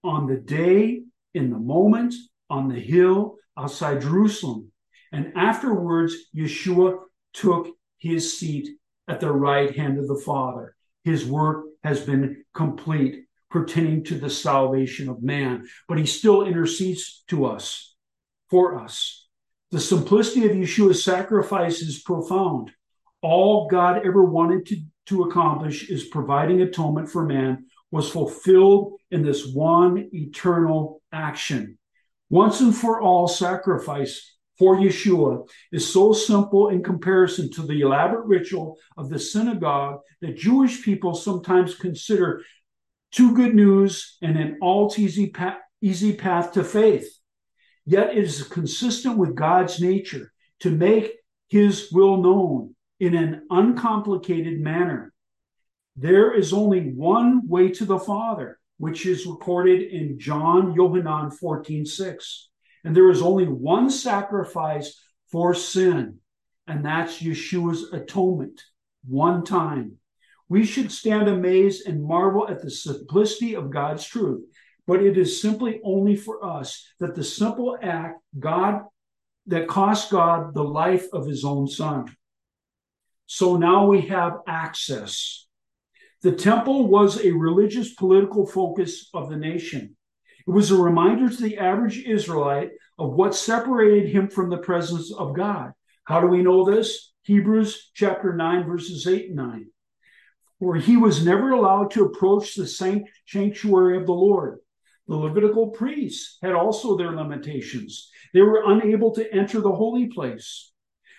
on 0.04 0.26
the 0.26 0.36
day, 0.36 1.02
in 1.34 1.50
the 1.50 1.58
moment, 1.58 2.14
on 2.48 2.68
the 2.68 2.80
hill 2.80 3.36
outside 3.56 4.00
Jerusalem. 4.00 4.70
And 5.12 5.32
afterwards, 5.36 6.14
Yeshua 6.34 6.98
took 7.32 7.68
his 7.98 8.38
seat 8.38 8.68
at 9.08 9.20
the 9.20 9.32
right 9.32 9.74
hand 9.76 9.98
of 9.98 10.08
the 10.08 10.22
Father. 10.24 10.74
His 11.04 11.26
work 11.26 11.66
has 11.82 12.00
been 12.00 12.44
complete 12.54 13.24
pertaining 13.50 14.04
to 14.04 14.14
the 14.14 14.30
salvation 14.30 15.08
of 15.08 15.22
man, 15.22 15.66
but 15.88 15.98
he 15.98 16.06
still 16.06 16.46
intercedes 16.46 17.24
to 17.28 17.46
us, 17.46 17.94
for 18.48 18.78
us. 18.78 19.28
The 19.70 19.80
simplicity 19.80 20.46
of 20.46 20.52
Yeshua's 20.52 21.04
sacrifice 21.04 21.80
is 21.80 22.02
profound. 22.02 22.70
All 23.22 23.68
God 23.68 24.04
ever 24.04 24.24
wanted 24.24 24.66
to, 24.66 24.76
to 25.06 25.22
accomplish 25.24 25.90
is 25.90 26.04
providing 26.04 26.62
atonement 26.62 27.08
for 27.08 27.24
man 27.24 27.66
was 27.90 28.10
fulfilled 28.10 28.94
in 29.10 29.22
this 29.22 29.52
one 29.52 30.08
eternal 30.12 31.02
action. 31.12 31.78
Once 32.28 32.60
and 32.60 32.74
for 32.74 33.00
all 33.00 33.26
sacrifice 33.26 34.36
for 34.60 34.76
Yeshua 34.76 35.48
is 35.72 35.90
so 35.90 36.12
simple 36.12 36.68
in 36.68 36.82
comparison 36.82 37.50
to 37.52 37.62
the 37.62 37.80
elaborate 37.80 38.26
ritual 38.26 38.76
of 38.98 39.08
the 39.08 39.18
synagogue 39.18 40.00
that 40.20 40.36
Jewish 40.36 40.84
people 40.84 41.14
sometimes 41.14 41.74
consider 41.74 42.44
too 43.10 43.34
good 43.34 43.54
news 43.54 44.18
and 44.20 44.36
an 44.36 44.58
all 44.60 44.92
easy 44.98 45.30
path, 45.30 45.56
easy 45.80 46.14
path 46.14 46.52
to 46.52 46.62
faith. 46.62 47.08
Yet 47.86 48.10
it 48.10 48.22
is 48.22 48.42
consistent 48.42 49.16
with 49.16 49.34
God's 49.34 49.80
nature 49.80 50.30
to 50.60 50.70
make 50.70 51.14
his 51.48 51.90
will 51.90 52.18
known 52.18 52.74
in 53.00 53.14
an 53.14 53.46
uncomplicated 53.48 54.60
manner. 54.60 55.14
There 55.96 56.34
is 56.34 56.52
only 56.52 56.92
one 56.92 57.48
way 57.48 57.70
to 57.70 57.86
the 57.86 57.98
Father, 57.98 58.60
which 58.76 59.06
is 59.06 59.24
recorded 59.24 59.80
in 59.80 60.18
John 60.18 60.74
Yohanan 60.74 61.30
14 61.30 61.86
6. 61.86 62.49
And 62.84 62.96
there 62.96 63.10
is 63.10 63.22
only 63.22 63.46
one 63.46 63.90
sacrifice 63.90 65.00
for 65.30 65.54
sin, 65.54 66.18
and 66.66 66.84
that's 66.84 67.22
Yeshua's 67.22 67.92
atonement, 67.92 68.62
one 69.06 69.44
time. 69.44 69.96
We 70.48 70.64
should 70.64 70.90
stand 70.90 71.28
amazed 71.28 71.86
and 71.86 72.02
marvel 72.02 72.48
at 72.48 72.60
the 72.60 72.70
simplicity 72.70 73.54
of 73.54 73.70
God's 73.70 74.04
truth, 74.04 74.44
but 74.86 75.02
it 75.02 75.16
is 75.16 75.40
simply 75.40 75.80
only 75.84 76.16
for 76.16 76.44
us 76.44 76.84
that 76.98 77.14
the 77.14 77.22
simple 77.22 77.78
act 77.80 78.20
God 78.38 78.82
that 79.46 79.68
cost 79.68 80.10
God 80.10 80.54
the 80.54 80.64
life 80.64 81.06
of 81.12 81.26
his 81.26 81.44
own 81.44 81.68
son. 81.68 82.06
So 83.26 83.56
now 83.56 83.86
we 83.86 84.02
have 84.02 84.38
access 84.48 85.46
the 86.22 86.32
temple 86.32 86.86
was 86.88 87.24
a 87.24 87.30
religious 87.30 87.94
political 87.94 88.46
focus 88.46 89.08
of 89.14 89.30
the 89.30 89.38
nation. 89.38 89.96
It 90.46 90.50
was 90.50 90.70
a 90.70 90.76
reminder 90.76 91.28
to 91.28 91.42
the 91.42 91.58
average 91.58 91.98
Israelite 91.98 92.70
of 92.98 93.12
what 93.12 93.34
separated 93.34 94.10
him 94.10 94.28
from 94.28 94.50
the 94.50 94.58
presence 94.58 95.12
of 95.12 95.34
God. 95.34 95.72
How 96.04 96.20
do 96.20 96.26
we 96.26 96.42
know 96.42 96.64
this? 96.64 97.12
Hebrews 97.22 97.90
chapter 97.94 98.34
9, 98.34 98.64
verses 98.66 99.06
8 99.06 99.26
and 99.26 99.36
9. 99.36 99.66
For 100.58 100.74
he 100.76 100.96
was 100.96 101.24
never 101.24 101.50
allowed 101.50 101.90
to 101.92 102.04
approach 102.04 102.54
the 102.54 102.66
sanctuary 102.66 103.96
of 103.96 104.06
the 104.06 104.12
Lord. 104.12 104.58
The 105.08 105.16
Levitical 105.16 105.70
priests 105.70 106.38
had 106.42 106.52
also 106.52 106.96
their 106.96 107.12
limitations. 107.12 108.10
They 108.32 108.42
were 108.42 108.62
unable 108.66 109.12
to 109.14 109.34
enter 109.34 109.60
the 109.60 109.72
holy 109.72 110.06
place, 110.06 110.72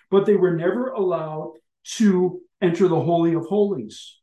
but 0.10 0.26
they 0.26 0.36
were 0.36 0.56
never 0.56 0.90
allowed 0.90 1.56
to 1.96 2.42
enter 2.62 2.88
the 2.88 3.02
Holy 3.02 3.34
of 3.34 3.46
Holies. 3.46 4.18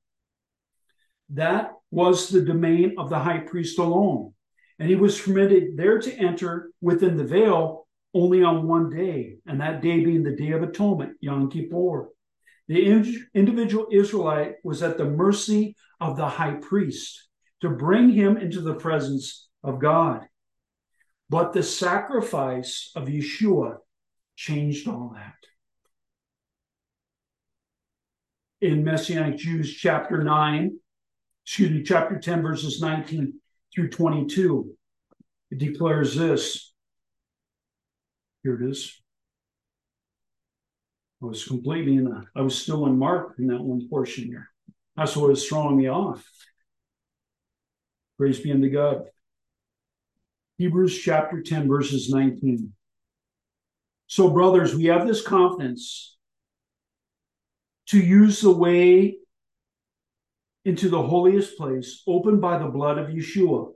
That 1.31 1.73
was 1.91 2.29
the 2.29 2.43
domain 2.43 2.95
of 2.99 3.11
the 3.11 3.19
high 3.19 3.41
priest 3.41 3.79
alone. 3.79 4.33
And 4.79 4.89
he 4.89 4.97
was 4.97 5.21
permitted 5.21 5.77
there 5.77 5.99
to 5.99 6.15
enter 6.15 6.71
within 6.81 7.17
the 7.17 7.25
veil 7.25 7.87
only 8.15 8.43
on 8.43 8.67
one 8.67 8.91
day, 8.91 9.37
and 9.47 9.61
that 9.61 9.83
day 9.83 10.05
being 10.05 10.23
the 10.23 10.37
Day 10.37 10.53
of 10.53 10.63
Atonement, 10.63 11.17
Yom 11.21 11.51
Kippur. 11.51 12.09
The 12.69 12.87
individual 13.35 13.89
Israelite 13.91 14.55
was 14.63 14.83
at 14.83 14.99
the 14.99 15.05
mercy 15.05 15.75
of 16.01 16.17
the 16.17 16.29
high 16.29 16.55
priest 16.55 17.29
to 17.61 17.71
bring 17.71 18.11
him 18.11 18.37
into 18.37 18.61
the 18.61 18.75
presence 18.75 19.49
of 19.65 19.81
God. 19.81 20.27
But 21.29 21.53
the 21.53 21.63
sacrifice 21.63 22.93
of 22.95 23.09
Yeshua 23.09 23.79
changed 24.37 24.87
all 24.87 25.13
that. 25.15 25.35
In 28.61 28.85
Messianic 28.85 29.37
Jews, 29.37 29.75
chapter 29.75 30.23
9, 30.23 30.79
excuse 31.45 31.71
me, 31.71 31.83
chapter 31.83 32.19
10, 32.19 32.43
verses 32.43 32.81
19 32.81 33.41
through 33.75 33.91
22, 33.91 34.75
it 35.51 35.59
declares 35.59 36.15
this. 36.15 36.73
Here 38.43 38.55
it 38.61 38.71
is. 38.71 39.01
I 41.23 41.27
was 41.27 41.45
completely 41.45 41.97
in 41.97 42.07
a, 42.07 42.25
I 42.37 42.43
was 42.43 42.57
still 42.57 42.87
in 42.87 42.99
Mark 42.99 43.35
in 43.39 43.49
that 43.49 43.61
one 43.61 43.89
portion 43.89 44.25
here. 44.25 44.49
That's 44.97 45.17
what 45.17 45.31
was 45.31 45.47
throwing 45.47 45.77
me 45.77 45.89
off. 45.89 46.25
Praise 48.17 48.41
be 48.41 48.53
unto 48.53 48.71
God. 48.71 49.05
Hebrews 50.59 50.99
chapter 50.99 51.41
10, 51.41 51.69
verses 51.69 52.11
19. 52.11 52.73
So, 54.09 54.31
brothers, 54.31 54.75
we 54.75 54.87
have 54.87 55.07
this 55.07 55.23
confidence 55.23 56.17
to 57.89 57.99
use 57.99 58.41
the 58.41 58.53
way 58.53 59.19
into 60.69 60.91
the 60.91 61.03
holiest 61.03 61.57
place 61.57 62.03
opened 62.07 62.43
by 62.43 62.59
the 62.59 62.69
blood 62.69 62.99
of 62.99 63.09
Yeshua. 63.09 63.73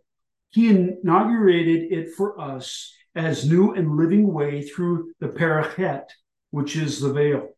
He 0.51 0.69
inaugurated 0.69 1.91
it 1.91 2.11
for 2.15 2.39
us 2.39 2.95
as 3.15 3.49
new 3.49 3.73
and 3.73 3.97
living 3.97 4.31
way 4.31 4.61
through 4.61 5.13
the 5.19 5.29
parokhet, 5.29 6.05
which 6.51 6.77
is 6.77 7.01
the 7.01 7.11
veil. 7.11 7.49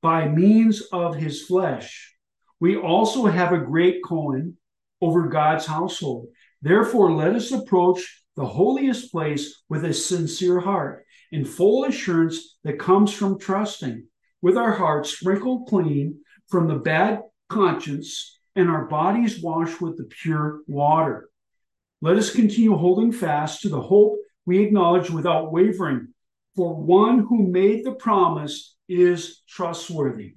By 0.00 0.28
means 0.28 0.80
of 0.92 1.14
his 1.14 1.42
flesh, 1.42 2.14
we 2.58 2.74
also 2.74 3.26
have 3.26 3.52
a 3.52 3.58
great 3.58 4.02
Kohen 4.02 4.56
over 5.02 5.28
God's 5.28 5.66
household. 5.66 6.28
Therefore, 6.62 7.12
let 7.12 7.34
us 7.34 7.52
approach 7.52 8.24
the 8.34 8.46
holiest 8.46 9.12
place 9.12 9.62
with 9.68 9.84
a 9.84 9.92
sincere 9.92 10.60
heart, 10.60 11.04
in 11.30 11.44
full 11.44 11.84
assurance 11.84 12.56
that 12.64 12.78
comes 12.78 13.12
from 13.12 13.38
trusting, 13.38 14.06
with 14.40 14.56
our 14.56 14.72
hearts 14.72 15.10
sprinkled 15.10 15.68
clean 15.68 16.20
from 16.48 16.66
the 16.66 16.76
bad 16.76 17.20
conscience 17.50 18.34
and 18.56 18.70
our 18.70 18.86
bodies 18.86 19.40
washed 19.40 19.80
with 19.80 19.96
the 19.96 20.04
pure 20.04 20.60
water. 20.66 21.28
Let 22.00 22.16
us 22.16 22.34
continue 22.34 22.76
holding 22.76 23.12
fast 23.12 23.62
to 23.62 23.68
the 23.68 23.80
hope 23.80 24.18
we 24.46 24.62
acknowledge 24.62 25.10
without 25.10 25.52
wavering, 25.52 26.08
for 26.54 26.74
one 26.74 27.20
who 27.20 27.46
made 27.46 27.84
the 27.84 27.94
promise 27.94 28.76
is 28.88 29.42
trustworthy. 29.48 30.34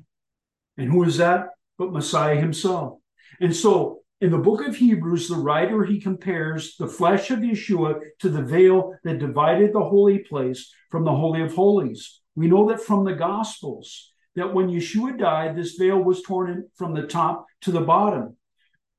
And 0.77 0.89
who 0.89 1.03
is 1.03 1.17
that 1.17 1.49
but 1.77 1.91
Messiah 1.91 2.37
himself? 2.37 2.99
And 3.41 3.55
so 3.55 3.99
in 4.21 4.31
the 4.31 4.37
book 4.37 4.65
of 4.65 4.75
Hebrews, 4.75 5.27
the 5.27 5.35
writer 5.35 5.83
he 5.83 5.99
compares 5.99 6.75
the 6.77 6.87
flesh 6.87 7.29
of 7.29 7.39
Yeshua 7.39 7.99
to 8.19 8.29
the 8.29 8.41
veil 8.41 8.95
that 9.03 9.19
divided 9.19 9.73
the 9.73 9.83
holy 9.83 10.19
place 10.19 10.73
from 10.89 11.03
the 11.03 11.13
holy 11.13 11.41
of 11.41 11.53
holies. 11.53 12.21
We 12.35 12.47
know 12.47 12.67
that 12.69 12.81
from 12.81 13.03
the 13.03 13.13
gospels 13.13 14.13
that 14.37 14.53
when 14.53 14.69
Yeshua 14.69 15.17
died, 15.17 15.55
this 15.55 15.73
veil 15.73 15.97
was 15.97 16.21
torn 16.21 16.67
from 16.75 16.93
the 16.93 17.07
top 17.07 17.47
to 17.61 17.71
the 17.71 17.81
bottom. 17.81 18.37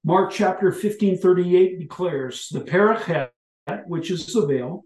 Mark 0.04 0.32
chapter 0.32 0.72
15, 0.72 1.18
38 1.18 1.78
declares 1.78 2.48
the 2.50 2.60
parokhet, 2.60 3.30
which 3.86 4.10
is 4.10 4.26
the 4.32 4.44
veil, 4.44 4.84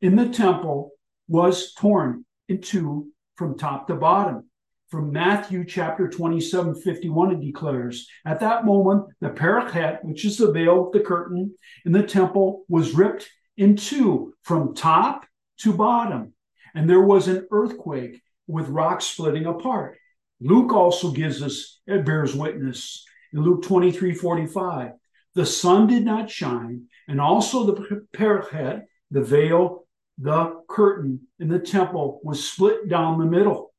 in 0.00 0.16
the 0.16 0.30
temple 0.30 0.92
was 1.28 1.74
torn 1.74 2.24
in 2.48 2.62
two 2.62 3.08
from 3.36 3.58
top 3.58 3.86
to 3.88 3.94
bottom. 3.94 4.48
From 4.88 5.12
Matthew 5.12 5.64
chapter 5.66 6.08
27, 6.08 6.74
51, 6.74 7.32
it 7.32 7.40
declares, 7.40 8.08
At 8.24 8.40
that 8.40 8.64
moment, 8.64 9.04
the 9.20 9.28
parokhet, 9.28 10.02
which 10.04 10.24
is 10.24 10.38
the 10.38 10.52
veil, 10.52 10.90
the 10.90 11.00
curtain 11.00 11.54
in 11.84 11.92
the 11.92 12.02
temple, 12.02 12.64
was 12.66 12.94
ripped 12.94 13.28
in 13.58 13.76
two 13.76 14.32
from 14.42 14.74
top 14.74 15.26
to 15.58 15.74
bottom. 15.74 16.32
And 16.74 16.88
there 16.88 17.02
was 17.02 17.28
an 17.28 17.46
earthquake 17.50 18.22
with 18.46 18.68
rocks 18.68 19.06
splitting 19.06 19.46
apart. 19.46 19.98
Luke 20.40 20.72
also 20.72 21.10
gives 21.10 21.42
us, 21.42 21.80
it 21.86 22.04
bears 22.04 22.34
witness 22.34 23.04
in 23.32 23.40
Luke 23.40 23.62
23, 23.62 24.14
45. 24.14 24.92
The 25.34 25.46
sun 25.46 25.86
did 25.86 26.04
not 26.04 26.30
shine, 26.30 26.86
and 27.08 27.20
also 27.20 27.64
the 27.64 28.06
parokhet, 28.14 28.82
the 29.10 29.22
veil, 29.22 29.86
the 30.18 30.60
curtain 30.68 31.20
in 31.38 31.48
the 31.48 31.58
temple 31.58 32.20
was 32.22 32.44
split 32.44 32.88
down 32.88 33.18
the 33.18 33.24
middle. 33.24 33.72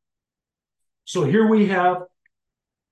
So 1.06 1.24
here 1.24 1.48
we 1.48 1.68
have 1.68 2.04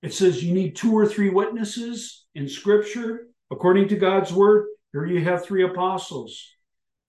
it 0.02 0.12
says 0.12 0.42
you 0.42 0.52
need 0.52 0.74
two 0.74 0.92
or 0.92 1.06
three 1.06 1.30
witnesses 1.30 2.26
in 2.34 2.48
scripture 2.48 3.28
according 3.50 3.88
to 3.88 3.96
God's 3.96 4.32
word. 4.32 4.66
Here 4.92 5.06
you 5.06 5.24
have 5.24 5.44
three 5.44 5.64
apostles, 5.64 6.50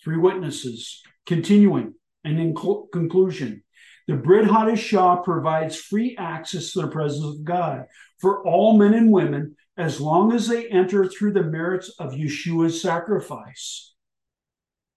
three 0.03 0.17
witnesses. 0.17 1.01
Continuing 1.25 1.95
and 2.23 2.39
in 2.39 2.55
cl- 2.55 2.87
conclusion, 2.91 3.63
the 4.07 4.15
Brit 4.15 4.45
Hadashah 4.47 5.23
provides 5.23 5.75
free 5.75 6.15
access 6.17 6.73
to 6.73 6.81
the 6.81 6.87
presence 6.87 7.25
of 7.25 7.43
God 7.43 7.85
for 8.19 8.45
all 8.45 8.77
men 8.77 8.93
and 8.93 9.11
women 9.11 9.55
as 9.77 10.01
long 10.01 10.33
as 10.33 10.47
they 10.47 10.67
enter 10.67 11.07
through 11.07 11.33
the 11.33 11.43
merits 11.43 11.89
of 11.99 12.13
Yeshua's 12.13 12.81
sacrifice. 12.81 13.93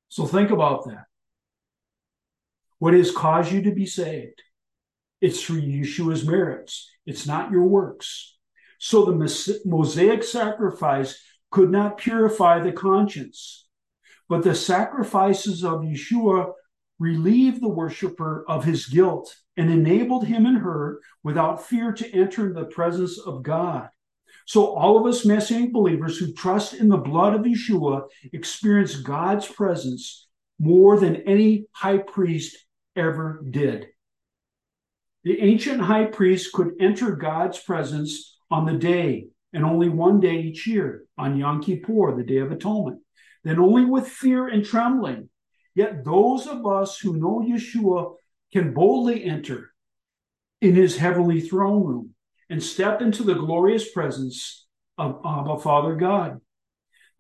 So 0.09 0.27
think 0.27 0.51
about 0.51 0.87
that. 0.87 1.05
What 2.79 2.95
has 2.95 3.11
caused 3.11 3.53
you 3.53 3.63
to 3.63 3.73
be 3.73 3.87
saved? 3.87 4.43
It's 5.21 5.43
through 5.43 5.63
Yeshua's 5.63 6.27
merits. 6.27 6.91
It's 7.07 7.27
not 7.27 7.51
your 7.51 7.65
works. 7.65 8.37
So 8.79 9.05
the 9.05 9.61
Mosaic 9.65 10.23
sacrifice 10.23 11.19
could 11.51 11.71
not 11.71 11.97
purify 11.97 12.61
the 12.61 12.73
conscience, 12.73 13.67
but 14.29 14.43
the 14.43 14.55
sacrifices 14.55 15.65
of 15.65 15.81
Yeshua 15.81 16.53
relieved 16.99 17.61
the 17.61 17.69
worshiper 17.69 18.45
of 18.49 18.65
his 18.65 18.87
guilt 18.87 19.35
and 19.57 19.71
enabled 19.71 20.27
him 20.27 20.47
and 20.47 20.59
her 20.59 21.01
without 21.23 21.67
fear 21.67 21.93
to 21.93 22.11
enter 22.13 22.53
the 22.53 22.65
presence 22.65 23.19
of 23.19 23.43
God. 23.43 23.89
So 24.47 24.75
all 24.75 24.99
of 24.99 25.07
us 25.07 25.25
Messianic 25.25 25.73
believers 25.73 26.19
who 26.19 26.33
trust 26.33 26.75
in 26.75 26.89
the 26.89 26.97
blood 26.97 27.35
of 27.35 27.43
Yeshua 27.43 28.05
experience 28.33 28.97
God's 28.97 29.47
presence 29.47 30.29
more 30.59 30.99
than 30.99 31.17
any 31.17 31.67
high 31.73 31.99
priest 31.99 32.57
ever 32.95 33.43
did. 33.51 33.87
The 35.25 35.41
ancient 35.41 35.81
high 35.81 36.05
priest 36.05 36.53
could 36.53 36.75
enter 36.79 37.17
God's 37.17 37.59
presence 37.59 38.39
on 38.49 38.65
the 38.65 38.79
day, 38.79 39.27
and 39.53 39.65
only 39.65 39.89
one 39.89 40.21
day 40.21 40.37
each 40.37 40.67
year, 40.67 41.05
on 41.19 41.37
Yom 41.37 41.61
Kippur, 41.61 42.15
the 42.17 42.23
Day 42.23 42.39
of 42.39 42.53
Atonement, 42.53 43.01
then 43.43 43.59
only 43.59 43.85
with 43.85 44.07
fear 44.07 44.47
and 44.47 44.65
trembling. 44.65 45.29
Yet 45.77 46.05
those 46.07 46.47
of 46.47 46.67
us 46.67 46.99
who 46.99 47.19
know 47.19 47.45
Yeshua 47.47 48.15
can 48.51 48.73
boldly 48.73 49.23
enter 49.25 49.73
in 50.63 50.75
his 50.75 50.97
heavenly 50.97 51.43
throne 51.43 51.85
room 51.85 52.15
and 52.49 52.63
step 52.63 53.03
into 53.03 53.23
the 53.23 53.35
glorious 53.35 53.93
presence 53.93 54.67
of 54.97 55.21
Abba 55.25 55.59
Father 55.59 55.95
God. 55.95 56.41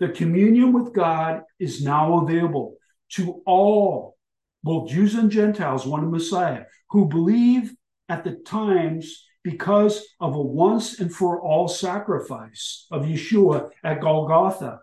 The 0.00 0.08
communion 0.08 0.72
with 0.72 0.94
God 0.94 1.42
is 1.58 1.84
now 1.84 2.22
available 2.22 2.76
to 3.10 3.42
all, 3.44 4.16
both 4.62 4.88
Jews 4.88 5.14
and 5.14 5.30
Gentiles, 5.30 5.86
one 5.86 6.10
Messiah, 6.10 6.64
who 6.88 7.08
believe 7.08 7.74
at 8.08 8.24
the 8.24 8.36
times 8.46 9.26
because 9.44 10.02
of 10.18 10.34
a 10.34 10.40
once 10.40 10.98
and 10.98 11.14
for 11.14 11.42
all 11.42 11.68
sacrifice 11.68 12.86
of 12.90 13.04
Yeshua 13.04 13.68
at 13.84 14.00
Golgotha. 14.00 14.80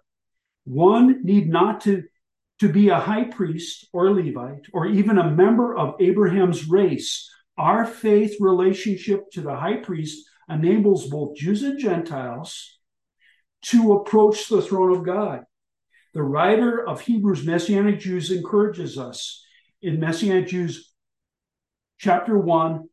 One 0.66 1.24
need 1.24 1.50
not 1.50 1.82
to, 1.82 2.04
to 2.64 2.70
be 2.70 2.88
a 2.88 2.98
high 2.98 3.26
priest 3.26 3.90
or 3.92 4.10
Levite 4.12 4.68
or 4.72 4.86
even 4.86 5.18
a 5.18 5.30
member 5.30 5.76
of 5.76 5.96
Abraham's 6.00 6.66
race. 6.70 7.30
Our 7.58 7.86
faith 7.86 8.38
relationship 8.40 9.30
to 9.34 9.42
the 9.42 9.54
high 9.54 9.76
priest 9.76 10.26
enables 10.48 11.10
both 11.10 11.36
Jews 11.36 11.64
and 11.64 11.78
Gentiles 11.78 12.80
to 13.64 13.92
approach 13.96 14.48
the 14.48 14.62
throne 14.62 14.96
of 14.96 15.06
God. 15.06 15.42
The 16.14 16.24
writer 16.24 16.88
of 16.88 17.02
Hebrews, 17.02 17.46
Messianic 17.46 18.00
Jews, 18.00 18.32
encourages 18.32 18.98
us 18.98 19.44
in 19.82 20.00
Messianic 20.00 20.48
Jews 20.48 20.90
chapter 22.00 22.38
1, 22.38 22.88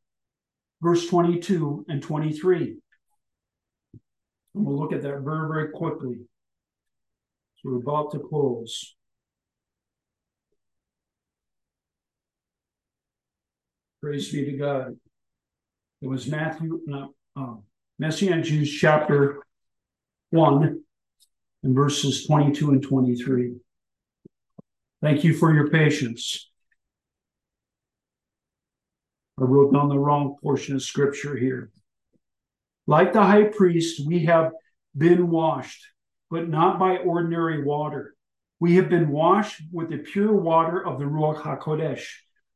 verse 0.83 1.07
22 1.07 1.87
and 1.89 2.03
23. 2.03 2.59
And 4.57 4.65
we'll 4.67 4.81
look 4.81 4.93
at 4.93 5.03
that 5.03 5.21
very, 5.21 5.49
very 5.49 5.71
quickly. 5.71 6.17
So 7.59 7.71
we're 7.71 7.77
about 7.77 8.11
to 8.11 8.19
close. 8.19 8.97
Praise 14.03 14.33
be 14.33 14.47
to 14.47 14.53
God. 14.53 14.97
It 16.01 16.09
was 16.09 16.27
Matthew, 16.27 16.81
no, 16.87 17.15
uh, 17.37 17.57
Messianic 17.99 18.47
Jews 18.47 18.73
chapter 18.73 19.43
1 20.31 20.83
and 21.63 21.75
verses 21.75 22.27
22 22.27 22.71
and 22.71 22.83
23. 22.83 23.57
Thank 25.03 25.23
you 25.23 25.35
for 25.35 25.53
your 25.53 25.69
patience. 25.69 26.51
I 29.39 29.45
wrote 29.45 29.75
down 29.75 29.91
the 29.91 29.99
wrong 29.99 30.37
portion 30.43 30.77
of 30.77 30.83
scripture 30.83 31.37
here. 31.37 31.71
Like 32.87 33.13
the 33.13 33.23
high 33.23 33.45
priest, 33.45 34.01
we 34.07 34.25
have 34.25 34.53
been 34.97 35.29
washed, 35.29 35.85
but 36.31 36.49
not 36.49 36.79
by 36.79 36.97
ordinary 36.97 37.63
water. 37.63 38.15
We 38.61 38.77
have 38.77 38.89
been 38.89 39.11
washed 39.11 39.61
with 39.71 39.91
the 39.91 39.99
pure 39.99 40.33
water 40.33 40.87
of 40.87 40.99
the 40.99 41.05
Ruach 41.05 41.43
HaKodesh, 41.43 42.07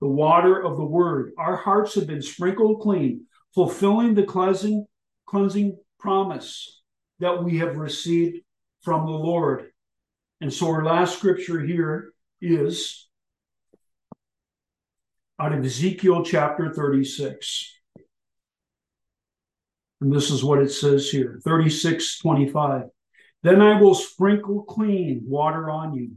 the 0.05 0.11
water 0.11 0.63
of 0.63 0.77
the 0.77 0.85
word. 0.85 1.33
Our 1.39 1.57
hearts 1.57 1.95
have 1.95 2.07
been 2.07 2.21
sprinkled 2.21 2.83
clean, 2.83 3.25
fulfilling 3.55 4.13
the 4.13 4.25
cleansing, 4.25 4.85
cleansing 5.25 5.79
promise 5.99 6.83
that 7.21 7.43
we 7.43 7.57
have 7.61 7.79
received 7.79 8.37
from 8.83 9.07
the 9.07 9.13
Lord. 9.13 9.71
And 10.43 10.53
so 10.53 10.69
our 10.69 10.85
last 10.85 11.17
scripture 11.17 11.59
here 11.59 12.13
is 12.43 13.09
out 15.41 15.55
of 15.55 15.65
Ezekiel 15.65 16.23
chapter 16.23 16.71
36. 16.71 17.73
And 20.03 20.13
this 20.13 20.31
is 20.31 20.45
what 20.45 20.59
it 20.59 20.71
says 20.71 21.09
here 21.09 21.41
36 21.47 22.19
25. 22.19 22.83
Then 23.43 23.63
I 23.63 23.81
will 23.81 23.95
sprinkle 23.95 24.65
clean 24.65 25.23
water 25.27 25.71
on 25.71 25.95
you, 25.95 26.11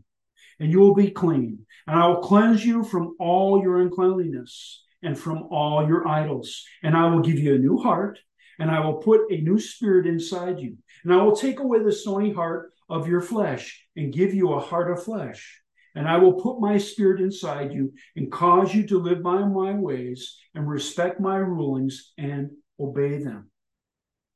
and 0.60 0.72
you 0.72 0.80
will 0.80 0.96
be 0.96 1.12
clean. 1.12 1.66
And 1.86 1.98
I 1.98 2.08
will 2.08 2.22
cleanse 2.22 2.66
you 2.66 2.84
from 2.84 3.16
all 3.20 3.62
your 3.62 3.82
uncleanliness 3.82 4.84
and 5.04 5.18
from 5.18 5.44
all 5.52 5.88
your 5.88 6.08
idols. 6.08 6.66
And 6.84 6.96
I 6.96 7.10
will 7.10 7.22
give 7.22 7.40
you 7.40 7.56
a 7.56 7.60
new 7.60 7.78
heart, 7.78 8.20
and 8.60 8.72
I 8.72 8.80
will 8.80 8.96
put 8.96 9.32
a 9.32 9.42
new 9.42 9.60
spirit 9.60 10.08
inside 10.08 10.60
you. 10.60 10.78
And 11.04 11.14
I 11.14 11.22
will 11.22 11.36
take 11.36 11.60
away 11.60 11.84
the 11.84 11.92
stony 11.92 12.34
heart 12.34 12.74
of 12.90 13.08
your 13.08 13.22
flesh 13.22 13.86
and 13.96 14.14
give 14.14 14.34
you 14.34 14.54
a 14.54 14.60
heart 14.60 14.92
of 14.92 15.04
flesh. 15.04 15.62
And 15.96 16.08
I 16.08 16.18
will 16.18 16.34
put 16.34 16.60
my 16.60 16.78
spirit 16.78 17.22
inside 17.22 17.74
you 17.74 17.94
and 18.16 18.32
cause 18.32 18.74
you 18.74 18.86
to 18.88 19.00
live 19.00 19.24
by 19.24 19.40
my 19.40 19.74
ways 19.74 20.38
and 20.54 20.68
respect 20.68 21.20
my 21.20 21.38
rulings 21.38 22.14
and 22.18 22.52
obey 22.80 23.18
them. 23.18 23.50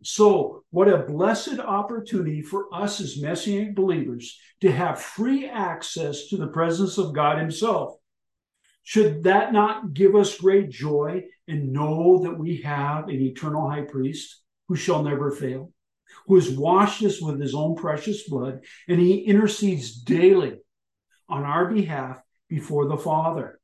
So, 0.03 0.63
what 0.71 0.87
a 0.87 1.05
blessed 1.05 1.59
opportunity 1.59 2.41
for 2.41 2.73
us 2.73 2.99
as 2.99 3.21
Messianic 3.21 3.75
believers 3.75 4.39
to 4.61 4.71
have 4.71 5.01
free 5.01 5.47
access 5.47 6.27
to 6.27 6.37
the 6.37 6.47
presence 6.47 6.97
of 6.97 7.13
God 7.13 7.37
Himself. 7.37 7.95
Should 8.83 9.23
that 9.23 9.53
not 9.53 9.93
give 9.93 10.15
us 10.15 10.37
great 10.37 10.71
joy 10.71 11.25
and 11.47 11.71
know 11.71 12.23
that 12.23 12.39
we 12.39 12.61
have 12.63 13.09
an 13.09 13.21
eternal 13.21 13.69
high 13.69 13.83
priest 13.83 14.41
who 14.67 14.75
shall 14.75 15.03
never 15.03 15.29
fail, 15.29 15.71
who 16.25 16.35
has 16.35 16.49
washed 16.49 17.03
us 17.03 17.21
with 17.21 17.39
his 17.39 17.53
own 17.53 17.75
precious 17.75 18.27
blood, 18.27 18.61
and 18.87 18.99
he 18.99 19.19
intercedes 19.19 20.01
daily 20.01 20.57
on 21.29 21.43
our 21.43 21.71
behalf 21.71 22.19
before 22.49 22.87
the 22.87 22.97
Father. 22.97 23.59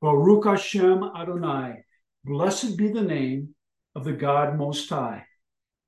Baruch 0.00 0.44
Hashem 0.44 1.02
Adonai, 1.02 1.84
blessed 2.24 2.76
be 2.76 2.92
the 2.92 3.02
name 3.02 3.54
of 3.94 4.04
the 4.04 4.12
God 4.12 4.56
Most 4.56 4.88
High. 4.88 5.24